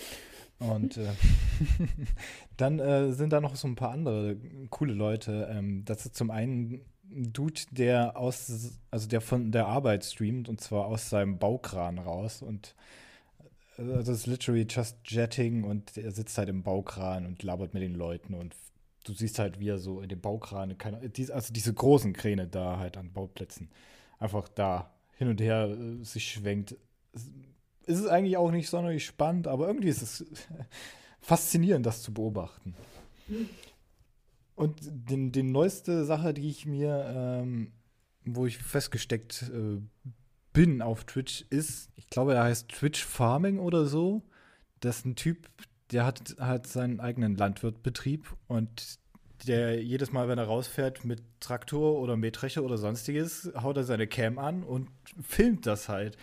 Und 0.58 0.96
äh, 0.96 1.08
dann 2.56 2.78
äh, 2.78 3.12
sind 3.12 3.32
da 3.32 3.40
noch 3.40 3.56
so 3.56 3.66
ein 3.66 3.76
paar 3.76 3.92
andere 3.92 4.36
coole 4.68 4.92
Leute. 4.92 5.48
Ähm, 5.50 5.84
das 5.84 6.06
ist 6.06 6.16
zum 6.16 6.30
einen 6.30 6.82
ein 7.10 7.32
Dude, 7.32 7.60
der 7.70 8.16
aus, 8.16 8.78
also 8.90 9.08
der 9.08 9.20
von 9.20 9.52
der 9.52 9.66
Arbeit 9.66 10.04
streamt 10.04 10.48
und 10.48 10.60
zwar 10.60 10.86
aus 10.86 11.10
seinem 11.10 11.38
Baukran 11.38 11.98
raus 11.98 12.42
und 12.42 12.74
also 13.80 13.96
das 13.96 14.08
ist 14.08 14.26
literally 14.26 14.66
just 14.68 14.96
jetting 15.06 15.64
und 15.64 15.96
er 15.96 16.10
sitzt 16.12 16.36
halt 16.36 16.50
im 16.50 16.62
Baukran 16.62 17.24
und 17.24 17.42
labert 17.42 17.72
mit 17.72 17.82
den 17.82 17.94
Leuten 17.94 18.34
und 18.34 18.54
du 19.04 19.14
siehst 19.14 19.38
halt, 19.38 19.58
wie 19.58 19.68
er 19.68 19.78
so 19.78 20.02
in 20.02 20.10
dem 20.10 20.20
Baukran, 20.20 20.76
also 21.32 21.52
diese 21.52 21.72
großen 21.72 22.12
Kräne 22.12 22.46
da 22.46 22.78
halt 22.78 22.98
an 22.98 23.12
Bauplätzen, 23.12 23.70
einfach 24.18 24.48
da 24.48 24.92
hin 25.16 25.28
und 25.28 25.40
her 25.40 25.70
äh, 25.70 26.04
sich 26.04 26.30
schwenkt. 26.30 26.76
Es 27.86 27.98
ist 27.98 28.06
eigentlich 28.06 28.36
auch 28.36 28.50
nicht 28.50 28.68
sonderlich 28.68 29.06
spannend, 29.06 29.48
aber 29.48 29.66
irgendwie 29.66 29.88
ist 29.88 30.02
es 30.02 30.24
faszinierend, 31.20 31.86
das 31.86 32.02
zu 32.02 32.12
beobachten. 32.12 32.74
Und 34.56 34.78
die, 34.82 35.32
die 35.32 35.42
neueste 35.42 36.04
Sache, 36.04 36.34
die 36.34 36.50
ich 36.50 36.66
mir, 36.66 37.06
ähm, 37.16 37.72
wo 38.26 38.44
ich 38.44 38.58
festgesteckt 38.58 39.50
äh, 39.54 39.80
bin 40.52 40.82
auf 40.82 41.04
Twitch, 41.04 41.44
ist, 41.50 41.90
ich 41.96 42.08
glaube, 42.08 42.34
er 42.34 42.44
heißt 42.44 42.68
Twitch 42.68 43.04
Farming 43.04 43.58
oder 43.58 43.86
so. 43.86 44.22
Das 44.80 44.98
ist 44.98 45.06
ein 45.06 45.16
Typ, 45.16 45.48
der 45.92 46.04
hat 46.04 46.36
halt 46.38 46.66
seinen 46.66 47.00
eigenen 47.00 47.36
Landwirtbetrieb 47.36 48.34
und 48.48 48.98
der 49.46 49.82
jedes 49.82 50.12
Mal, 50.12 50.28
wenn 50.28 50.38
er 50.38 50.44
rausfährt 50.44 51.04
mit 51.04 51.22
Traktor 51.40 51.98
oder 51.98 52.16
Mähdrescher 52.16 52.62
oder 52.62 52.76
sonstiges, 52.78 53.50
haut 53.54 53.76
er 53.76 53.84
seine 53.84 54.06
Cam 54.06 54.38
an 54.38 54.62
und 54.62 54.88
filmt 55.22 55.66
das 55.66 55.88
halt. 55.88 56.16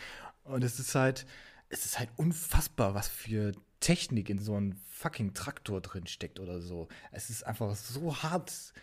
Und 0.44 0.64
es 0.64 0.80
ist 0.80 0.94
halt, 0.96 1.26
es 1.70 1.86
ist 1.86 2.00
halt 2.00 2.10
unfassbar, 2.16 2.94
was 2.94 3.08
für 3.08 3.54
Technik 3.80 4.30
in 4.30 4.40
so 4.40 4.56
einem 4.56 4.78
fucking 4.90 5.34
Traktor 5.34 5.82
drin 5.82 6.08
steckt 6.08 6.40
oder 6.40 6.62
so. 6.62 6.88
Es 7.12 7.30
ist 7.30 7.44
einfach 7.44 7.76
so 7.76 8.16
hart, 8.24 8.74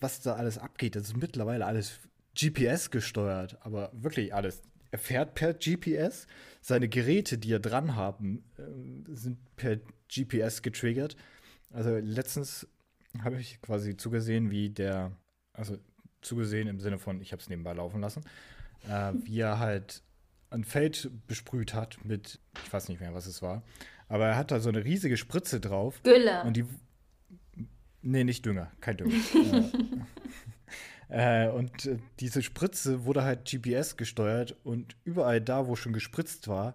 was 0.00 0.20
da 0.20 0.34
alles 0.34 0.58
abgeht. 0.58 0.96
Das 0.96 1.04
ist 1.04 1.16
mittlerweile 1.16 1.66
alles 1.66 1.98
GPS 2.34 2.90
gesteuert, 2.90 3.58
aber 3.60 3.90
wirklich 3.92 4.34
alles. 4.34 4.62
Er 4.92 4.98
fährt 4.98 5.34
per 5.34 5.54
GPS. 5.54 6.26
Seine 6.60 6.88
Geräte, 6.88 7.38
die 7.38 7.52
er 7.52 7.58
dran 7.58 7.96
haben, 7.96 8.44
äh, 8.58 9.14
sind 9.14 9.38
per 9.56 9.80
GPS 10.08 10.62
getriggert. 10.62 11.16
Also 11.70 11.96
letztens 11.96 12.68
habe 13.24 13.40
ich 13.40 13.60
quasi 13.62 13.96
zugesehen, 13.96 14.50
wie 14.50 14.68
der, 14.68 15.12
also 15.54 15.78
zugesehen 16.20 16.68
im 16.68 16.78
Sinne 16.78 16.98
von, 16.98 17.20
ich 17.22 17.32
habe 17.32 17.42
es 17.42 17.48
nebenbei 17.48 17.72
laufen 17.72 18.00
lassen, 18.00 18.22
äh, 18.86 19.12
wie 19.24 19.40
er 19.40 19.58
halt 19.58 20.02
ein 20.50 20.64
Feld 20.64 21.10
besprüht 21.26 21.72
hat 21.72 22.04
mit, 22.04 22.38
ich 22.64 22.72
weiß 22.72 22.88
nicht 22.88 23.00
mehr, 23.00 23.14
was 23.14 23.26
es 23.26 23.40
war, 23.40 23.62
aber 24.08 24.26
er 24.26 24.36
hat 24.36 24.50
da 24.50 24.60
so 24.60 24.68
eine 24.68 24.84
riesige 24.84 25.16
Spritze 25.16 25.58
drauf. 25.58 26.02
Gülle. 26.02 26.42
Und 26.44 26.56
die. 26.58 26.66
Nee, 28.02 28.24
nicht 28.24 28.44
Dünger, 28.44 28.70
kein 28.80 28.98
Dünger. 28.98 29.14
äh, 29.34 29.62
und 31.48 31.86
äh, 31.86 31.98
diese 32.20 32.42
Spritze 32.42 33.04
wurde 33.04 33.22
halt 33.22 33.50
GPS 33.50 33.96
gesteuert 33.96 34.56
und 34.64 34.96
überall 35.04 35.40
da, 35.40 35.66
wo 35.66 35.76
schon 35.76 35.92
gespritzt 35.92 36.48
war, 36.48 36.74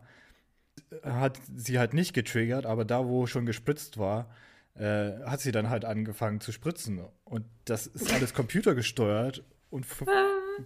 hat 1.04 1.40
sie 1.56 1.80
halt 1.80 1.94
nicht 1.94 2.14
getriggert, 2.14 2.66
aber 2.66 2.86
da, 2.86 3.08
wo 3.08 3.26
schon 3.26 3.46
gespritzt 3.46 3.98
war, 3.98 4.30
äh, 4.76 5.20
hat 5.26 5.42
sie 5.42 5.52
dann 5.52 5.70
halt 5.70 5.86
angefangen 5.86 6.40
zu 6.40 6.52
spritzen. 6.52 7.02
Und 7.24 7.46
das 7.66 7.88
ist 7.88 8.12
alles 8.14 8.34
computergesteuert 8.34 9.44
und 9.70 9.86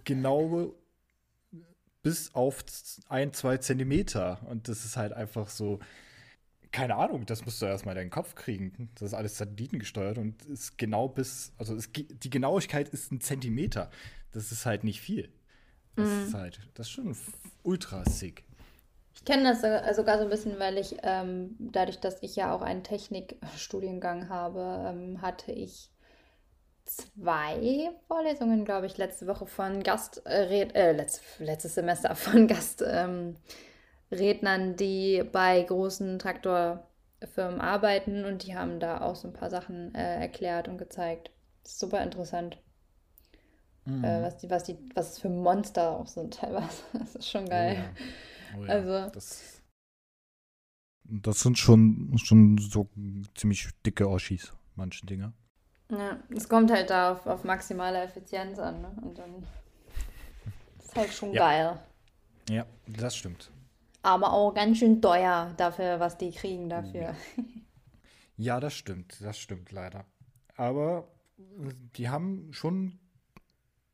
genau 0.04 0.74
bis 2.02 2.34
auf 2.34 2.64
ein, 3.08 3.32
zwei 3.32 3.56
Zentimeter. 3.58 4.40
Und 4.48 4.68
das 4.68 4.84
ist 4.84 4.96
halt 4.96 5.12
einfach 5.12 5.48
so 5.48 5.78
keine 6.72 6.96
Ahnung, 6.96 7.26
das 7.26 7.44
musst 7.44 7.60
du 7.60 7.66
erstmal 7.66 7.94
in 7.94 8.00
deinen 8.00 8.10
Kopf 8.10 8.34
kriegen. 8.34 8.90
Das 8.94 9.08
ist 9.08 9.14
alles 9.14 9.36
satellitengesteuert 9.38 10.18
und 10.18 10.44
ist 10.46 10.78
genau 10.78 11.08
bis, 11.08 11.52
also 11.58 11.76
es, 11.76 11.90
die 11.92 12.30
Genauigkeit 12.30 12.88
ist 12.88 13.12
ein 13.12 13.20
Zentimeter. 13.20 13.90
Das 14.32 14.50
ist 14.50 14.64
halt 14.64 14.82
nicht 14.82 15.00
viel. 15.00 15.30
Das 15.94 16.08
mhm. 16.08 16.24
ist 16.24 16.34
halt, 16.34 16.60
das 16.74 16.86
ist 16.86 16.92
schon 16.92 17.16
ultra 17.62 18.04
sick. 18.08 18.44
Ich 19.14 19.26
kenne 19.26 19.44
das 19.44 19.96
sogar 19.96 20.16
so 20.16 20.24
ein 20.24 20.30
bisschen, 20.30 20.58
weil 20.58 20.78
ich, 20.78 20.96
ähm, 21.02 21.54
dadurch, 21.58 22.00
dass 22.00 22.22
ich 22.22 22.34
ja 22.34 22.54
auch 22.54 22.62
einen 22.62 22.82
Technikstudiengang 22.82 24.30
habe, 24.30 24.86
ähm, 24.88 25.20
hatte 25.20 25.52
ich 25.52 25.90
zwei 26.86 27.90
Vorlesungen, 28.08 28.64
glaube 28.64 28.86
ich, 28.86 28.96
letzte 28.96 29.26
Woche 29.26 29.46
von 29.46 29.82
Gast, 29.82 30.22
äh, 30.26 30.62
äh, 30.62 30.92
letzt, 30.92 31.22
letztes 31.38 31.74
Semester 31.74 32.14
von 32.16 32.48
Gast. 32.48 32.82
Ähm, 32.86 33.36
Rednern, 34.12 34.76
die 34.76 35.22
bei 35.32 35.62
großen 35.62 36.18
Traktorfirmen 36.18 37.60
arbeiten 37.60 38.24
und 38.24 38.46
die 38.46 38.54
haben 38.56 38.80
da 38.80 39.00
auch 39.00 39.16
so 39.16 39.28
ein 39.28 39.34
paar 39.34 39.50
Sachen 39.50 39.94
äh, 39.94 40.20
erklärt 40.20 40.68
und 40.68 40.78
gezeigt. 40.78 41.30
Das 41.62 41.72
ist 41.72 41.80
super 41.80 42.02
interessant. 42.02 42.58
Mhm. 43.84 44.04
Äh, 44.04 44.22
was, 44.22 44.38
die, 44.38 44.50
was, 44.50 44.64
die, 44.64 44.78
was 44.94 45.12
es 45.12 45.18
für 45.18 45.28
Monster 45.28 45.90
auch 45.90 46.06
sind 46.06 46.34
teilweise. 46.34 46.82
Das 46.92 47.14
ist 47.16 47.30
schon 47.30 47.48
geil. 47.48 47.84
Oh 48.54 48.56
ja. 48.56 48.60
Oh 48.60 48.64
ja. 48.64 48.70
Also. 48.70 49.10
Das, 49.12 49.62
das, 51.04 51.40
sind 51.40 51.58
schon, 51.58 52.16
schon 52.18 52.58
so 52.58 52.88
ziemlich 53.34 53.68
dicke 53.84 54.08
Oschis, 54.08 54.52
manche 54.76 55.04
Dinge. 55.06 55.32
Ja, 55.90 56.18
es 56.34 56.48
kommt 56.48 56.70
halt 56.70 56.90
da 56.90 57.12
auf, 57.12 57.26
auf 57.26 57.44
maximale 57.44 58.02
Effizienz 58.02 58.58
an, 58.58 58.80
ne? 58.80 58.96
Und 59.02 59.18
dann 59.18 59.46
ist 60.78 60.96
halt 60.96 61.12
schon 61.12 61.32
ja. 61.32 61.40
geil. 61.40 61.78
Ja, 62.48 62.66
das 62.86 63.16
stimmt. 63.16 63.51
Aber 64.02 64.32
auch 64.32 64.52
ganz 64.52 64.78
schön 64.78 65.00
teuer 65.00 65.54
dafür, 65.56 66.00
was 66.00 66.18
die 66.18 66.32
kriegen 66.32 66.68
dafür. 66.68 67.14
Ja, 68.36 68.58
das 68.58 68.74
stimmt, 68.74 69.18
das 69.20 69.38
stimmt 69.38 69.70
leider. 69.70 70.04
Aber 70.56 71.06
äh, 71.38 71.72
die 71.96 72.08
haben 72.08 72.52
schon 72.52 72.98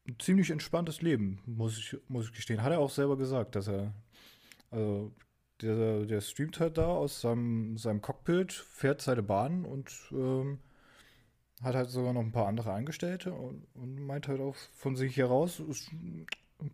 ein 0.06 0.16
ziemlich 0.18 0.50
entspanntes 0.50 1.02
Leben, 1.02 1.42
muss 1.44 1.76
ich, 1.76 1.96
muss 2.08 2.26
ich 2.26 2.32
gestehen. 2.32 2.62
Hat 2.62 2.72
er 2.72 2.78
auch 2.78 2.90
selber 2.90 3.18
gesagt, 3.18 3.56
dass 3.56 3.68
er, 3.68 3.92
also 4.70 5.12
der, 5.60 6.06
der 6.06 6.20
streamt 6.20 6.60
halt 6.60 6.78
da 6.78 6.86
aus 6.86 7.20
seinem, 7.20 7.76
seinem 7.76 8.00
Cockpit, 8.00 8.52
fährt 8.52 9.02
seine 9.02 9.22
Bahn 9.22 9.64
und 9.64 9.92
ähm, 10.12 10.60
hat 11.62 11.74
halt 11.74 11.90
sogar 11.90 12.12
noch 12.12 12.22
ein 12.22 12.32
paar 12.32 12.46
andere 12.46 12.72
Angestellte 12.72 13.32
und, 13.32 13.66
und 13.74 13.98
meint 14.06 14.28
halt 14.28 14.40
auch 14.40 14.54
von 14.74 14.96
sich 14.96 15.16
heraus, 15.16 15.62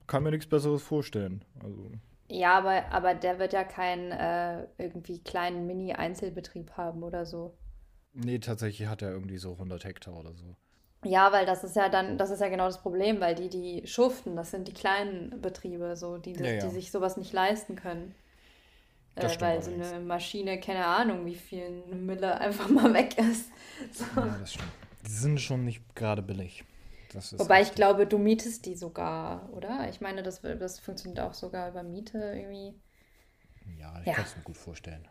kann 0.07 0.23
mir 0.23 0.31
nichts 0.31 0.47
Besseres 0.47 0.83
vorstellen. 0.83 1.45
Also. 1.61 1.91
Ja, 2.35 2.59
aber, 2.59 2.91
aber 2.91 3.15
der 3.15 3.39
wird 3.39 3.53
ja 3.53 3.63
keinen 3.63 4.11
äh, 4.11 4.67
irgendwie 4.77 5.23
kleinen 5.23 5.69
Mini-Einzelbetrieb 5.69 6.73
haben 6.77 7.05
oder 7.05 7.27
so. 7.27 7.55
Nee, 8.13 8.41
tatsächlich 8.41 8.89
hat 8.89 9.03
er 9.03 9.13
irgendwie 9.13 9.39
so 9.39 9.53
100 9.53 9.85
Hektar 9.85 10.19
oder 10.19 10.35
so. 10.35 10.57
Ja, 11.05 11.31
weil 11.31 11.47
das 11.47 11.63
ist 11.63 11.77
ja 11.77 11.89
dann, 11.89 12.19
das 12.19 12.31
ist 12.31 12.41
ja 12.41 12.49
genau 12.49 12.67
das 12.67 12.83
Problem, 12.83 13.21
weil 13.21 13.37
die, 13.37 13.49
die 13.49 13.87
schuften, 13.87 14.35
das 14.35 14.51
sind 14.51 14.67
die 14.67 14.73
kleinen 14.73 15.41
Betriebe, 15.41 15.97
so, 15.97 16.19
die, 16.19 16.33
ja, 16.33 16.47
ja. 16.47 16.65
die 16.65 16.71
sich 16.71 16.91
sowas 16.91 17.17
nicht 17.17 17.33
leisten 17.33 17.77
können. 17.77 18.17
Äh, 19.15 19.29
weil 19.39 19.63
so 19.63 19.71
eine 19.71 20.01
Maschine, 20.01 20.59
keine 20.59 20.87
Ahnung, 20.87 21.25
wie 21.27 21.37
viel 21.37 21.85
eine 21.87 21.95
Mille 21.95 22.41
einfach 22.41 22.69
mal 22.69 22.93
weg 22.95 23.17
ist. 23.17 23.51
So. 23.93 24.05
Ja, 24.21 24.37
das 24.41 24.55
stimmt. 24.55 24.73
Die 25.07 25.13
sind 25.13 25.41
schon 25.41 25.65
nicht 25.65 25.95
gerade 25.95 26.23
billig. 26.23 26.65
Wobei 27.15 27.59
richtig. 27.59 27.71
ich 27.71 27.75
glaube, 27.75 28.07
du 28.07 28.19
mietest 28.19 28.67
die 28.67 28.77
sogar, 28.77 29.49
oder? 29.53 29.89
Ich 29.89 30.01
meine, 30.01 30.23
das, 30.23 30.41
das 30.43 30.79
funktioniert 30.81 31.21
auch 31.21 31.35
sogar 31.35 31.71
über 31.71 31.83
Miete 31.83 32.19
irgendwie. 32.19 32.75
Ja, 33.79 33.99
ich 34.01 34.07
ja. 34.07 34.15
kann 34.15 34.25
es 34.25 34.37
mir 34.37 34.43
gut 34.43 34.57
vorstellen. 34.57 35.07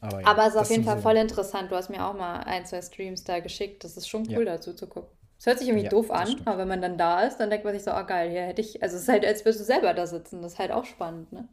Aber, 0.00 0.20
ja, 0.20 0.26
Aber 0.26 0.42
es 0.42 0.54
ist 0.54 0.60
auf 0.60 0.70
jeden 0.70 0.84
Fall 0.84 0.96
so 0.96 1.02
voll 1.02 1.16
interessant. 1.16 1.70
Du 1.70 1.76
hast 1.76 1.90
mir 1.90 2.04
auch 2.04 2.14
mal 2.14 2.40
ein, 2.40 2.64
zwei 2.64 2.80
Streams 2.82 3.24
da 3.24 3.40
geschickt. 3.40 3.84
Das 3.84 3.96
ist 3.96 4.08
schon 4.08 4.22
cool, 4.28 4.46
ja. 4.46 4.56
dazu 4.56 4.72
zu 4.72 4.86
gucken. 4.86 5.10
Es 5.38 5.46
hört 5.46 5.58
sich 5.58 5.68
irgendwie 5.68 5.84
ja, 5.84 5.90
doof 5.90 6.10
an, 6.10 6.36
aber 6.44 6.58
wenn 6.58 6.68
man 6.68 6.82
dann 6.82 6.98
da 6.98 7.22
ist, 7.22 7.36
dann 7.36 7.48
denkt 7.48 7.64
man 7.64 7.72
sich 7.72 7.84
so, 7.84 7.92
ah 7.92 8.02
oh, 8.02 8.06
geil, 8.06 8.28
hier 8.30 8.42
hätte 8.42 8.60
ich. 8.60 8.82
Also 8.82 8.96
es 8.96 9.02
ist 9.02 9.08
halt, 9.08 9.24
als 9.24 9.44
würdest 9.44 9.60
du 9.60 9.64
selber 9.64 9.94
da 9.94 10.06
sitzen. 10.06 10.42
Das 10.42 10.54
ist 10.54 10.58
halt 10.58 10.72
auch 10.72 10.84
spannend, 10.84 11.32
ne? 11.32 11.48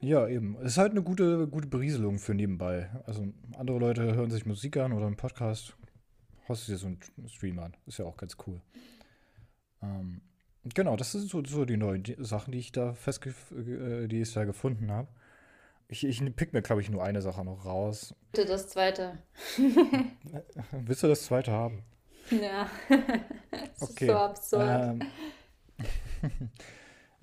Ja, 0.00 0.28
eben. 0.28 0.56
Es 0.60 0.72
ist 0.72 0.78
halt 0.78 0.92
eine 0.92 1.02
gute, 1.02 1.46
gute 1.48 1.68
Berieselung 1.68 2.18
für 2.18 2.34
nebenbei. 2.34 2.90
Also 3.06 3.26
andere 3.56 3.78
Leute 3.78 4.14
hören 4.14 4.30
sich 4.30 4.46
Musik 4.46 4.76
an 4.76 4.92
oder 4.92 5.06
einen 5.06 5.16
Podcast. 5.16 5.74
Hast 6.48 6.66
du 6.66 6.72
dir 6.72 6.78
so 6.78 6.86
einen 6.86 7.00
Stream 7.28 7.58
an. 7.58 7.76
Ist 7.86 7.98
ja 7.98 8.04
auch 8.04 8.16
ganz 8.16 8.36
cool. 8.46 8.60
Ähm, 9.82 10.20
genau, 10.74 10.96
das 10.96 11.12
sind 11.12 11.28
so, 11.28 11.42
so 11.44 11.64
die 11.64 11.76
neuen 11.76 12.04
Sachen, 12.18 12.52
die 12.52 12.58
ich 12.58 12.72
da 12.72 12.94
festge 12.94 13.34
äh, 13.52 14.08
die 14.08 14.20
ich 14.20 14.32
da 14.32 14.44
gefunden 14.44 14.90
habe. 14.90 15.08
Ich, 15.88 16.04
ich 16.04 16.22
pick 16.36 16.52
mir, 16.52 16.62
glaube 16.62 16.80
ich, 16.80 16.90
nur 16.90 17.02
eine 17.02 17.20
Sache 17.20 17.44
noch 17.44 17.64
raus. 17.64 18.14
Bitte 18.32 18.46
das 18.46 18.68
zweite. 18.68 19.18
Willst 20.70 21.02
du 21.02 21.08
das 21.08 21.24
zweite 21.24 21.50
haben? 21.50 21.82
Ja. 22.30 22.70
das 23.50 23.90
okay. 23.90 24.04
ist 24.04 24.10
so 24.10 24.16
absurd. 24.16 25.00
Ähm, 25.80 26.50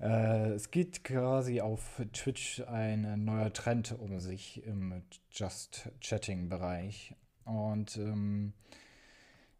äh, 0.00 0.50
es 0.50 0.70
geht 0.70 1.02
quasi 1.02 1.62
auf 1.62 2.02
Twitch 2.12 2.62
ein 2.66 3.24
neuer 3.24 3.52
Trend 3.54 3.98
um 3.98 4.20
sich 4.20 4.62
im 4.64 5.02
Just 5.30 5.88
Chatting-Bereich. 6.02 7.14
Und 7.44 7.96
ähm, 7.96 8.52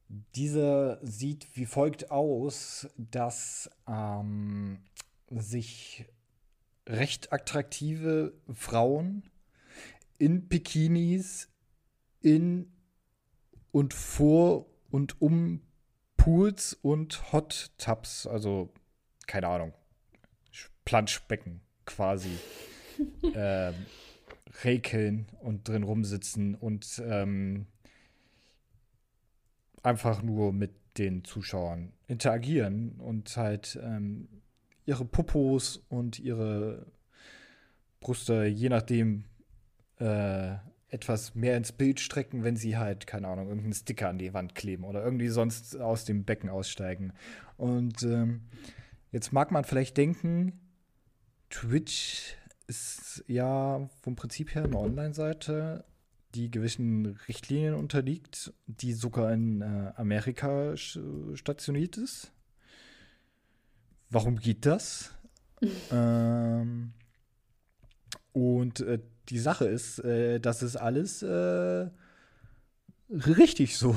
dieser 0.08 0.98
sieht 1.04 1.48
wie 1.54 1.66
folgt 1.66 2.10
aus, 2.10 2.88
dass 2.96 3.70
ähm, 3.86 4.78
sich 5.28 6.06
recht 6.86 7.32
attraktive 7.32 8.32
Frauen 8.52 9.22
in 10.18 10.48
Bikinis 10.48 11.48
in 12.20 12.72
und 13.70 13.94
vor 13.94 14.66
und 14.90 15.20
um 15.20 15.60
Pools 16.16 16.74
und 16.82 17.32
Hot 17.32 17.70
Tubs, 17.78 18.26
also 18.26 18.72
keine 19.26 19.48
Ahnung, 19.48 19.74
Planschbecken 20.84 21.60
quasi, 21.84 22.38
äh, 23.34 23.72
räkeln 24.64 25.28
und 25.40 25.68
drin 25.68 25.82
rumsitzen 25.82 26.54
und 26.54 27.00
ähm, 27.04 27.66
einfach 29.88 30.22
nur 30.22 30.52
mit 30.52 30.72
den 30.98 31.24
Zuschauern 31.24 31.92
interagieren 32.06 32.92
und 32.98 33.36
halt 33.36 33.78
ähm, 33.82 34.28
ihre 34.84 35.04
Popos 35.04 35.84
und 35.88 36.18
ihre 36.18 36.86
Brüste, 38.00 38.44
je 38.44 38.68
nachdem, 38.68 39.24
äh, 39.98 40.56
etwas 40.90 41.34
mehr 41.34 41.56
ins 41.56 41.72
Bild 41.72 42.00
strecken, 42.00 42.44
wenn 42.44 42.56
sie 42.56 42.78
halt, 42.78 43.06
keine 43.06 43.28
Ahnung, 43.28 43.48
irgendeinen 43.48 43.74
Sticker 43.74 44.08
an 44.08 44.18
die 44.18 44.32
Wand 44.32 44.54
kleben 44.54 44.84
oder 44.84 45.04
irgendwie 45.04 45.28
sonst 45.28 45.76
aus 45.76 46.04
dem 46.04 46.24
Becken 46.24 46.48
aussteigen. 46.48 47.12
Und 47.56 48.02
ähm, 48.04 48.42
jetzt 49.12 49.32
mag 49.32 49.50
man 49.50 49.64
vielleicht 49.64 49.96
denken, 49.96 50.58
Twitch 51.50 52.36
ist 52.66 53.24
ja 53.26 53.88
vom 54.02 54.16
Prinzip 54.16 54.54
her 54.54 54.64
eine 54.64 54.78
Online-Seite, 54.78 55.84
die 56.34 56.50
gewissen 56.50 57.18
Richtlinien 57.28 57.74
unterliegt, 57.74 58.52
die 58.66 58.92
sogar 58.92 59.32
in 59.32 59.62
äh, 59.62 59.92
Amerika 59.96 60.76
stationiert 60.76 61.96
ist. 61.96 62.32
Warum 64.10 64.38
geht 64.38 64.66
das? 64.66 65.14
ähm, 65.90 66.92
und 68.32 68.80
äh, 68.80 69.00
die 69.28 69.38
Sache 69.38 69.66
ist, 69.66 69.98
äh, 70.00 70.38
das 70.38 70.62
ist 70.62 70.76
alles 70.76 71.22
äh, 71.22 71.88
richtig 73.10 73.76
so, 73.76 73.94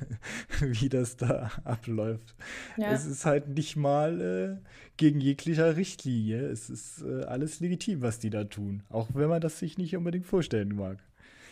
wie 0.60 0.88
das 0.88 1.16
da 1.16 1.50
abläuft. 1.64 2.34
Ja. 2.76 2.92
Es 2.92 3.04
ist 3.04 3.24
halt 3.24 3.48
nicht 3.48 3.76
mal 3.76 4.20
äh, 4.20 4.68
gegen 4.96 5.20
jeglicher 5.20 5.76
Richtlinie. 5.76 6.40
Es 6.48 6.70
ist 6.70 7.02
äh, 7.02 7.24
alles 7.24 7.60
legitim, 7.60 8.02
was 8.02 8.18
die 8.18 8.30
da 8.30 8.44
tun. 8.44 8.82
Auch 8.88 9.08
wenn 9.14 9.28
man 9.28 9.40
das 9.40 9.58
sich 9.58 9.78
nicht 9.78 9.96
unbedingt 9.96 10.26
vorstellen 10.26 10.74
mag. 10.74 10.98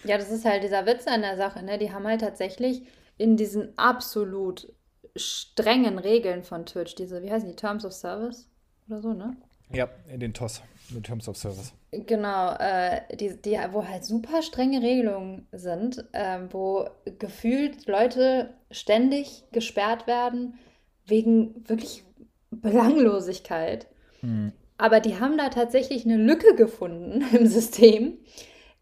Ja, 0.06 0.18
das 0.18 0.30
ist 0.30 0.44
halt 0.44 0.62
dieser 0.62 0.86
Witz 0.86 1.06
an 1.06 1.22
der 1.22 1.36
Sache. 1.36 1.62
Ne? 1.62 1.78
Die 1.78 1.92
haben 1.92 2.06
halt 2.06 2.20
tatsächlich 2.20 2.82
in 3.18 3.36
diesen 3.36 3.76
absolut 3.78 4.72
strengen 5.16 5.98
Regeln 5.98 6.44
von 6.44 6.66
Twitch, 6.66 6.94
diese, 6.94 7.22
wie 7.22 7.30
heißen 7.30 7.48
die, 7.48 7.56
Terms 7.56 7.84
of 7.84 7.92
Service 7.92 8.48
oder 8.88 9.00
so, 9.00 9.12
ne? 9.12 9.36
Ja, 9.72 9.88
in 10.12 10.20
den 10.20 10.32
TOS, 10.32 10.62
in 10.94 11.02
Terms 11.02 11.28
of 11.28 11.36
Service. 11.36 11.72
Genau, 11.90 12.52
äh, 12.54 13.00
die, 13.16 13.40
die, 13.40 13.58
wo 13.72 13.86
halt 13.86 14.04
super 14.04 14.42
strenge 14.42 14.82
Regelungen 14.82 15.48
sind, 15.52 16.04
äh, 16.12 16.40
wo 16.50 16.88
gefühlt 17.18 17.86
Leute 17.86 18.54
ständig 18.70 19.44
gesperrt 19.52 20.06
werden 20.06 20.58
wegen 21.06 21.68
wirklich 21.68 22.04
Belanglosigkeit. 22.50 23.86
Hm. 24.20 24.52
Aber 24.78 25.00
die 25.00 25.18
haben 25.18 25.38
da 25.38 25.48
tatsächlich 25.48 26.04
eine 26.04 26.16
Lücke 26.16 26.54
gefunden 26.54 27.24
im 27.36 27.46
System, 27.46 28.18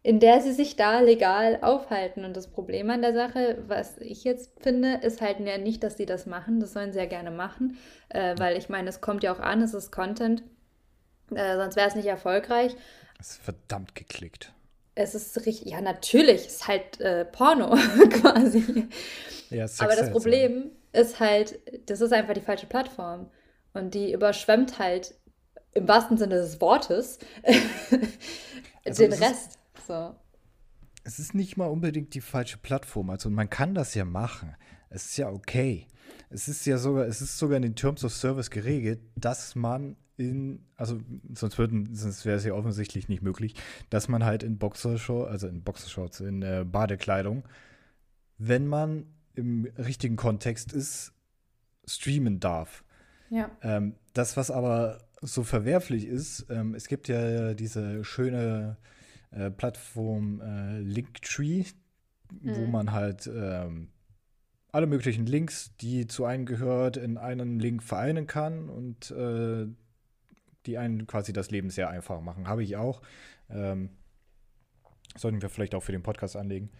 in 0.05 0.19
der 0.19 0.39
sie 0.39 0.51
sich 0.51 0.75
da 0.75 0.99
legal 0.99 1.57
aufhalten. 1.63 2.25
Und 2.25 2.37
das 2.37 2.45
Problem 2.47 2.91
an 2.91 3.01
der 3.01 3.15
Sache, 3.15 3.57
was 3.65 3.97
ich 3.97 4.23
jetzt 4.23 4.51
finde, 4.61 4.99
ist 5.01 5.19
halt 5.19 5.39
ja 5.39 5.57
nicht, 5.57 5.83
dass 5.83 5.97
sie 5.97 6.05
das 6.05 6.27
machen. 6.27 6.59
Das 6.59 6.73
sollen 6.73 6.93
sie 6.93 6.99
ja 6.99 7.07
gerne 7.07 7.31
machen, 7.31 7.79
äh, 8.09 8.35
weil 8.37 8.55
ich 8.55 8.69
meine, 8.69 8.87
es 8.87 9.01
kommt 9.01 9.23
ja 9.23 9.33
auch 9.33 9.39
an, 9.39 9.63
es 9.63 9.73
ist 9.73 9.91
Content. 9.91 10.43
Äh, 11.33 11.55
sonst 11.55 11.75
wäre 11.75 11.87
es 11.87 11.95
nicht 11.95 12.05
erfolgreich. 12.05 12.75
Es 13.19 13.31
ist 13.31 13.41
verdammt 13.41 13.95
geklickt. 13.95 14.53
Es 14.93 15.15
ist 15.15 15.43
richtig, 15.47 15.71
ja, 15.71 15.81
natürlich, 15.81 16.45
es 16.45 16.57
ist 16.57 16.67
halt 16.67 17.01
äh, 17.01 17.25
Porno 17.25 17.69
quasi. 18.11 18.87
Ja, 19.49 19.65
Aber 19.79 19.95
das 19.95 20.11
Problem 20.11 20.69
ja. 20.93 21.01
ist 21.01 21.19
halt, 21.19 21.57
das 21.89 22.01
ist 22.01 22.13
einfach 22.13 22.35
die 22.35 22.41
falsche 22.41 22.67
Plattform. 22.67 23.31
Und 23.73 23.95
die 23.95 24.13
überschwemmt 24.13 24.77
halt 24.77 25.15
im 25.73 25.87
wahrsten 25.87 26.17
Sinne 26.17 26.35
des 26.35 26.61
Wortes 26.61 27.17
also 28.85 29.01
den 29.01 29.11
Rest. 29.13 29.57
So. 29.85 30.15
Es 31.03 31.19
ist 31.19 31.35
nicht 31.35 31.57
mal 31.57 31.67
unbedingt 31.67 32.13
die 32.15 32.21
falsche 32.21 32.57
Plattform. 32.57 33.09
Also 33.09 33.29
man 33.29 33.49
kann 33.49 33.75
das 33.75 33.93
ja 33.93 34.05
machen. 34.05 34.55
Es 34.89 35.05
ist 35.05 35.17
ja 35.17 35.29
okay. 35.29 35.87
Es 36.29 36.47
ist 36.47 36.65
ja 36.65 36.77
sogar, 36.77 37.05
es 37.05 37.21
ist 37.21 37.37
sogar 37.37 37.57
in 37.57 37.63
den 37.63 37.75
Terms 37.75 38.03
of 38.03 38.13
Service 38.13 38.49
geregelt, 38.49 38.99
dass 39.15 39.55
man 39.55 39.95
in, 40.17 40.65
also 40.77 40.99
sonst 41.33 41.57
würden, 41.57 41.93
sonst 41.93 42.25
wäre 42.25 42.37
es 42.37 42.45
ja 42.45 42.53
offensichtlich 42.53 43.09
nicht 43.09 43.21
möglich, 43.21 43.55
dass 43.89 44.07
man 44.07 44.23
halt 44.23 44.43
in 44.43 44.57
Boxershorts, 44.57 45.29
also 45.29 45.47
in 45.47 45.63
Boxershorts, 45.63 46.21
in 46.21 46.41
äh, 46.41 46.65
Badekleidung, 46.65 47.43
wenn 48.37 48.67
man 48.67 49.05
im 49.33 49.65
richtigen 49.77 50.15
Kontext 50.15 50.73
ist, 50.73 51.13
streamen 51.85 52.39
darf. 52.39 52.83
Ja. 53.29 53.51
Ähm, 53.61 53.95
das, 54.13 54.37
was 54.37 54.49
aber 54.49 54.99
so 55.21 55.43
verwerflich 55.43 56.05
ist, 56.05 56.47
ähm, 56.49 56.73
es 56.73 56.87
gibt 56.87 57.07
ja 57.07 57.53
diese 57.53 58.03
schöne 58.03 58.77
äh, 59.35 59.51
Plattform 59.51 60.41
äh, 60.41 60.79
Linktree, 60.79 61.65
mhm. 62.41 62.55
wo 62.55 62.65
man 62.65 62.91
halt 62.91 63.27
ähm, 63.27 63.89
alle 64.71 64.87
möglichen 64.87 65.25
Links, 65.25 65.71
die 65.79 66.07
zu 66.07 66.25
einem 66.25 66.45
gehört, 66.45 66.97
in 66.97 67.17
einen 67.17 67.59
Link 67.59 67.81
vereinen 67.83 68.27
kann 68.27 68.69
und 68.69 69.11
äh, 69.11 69.67
die 70.65 70.77
einen 70.77 71.07
quasi 71.07 71.31
das 71.31 71.51
Leben 71.51 71.69
sehr 71.69 71.89
einfach 71.89 72.21
machen. 72.21 72.47
Habe 72.47 72.63
ich 72.63 72.75
auch. 72.75 73.01
Ähm, 73.49 73.89
sollten 75.15 75.41
wir 75.41 75.49
vielleicht 75.49 75.75
auch 75.75 75.83
für 75.83 75.91
den 75.91 76.03
Podcast 76.03 76.35
anlegen. 76.35 76.71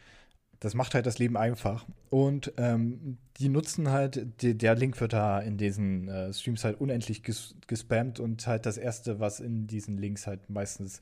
Das 0.59 0.73
macht 0.73 0.93
halt 0.93 1.05
das 1.05 1.19
Leben 1.19 1.37
einfach. 1.37 1.85
Und 2.09 2.53
ähm, 2.57 3.17
die 3.37 3.49
nutzen 3.49 3.91
halt, 3.91 4.41
die, 4.41 4.57
der 4.57 4.75
Link 4.75 4.99
wird 4.99 5.13
da 5.13 5.39
in 5.39 5.57
diesen 5.57 6.09
äh, 6.09 6.33
Streams 6.33 6.63
halt 6.63 6.79
unendlich 6.81 7.23
ges 7.23 7.55
gespammt 7.67 8.19
und 8.19 8.45
halt 8.47 8.65
das 8.65 8.77
Erste, 8.77 9.19
was 9.19 9.39
in 9.39 9.67
diesen 9.67 9.97
Links 9.97 10.27
halt 10.27 10.49
meistens 10.49 11.01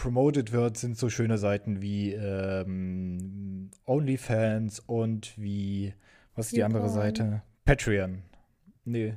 promoted 0.00 0.52
wird, 0.52 0.78
sind 0.78 0.96
so 0.96 1.10
schöne 1.10 1.36
Seiten 1.36 1.82
wie 1.82 2.12
ähm, 2.12 3.70
OnlyFans 3.84 4.80
und 4.80 5.36
wie, 5.36 5.92
was 6.34 6.46
ist 6.46 6.56
die 6.56 6.64
andere 6.64 6.88
Seite? 6.88 7.42
Patreon. 7.66 8.22
Nee, 8.84 9.16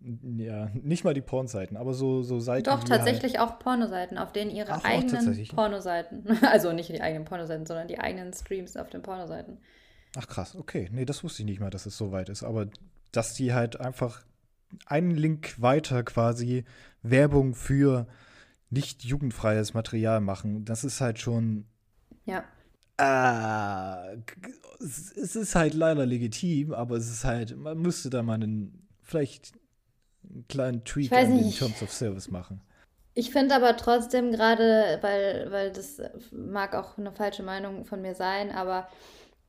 ja, 0.00 0.70
nicht 0.74 1.04
mal 1.04 1.14
die 1.14 1.20
Pornseiten, 1.20 1.76
aber 1.76 1.94
so, 1.94 2.22
so 2.22 2.40
Seiten. 2.40 2.64
Doch, 2.64 2.82
tatsächlich 2.82 3.38
halt 3.38 3.50
auch 3.50 3.58
Pornoseiten, 3.58 4.18
auf 4.18 4.32
denen 4.32 4.50
ihre 4.50 4.72
Ach, 4.72 4.84
eigenen 4.84 5.46
Pornoseiten, 5.46 6.38
also 6.42 6.72
nicht 6.72 6.88
die 6.88 7.00
eigenen 7.00 7.24
Pornoseiten, 7.24 7.66
sondern 7.66 7.86
die 7.86 7.98
eigenen 7.98 8.32
Streams 8.32 8.76
auf 8.76 8.90
den 8.90 9.02
Pornoseiten. 9.02 9.58
Ach 10.16 10.26
krass, 10.26 10.56
okay. 10.56 10.88
Nee, 10.92 11.04
das 11.04 11.22
wusste 11.22 11.42
ich 11.42 11.46
nicht 11.46 11.60
mal, 11.60 11.70
dass 11.70 11.86
es 11.86 11.96
so 11.96 12.10
weit 12.10 12.28
ist. 12.28 12.42
Aber 12.42 12.66
dass 13.12 13.34
die 13.34 13.54
halt 13.54 13.80
einfach 13.80 14.22
einen 14.86 15.12
Link 15.12 15.60
weiter 15.60 16.02
quasi 16.02 16.64
Werbung 17.02 17.54
für 17.54 18.06
nicht 18.70 19.04
jugendfreies 19.04 19.74
Material 19.74 20.20
machen, 20.20 20.64
das 20.64 20.84
ist 20.84 21.00
halt 21.00 21.18
schon. 21.18 21.66
Ja. 22.24 22.44
Äh, 22.98 24.16
es 24.80 25.36
ist 25.36 25.54
halt 25.54 25.74
leider 25.74 26.06
legitim, 26.06 26.72
aber 26.72 26.96
es 26.96 27.10
ist 27.10 27.24
halt, 27.24 27.56
man 27.56 27.78
müsste 27.78 28.10
da 28.10 28.22
mal 28.22 28.34
einen, 28.34 28.88
vielleicht 29.02 29.52
einen 30.28 30.46
kleinen 30.48 30.84
Tweak 30.84 31.12
an 31.12 31.36
den 31.36 31.50
Terms 31.50 31.82
of 31.82 31.92
Service 31.92 32.30
machen. 32.30 32.60
Ich 33.18 33.30
finde 33.30 33.54
aber 33.54 33.78
trotzdem 33.78 34.30
gerade, 34.30 34.98
weil, 35.00 35.50
weil 35.50 35.72
das 35.72 36.02
mag 36.32 36.74
auch 36.74 36.98
eine 36.98 37.12
falsche 37.12 37.42
Meinung 37.42 37.86
von 37.86 38.02
mir 38.02 38.14
sein, 38.14 38.50
aber 38.50 38.88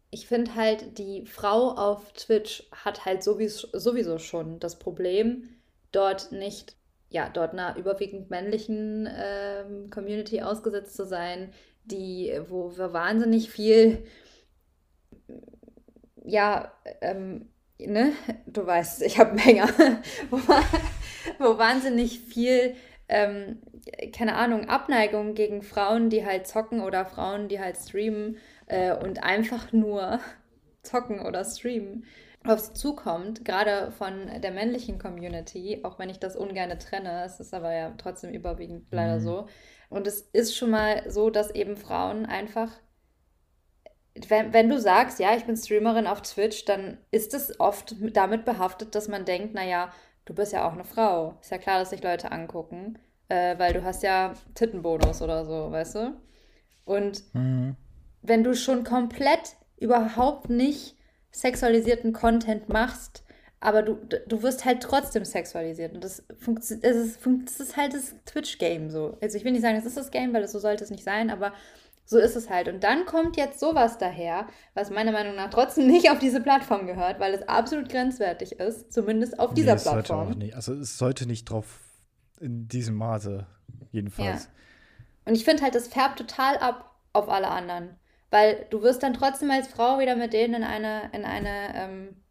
ich 0.09 0.25
finde 0.25 0.55
halt, 0.55 0.97
die 0.97 1.25
Frau 1.25 1.71
auf 1.71 2.13
Twitch 2.13 2.63
hat 2.71 3.03
halt 3.03 3.23
sowieso, 3.23 3.67
sowieso 3.73 4.19
schon 4.19 4.59
das 4.59 4.79
Problem, 4.79 5.49
dort 5.91 6.31
nicht, 6.31 6.76
ja, 7.09 7.29
dort 7.29 7.53
einer 7.53 7.77
überwiegend 7.77 8.29
männlichen 8.29 9.09
ähm, 9.11 9.89
Community 9.89 10.41
ausgesetzt 10.41 10.95
zu 10.95 11.05
sein, 11.05 11.51
die, 11.85 12.37
wo 12.47 12.77
wir 12.77 12.93
wahnsinnig 12.93 13.49
viel, 13.49 14.05
ja, 16.23 16.71
ähm, 17.01 17.49
ne, 17.79 18.11
du 18.45 18.65
weißt, 18.65 19.03
ich 19.03 19.19
habe 19.19 19.31
einen 19.31 19.39
Hänger, 19.39 19.69
wo, 20.29 20.37
wo 21.39 21.57
wahnsinnig 21.57 22.19
viel, 22.19 22.75
ähm, 23.07 23.61
keine 24.13 24.35
Ahnung, 24.35 24.67
Abneigung 24.67 25.33
gegen 25.33 25.61
Frauen, 25.61 26.09
die 26.09 26.25
halt 26.25 26.45
zocken 26.45 26.81
oder 26.81 27.05
Frauen, 27.05 27.47
die 27.47 27.61
halt 27.61 27.77
streamen 27.77 28.37
äh, 28.65 28.93
und 28.93 29.23
einfach 29.23 29.71
nur 29.71 30.19
zocken 30.83 31.21
oder 31.25 31.45
streamen 31.45 32.05
auf 32.45 32.59
sie 32.59 32.73
zukommt, 32.73 33.43
gerade 33.43 33.91
von 33.91 34.41
der 34.41 34.51
männlichen 34.51 34.99
Community, 34.99 35.81
auch 35.83 35.99
wenn 35.99 36.09
ich 36.09 36.19
das 36.19 36.35
ungern 36.35 36.77
trenne, 36.79 37.23
es 37.25 37.39
ist 37.39 37.53
aber 37.53 37.73
ja 37.73 37.93
trotzdem 37.97 38.31
überwiegend 38.31 38.87
leider 38.91 39.15
mhm. 39.15 39.23
so. 39.23 39.47
Und 39.89 40.07
es 40.07 40.21
ist 40.21 40.55
schon 40.55 40.69
mal 40.69 41.09
so, 41.09 41.29
dass 41.29 41.51
eben 41.51 41.77
Frauen 41.77 42.25
einfach 42.25 42.71
wenn, 44.27 44.53
wenn 44.53 44.69
du 44.69 44.79
sagst, 44.79 45.19
ja, 45.19 45.35
ich 45.35 45.45
bin 45.45 45.55
Streamerin 45.55 46.07
auf 46.07 46.21
Twitch, 46.21 46.65
dann 46.65 46.97
ist 47.11 47.33
es 47.33 47.59
oft 47.59 47.95
damit 48.13 48.45
behaftet, 48.45 48.95
dass 48.95 49.07
man 49.07 49.25
denkt, 49.25 49.53
naja, 49.53 49.91
du 50.25 50.33
bist 50.33 50.53
ja 50.53 50.67
auch 50.67 50.73
eine 50.73 50.83
Frau. 50.83 51.37
Ist 51.41 51.51
ja 51.51 51.57
klar, 51.57 51.79
dass 51.79 51.91
sich 51.91 52.03
Leute 52.03 52.31
angucken, 52.31 52.97
äh, 53.29 53.57
weil 53.57 53.73
du 53.73 53.83
hast 53.83 54.03
ja 54.03 54.33
Tittenbonus 54.55 55.21
oder 55.21 55.45
so, 55.45 55.71
weißt 55.71 55.95
du? 55.95 56.17
Und 56.85 57.23
mhm. 57.33 57.75
wenn 58.21 58.43
du 58.43 58.55
schon 58.55 58.83
komplett 58.83 59.55
überhaupt 59.77 60.49
nicht 60.49 60.96
sexualisierten 61.31 62.13
Content 62.13 62.69
machst, 62.69 63.23
aber 63.59 63.81
du, 63.81 63.95
du 64.27 64.43
wirst 64.43 64.65
halt 64.65 64.81
trotzdem 64.81 65.25
sexualisiert. 65.25 65.93
Und 65.93 66.03
das, 66.03 66.23
das, 66.27 66.71
ist, 66.71 67.19
das 67.25 67.59
ist 67.59 67.77
halt 67.77 67.93
das 67.93 68.15
Twitch-Game 68.25 68.89
so. 68.89 69.17
Also 69.21 69.37
ich 69.37 69.43
will 69.43 69.51
nicht 69.51 69.61
sagen, 69.61 69.77
es 69.77 69.85
ist 69.85 69.97
das 69.97 70.11
Game, 70.11 70.33
weil 70.33 70.41
das 70.41 70.51
so 70.51 70.59
sollte 70.59 70.83
es 70.83 70.91
nicht 70.91 71.03
sein, 71.03 71.29
aber 71.29 71.53
so 72.05 72.17
ist 72.17 72.35
es 72.35 72.49
halt. 72.49 72.69
Und 72.69 72.83
dann 72.83 73.05
kommt 73.05 73.35
jetzt 73.35 73.59
sowas 73.59 73.97
daher, 73.97 74.47
was 74.73 74.89
meiner 74.89 75.11
Meinung 75.11 75.35
nach 75.35 75.49
trotzdem 75.49 75.87
nicht 75.87 76.09
auf 76.09 76.19
diese 76.19 76.39
Plattform 76.39 76.87
gehört, 76.87 77.19
weil 77.19 77.33
es 77.33 77.47
absolut 77.47 77.89
grenzwertig 77.89 78.53
ist, 78.53 78.93
zumindest 78.93 79.39
auf 79.39 79.53
dieser 79.53 79.75
nee, 79.75 79.81
Plattform. 79.81 80.03
Sollte 80.03 80.31
auch 80.31 80.35
nicht. 80.35 80.55
Also 80.55 80.73
es 80.73 80.97
sollte 80.97 81.27
nicht 81.27 81.45
drauf 81.45 81.81
in 82.39 82.67
diesem 82.67 82.95
Maße, 82.95 83.45
jedenfalls. 83.91 84.45
Ja. 84.45 84.49
Und 85.25 85.35
ich 85.35 85.43
finde 85.43 85.63
halt, 85.63 85.75
das 85.75 85.89
färbt 85.89 86.17
total 86.19 86.57
ab 86.57 86.95
auf 87.11 87.27
alle 87.27 87.49
anderen. 87.49 87.97
Weil 88.29 88.65
du 88.69 88.81
wirst 88.81 89.03
dann 89.03 89.13
trotzdem 89.13 89.51
als 89.51 89.67
Frau 89.67 89.99
wieder 89.99 90.15
mit 90.15 90.33
denen 90.33 90.55
in 90.55 90.63
eine, 90.63 91.09
in 91.13 91.23
eine 91.23 91.75
ähm, 91.75 92.23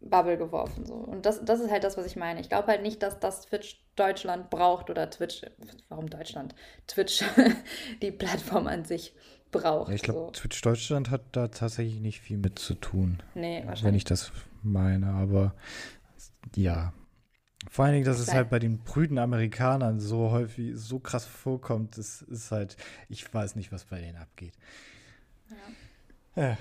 Bubble 0.00 0.36
geworfen. 0.36 0.86
So. 0.86 0.94
Und 0.94 1.26
das, 1.26 1.44
das 1.44 1.60
ist 1.60 1.70
halt 1.70 1.84
das, 1.84 1.96
was 1.96 2.06
ich 2.06 2.16
meine. 2.16 2.40
Ich 2.40 2.48
glaube 2.48 2.68
halt 2.68 2.82
nicht, 2.82 3.02
dass 3.02 3.18
das 3.18 3.42
Twitch 3.42 3.84
Deutschland 3.96 4.50
braucht 4.50 4.90
oder 4.90 5.10
Twitch, 5.10 5.42
warum 5.88 6.08
Deutschland? 6.08 6.54
Twitch, 6.86 7.24
die 8.02 8.10
Plattform 8.10 8.66
an 8.66 8.84
sich 8.84 9.14
braucht. 9.50 9.88
Ja, 9.88 9.94
ich 9.94 10.02
glaube, 10.02 10.20
so. 10.20 10.30
Twitch 10.30 10.60
Deutschland 10.62 11.10
hat 11.10 11.22
da 11.32 11.48
tatsächlich 11.48 12.00
nicht 12.00 12.20
viel 12.20 12.38
mit 12.38 12.58
zu 12.58 12.74
tun. 12.74 13.22
Nee, 13.34 13.58
wahrscheinlich. 13.58 13.84
Wenn 13.84 13.94
ich 13.94 14.04
das 14.04 14.32
meine, 14.62 15.08
aber 15.08 15.54
ja. 16.56 16.92
Vor 17.70 17.84
allen 17.84 17.94
Dingen, 17.94 18.06
dass 18.06 18.18
es 18.18 18.32
halt 18.34 18.50
bei 18.50 18.58
den 18.58 18.82
prüden 18.82 19.18
Amerikanern 19.18 20.00
so 20.00 20.32
häufig, 20.32 20.72
so 20.74 20.98
krass 20.98 21.24
vorkommt, 21.24 21.96
das 21.96 22.20
ist 22.22 22.50
halt, 22.50 22.76
ich 23.08 23.32
weiß 23.32 23.54
nicht, 23.54 23.70
was 23.70 23.84
bei 23.84 24.00
denen 24.00 24.16
abgeht. 24.16 24.54
Ja. 26.36 26.52
Äh, 26.52 26.56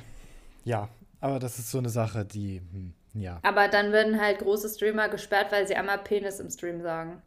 ja, 0.63 0.89
aber 1.19 1.39
das 1.39 1.59
ist 1.59 1.71
so 1.71 1.77
eine 1.77 1.89
Sache, 1.89 2.25
die, 2.25 2.61
hm, 2.71 2.93
ja. 3.13 3.39
Aber 3.43 3.67
dann 3.67 3.91
werden 3.91 4.19
halt 4.19 4.39
große 4.39 4.69
Streamer 4.69 5.09
gesperrt, 5.09 5.51
weil 5.51 5.67
sie 5.67 5.75
einmal 5.75 5.99
Penis 5.99 6.39
im 6.39 6.49
Stream 6.49 6.81
sagen. 6.81 7.21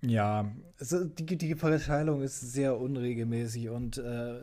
Ja, 0.00 0.50
also 0.78 1.04
die, 1.04 1.36
die 1.36 1.54
Verteilung 1.54 2.22
ist 2.22 2.40
sehr 2.40 2.78
unregelmäßig 2.78 3.68
und 3.68 3.98
äh, 3.98 4.38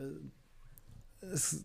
es, 1.20 1.64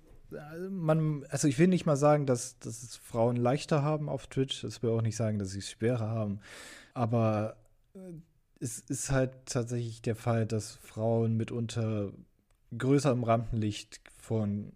man, 0.70 1.26
also 1.30 1.48
ich 1.48 1.60
will 1.60 1.68
nicht 1.68 1.86
mal 1.86 1.98
sagen, 1.98 2.26
dass, 2.26 2.58
dass 2.60 2.84
es 2.84 2.96
Frauen 2.96 3.36
leichter 3.36 3.82
haben 3.84 4.08
auf 4.08 4.28
Twitch. 4.28 4.62
Das 4.62 4.82
will 4.82 4.92
auch 4.92 5.02
nicht 5.02 5.18
sagen, 5.18 5.40
dass 5.40 5.50
sie 5.50 5.60
es 5.60 5.70
schwerer 5.70 6.08
haben. 6.08 6.40
Aber 6.94 7.58
äh, 7.94 8.00
es 8.60 8.80
ist 8.80 9.12
halt 9.12 9.32
tatsächlich 9.46 10.02
der 10.02 10.16
Fall, 10.16 10.46
dass 10.46 10.76
Frauen 10.76 11.36
mitunter 11.36 12.12
größer 12.78 13.12
im 13.12 13.24
Rampenlicht 13.24 14.02
von 14.18 14.74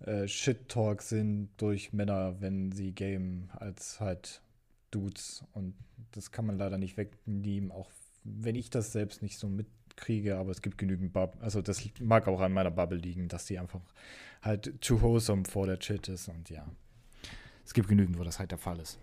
äh, 0.00 0.28
Shit-Talk 0.28 1.02
sind 1.02 1.50
durch 1.56 1.92
Männer, 1.92 2.40
wenn 2.40 2.72
sie 2.72 2.94
gamen, 2.94 3.50
als 3.52 4.00
halt 4.00 4.42
Dudes. 4.90 5.44
Und 5.52 5.74
das 6.12 6.30
kann 6.30 6.46
man 6.46 6.58
leider 6.58 6.78
nicht 6.78 6.96
wegnehmen, 6.96 7.70
auch 7.70 7.90
wenn 8.24 8.54
ich 8.54 8.70
das 8.70 8.92
selbst 8.92 9.22
nicht 9.22 9.38
so 9.38 9.48
mitkriege, 9.48 10.36
aber 10.36 10.50
es 10.50 10.62
gibt 10.62 10.78
genügend 10.78 11.12
Bubble. 11.12 11.40
Also 11.42 11.62
das 11.62 11.82
mag 12.00 12.26
auch 12.28 12.40
an 12.40 12.52
meiner 12.52 12.70
Bubble 12.70 12.98
liegen, 12.98 13.28
dass 13.28 13.46
die 13.46 13.58
einfach 13.58 13.80
halt 14.42 14.80
too 14.80 15.00
wholesome 15.00 15.44
vor 15.44 15.66
der 15.66 15.80
Shit 15.80 16.08
ist 16.08 16.28
und 16.28 16.50
ja. 16.50 16.66
Es 17.64 17.72
gibt 17.72 17.88
genügend, 17.88 18.18
wo 18.18 18.24
das 18.24 18.38
halt 18.38 18.50
der 18.50 18.58
Fall 18.58 18.78
ist. 18.78 18.98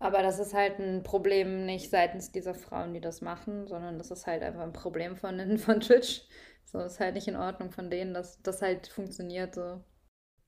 Aber 0.00 0.22
das 0.22 0.38
ist 0.38 0.54
halt 0.54 0.78
ein 0.78 1.02
Problem 1.02 1.66
nicht 1.66 1.90
seitens 1.90 2.30
dieser 2.30 2.54
Frauen, 2.54 2.94
die 2.94 3.00
das 3.00 3.20
machen, 3.20 3.66
sondern 3.66 3.98
das 3.98 4.10
ist 4.10 4.26
halt 4.26 4.42
einfach 4.42 4.62
ein 4.62 4.72
Problem 4.72 5.16
von, 5.16 5.58
von 5.58 5.80
Twitch. 5.80 6.22
So 6.64 6.78
ist 6.80 7.00
halt 7.00 7.14
nicht 7.14 7.28
in 7.28 7.36
Ordnung 7.36 7.70
von 7.70 7.90
denen, 7.90 8.14
dass 8.14 8.40
das 8.42 8.62
halt 8.62 8.88
funktioniert 8.88 9.54
so. 9.54 9.82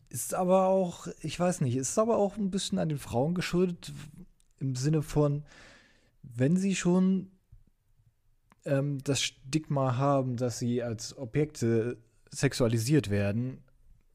Ist 0.08 0.34
aber 0.34 0.66
auch, 0.66 1.06
ich 1.20 1.38
weiß 1.38 1.60
nicht, 1.62 1.76
ist 1.76 1.98
aber 1.98 2.18
auch 2.18 2.36
ein 2.36 2.50
bisschen 2.50 2.78
an 2.78 2.88
den 2.88 2.98
Frauen 2.98 3.34
geschuldet, 3.34 3.92
im 4.58 4.74
Sinne 4.74 5.02
von, 5.02 5.44
wenn 6.22 6.56
sie 6.56 6.74
schon 6.74 7.30
ähm, 8.64 8.98
das 9.02 9.22
Stigma 9.22 9.96
haben, 9.96 10.36
dass 10.36 10.58
sie 10.58 10.82
als 10.82 11.16
Objekte 11.16 11.96
sexualisiert 12.30 13.08
werden, 13.10 13.62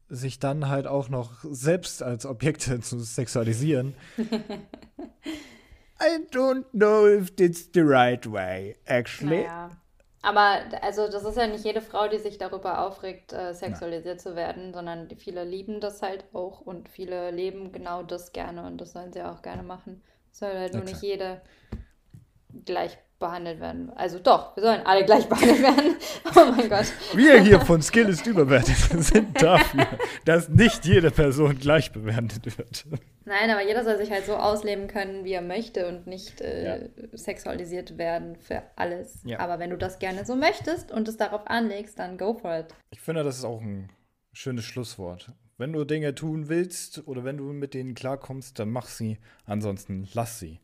sich 0.08 0.38
dann 0.38 0.68
halt 0.68 0.86
auch 0.86 1.08
noch 1.08 1.32
selbst 1.42 2.02
als 2.02 2.26
Objekte 2.26 2.80
zu 2.82 2.98
sexualisieren. 3.00 3.94
I 5.98 6.18
don't 6.30 6.64
know 6.72 7.06
if 7.06 7.32
it's 7.38 7.70
the 7.72 7.80
right 7.80 8.30
way, 8.30 8.76
actually. 8.84 9.44
Naja. 9.44 9.70
Aber 10.22 10.58
also 10.82 11.08
das 11.08 11.24
ist 11.24 11.36
ja 11.36 11.46
nicht 11.46 11.64
jede 11.64 11.80
Frau, 11.80 12.08
die 12.08 12.18
sich 12.18 12.36
darüber 12.36 12.84
aufregt, 12.84 13.32
äh, 13.32 13.54
sexualisiert 13.54 14.16
ja. 14.16 14.22
zu 14.22 14.34
werden, 14.34 14.74
sondern 14.74 15.08
viele 15.16 15.44
lieben 15.44 15.80
das 15.80 16.02
halt 16.02 16.24
auch 16.32 16.60
und 16.60 16.88
viele 16.88 17.30
leben 17.30 17.70
genau 17.70 18.02
das 18.02 18.32
gerne 18.32 18.66
und 18.66 18.80
das 18.80 18.92
sollen 18.92 19.12
sie 19.12 19.22
auch 19.22 19.40
gerne 19.40 19.62
machen. 19.62 20.02
Soll 20.32 20.52
halt 20.52 20.74
nur 20.74 20.82
nicht 20.82 21.00
jede 21.00 21.40
gleich 22.64 22.98
behandelt 23.18 23.60
werden. 23.60 23.90
Also 23.90 24.18
doch, 24.18 24.56
wir 24.56 24.62
sollen 24.62 24.80
alle 24.84 25.04
gleich 25.04 25.26
behandelt 25.28 25.62
werden. 25.62 25.96
Oh 26.34 26.52
mein 26.56 26.68
Gott. 26.68 26.86
Wir 27.14 27.40
hier 27.40 27.60
von 27.60 27.82
Skill 27.82 28.08
ist 28.08 28.26
überwertet 28.26 28.76
sind 28.76 29.40
dafür, 29.40 29.86
dass 30.24 30.48
nicht 30.48 30.84
jede 30.84 31.10
Person 31.10 31.58
gleich 31.58 31.92
bewertet 31.92 32.58
wird. 32.58 32.86
Nein, 33.24 33.50
aber 33.50 33.66
jeder 33.66 33.84
soll 33.84 33.96
sich 33.96 34.10
halt 34.10 34.26
so 34.26 34.36
ausleben 34.36 34.86
können, 34.86 35.24
wie 35.24 35.32
er 35.32 35.42
möchte 35.42 35.88
und 35.88 36.06
nicht 36.06 36.40
äh, 36.40 36.80
ja. 36.80 36.88
sexualisiert 37.12 37.98
werden 37.98 38.36
für 38.36 38.62
alles. 38.76 39.18
Ja. 39.24 39.40
Aber 39.40 39.58
wenn 39.58 39.70
du 39.70 39.78
das 39.78 39.98
gerne 39.98 40.24
so 40.24 40.36
möchtest 40.36 40.92
und 40.92 41.08
es 41.08 41.16
darauf 41.16 41.42
anlegst, 41.46 41.98
dann 41.98 42.18
go 42.18 42.34
for 42.34 42.58
it. 42.58 42.66
Ich 42.90 43.00
finde, 43.00 43.24
das 43.24 43.38
ist 43.38 43.44
auch 43.44 43.60
ein 43.60 43.90
schönes 44.32 44.64
Schlusswort. 44.64 45.32
Wenn 45.58 45.72
du 45.72 45.84
Dinge 45.84 46.14
tun 46.14 46.48
willst 46.48 47.08
oder 47.08 47.24
wenn 47.24 47.38
du 47.38 47.44
mit 47.44 47.72
denen 47.72 47.94
klarkommst, 47.94 48.58
dann 48.58 48.70
mach 48.70 48.86
sie. 48.86 49.18
Ansonsten 49.46 50.06
lass 50.12 50.38
sie. 50.38 50.60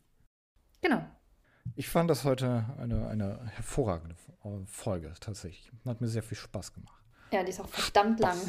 Genau. 0.81 1.03
Ich 1.75 1.89
fand 1.89 2.09
das 2.09 2.23
heute 2.23 2.65
eine, 2.77 3.07
eine 3.07 3.39
hervorragende 3.55 4.15
Folge 4.67 5.13
tatsächlich. 5.19 5.71
Hat 5.85 6.01
mir 6.01 6.07
sehr 6.07 6.23
viel 6.23 6.37
Spaß 6.37 6.73
gemacht. 6.73 7.03
Ja, 7.31 7.43
die 7.43 7.49
ist 7.49 7.59
auch 7.59 7.67
verdammt 7.69 8.19
lang. 8.19 8.37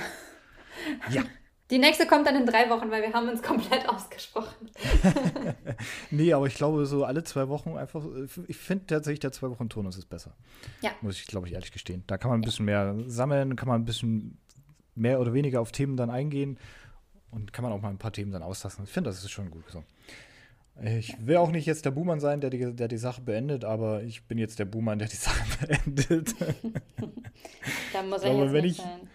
Ja. 1.09 1.23
Die 1.71 1.79
nächste 1.79 2.07
kommt 2.07 2.27
dann 2.27 2.37
in 2.37 2.47
drei 2.47 2.69
Wochen, 2.69 2.91
weil 2.91 3.01
wir 3.03 3.13
haben 3.13 3.29
uns 3.29 3.43
komplett 3.43 3.89
ausgesprochen. 3.89 4.69
nee, 6.11 6.33
aber 6.33 6.47
ich 6.47 6.57
glaube, 6.57 6.85
so 6.85 7.05
alle 7.05 7.25
zwei 7.25 7.49
Wochen 7.49 7.77
einfach, 7.77 8.05
ich 8.49 8.57
finde 8.57 8.87
tatsächlich, 8.87 9.21
der 9.21 9.33
zwei 9.33 9.51
Wochen 9.51 9.69
Turnus 9.69 9.97
ist 9.97 10.07
besser. 10.07 10.35
Ja. 10.83 10.91
Muss 11.01 11.19
ich, 11.19 11.27
glaube 11.27 11.47
ich, 11.47 11.55
ehrlich 11.55 11.73
gestehen. 11.73 12.03
Da 12.07 12.19
kann 12.19 12.31
man 12.31 12.41
ein 12.41 12.45
bisschen 12.45 12.67
mehr 12.67 12.95
sammeln, 13.07 13.57
kann 13.57 13.69
man 13.69 13.81
ein 13.81 13.85
bisschen 13.85 14.37
mehr 14.95 15.21
oder 15.21 15.33
weniger 15.33 15.61
auf 15.61 15.73
Themen 15.73 15.97
dann 15.97 16.11
eingehen 16.11 16.59
und 17.31 17.53
kann 17.53 17.63
man 17.63 17.73
auch 17.73 17.81
mal 17.81 17.89
ein 17.91 17.99
paar 17.99 18.13
Themen 18.13 18.33
dann 18.33 18.43
auslassen. 18.43 18.85
Ich 18.85 18.91
finde, 18.91 19.11
das 19.11 19.25
ist 19.25 19.31
schon 19.31 19.51
gut 19.51 19.65
so. 19.71 19.85
Ich 20.83 21.15
will 21.25 21.37
auch 21.37 21.51
nicht 21.51 21.67
jetzt 21.67 21.85
der 21.85 21.93
Buhmann 21.93 22.19
sein, 22.19 22.41
der 22.41 22.51
die, 22.51 22.75
der 22.75 22.89
die 22.89 22.99
Sache 22.99 23.21
beendet, 23.21 23.65
aber 23.65 24.03
ich 24.03 24.27
bin 24.27 24.39
jetzt 24.39 24.59
der 24.59 24.65
Buhmann, 24.65 24.99
der 24.99 25.09
die 25.09 25.17
Sache 25.17 25.45
beendet. 25.61 26.35
da 27.93 28.03
muss 28.03 28.23
er 28.23 28.35
jetzt 28.37 28.53
wenn 28.53 28.65
ich, 28.65 28.77
sein. 28.79 29.09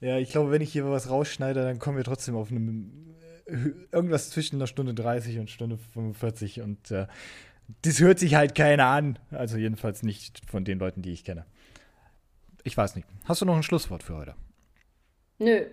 Ja, 0.00 0.18
ich 0.18 0.30
glaube, 0.30 0.50
wenn 0.50 0.62
ich 0.62 0.72
hier 0.72 0.88
was 0.90 1.10
rausschneide, 1.10 1.62
dann 1.62 1.78
kommen 1.78 1.96
wir 1.98 2.04
trotzdem 2.04 2.36
auf 2.36 2.50
einem, 2.50 3.14
äh, 3.46 3.70
irgendwas 3.92 4.30
zwischen 4.30 4.56
einer 4.56 4.66
Stunde 4.66 4.94
30 4.94 5.38
und 5.38 5.50
Stunde 5.50 5.76
45 5.76 6.62
und 6.62 6.90
äh, 6.90 7.06
das 7.82 8.00
hört 8.00 8.18
sich 8.18 8.34
halt 8.34 8.54
keiner 8.54 8.86
an. 8.86 9.18
Also 9.30 9.56
jedenfalls 9.56 10.02
nicht 10.02 10.42
von 10.48 10.64
den 10.64 10.78
Leuten, 10.78 11.02
die 11.02 11.12
ich 11.12 11.24
kenne. 11.24 11.44
Ich 12.62 12.76
weiß 12.76 12.96
nicht. 12.96 13.06
Hast 13.24 13.40
du 13.40 13.46
noch 13.46 13.56
ein 13.56 13.62
Schlusswort 13.62 14.02
für 14.02 14.16
heute? 14.16 14.34
Nö. 15.38 15.66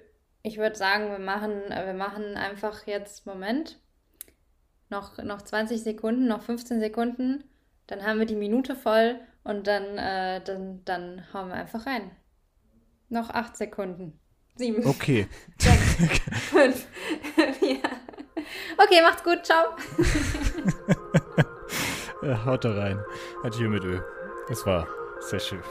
Ich 0.43 0.57
würde 0.57 0.75
sagen, 0.75 1.11
wir 1.11 1.19
machen, 1.19 1.51
wir 1.69 1.93
machen 1.93 2.35
einfach 2.35 2.87
jetzt, 2.87 3.25
Moment, 3.25 3.79
noch, 4.91 5.17
noch 5.17 5.41
20 5.41 5.81
Sekunden, 5.81 6.27
noch 6.27 6.43
15 6.43 6.79
Sekunden, 6.79 7.43
dann 7.87 8.03
haben 8.03 8.19
wir 8.19 8.25
die 8.25 8.35
Minute 8.35 8.75
voll 8.75 9.19
und 9.43 9.65
dann, 9.67 9.97
äh, 9.97 10.41
dann, 10.43 10.85
dann 10.85 11.25
hauen 11.33 11.47
wir 11.47 11.55
einfach 11.55 11.85
rein. 11.85 12.11
Noch 13.09 13.29
8 13.29 13.57
Sekunden. 13.57 14.19
7. 14.55 14.85
Okay. 14.85 15.27
6, 15.57 16.19
5, 16.51 16.87
4. 17.59 17.77
Okay, 18.77 19.01
macht's 19.01 19.23
gut. 19.23 19.45
Ciao. 19.45 19.75
haut 22.45 22.63
da 22.63 22.71
rein. 22.73 22.99
Adieu 23.43 23.69
mit 23.69 23.83
Öl. 23.83 24.03
Es 24.49 24.65
war 24.65 24.87
sehr 25.19 25.39
schön. 25.39 25.61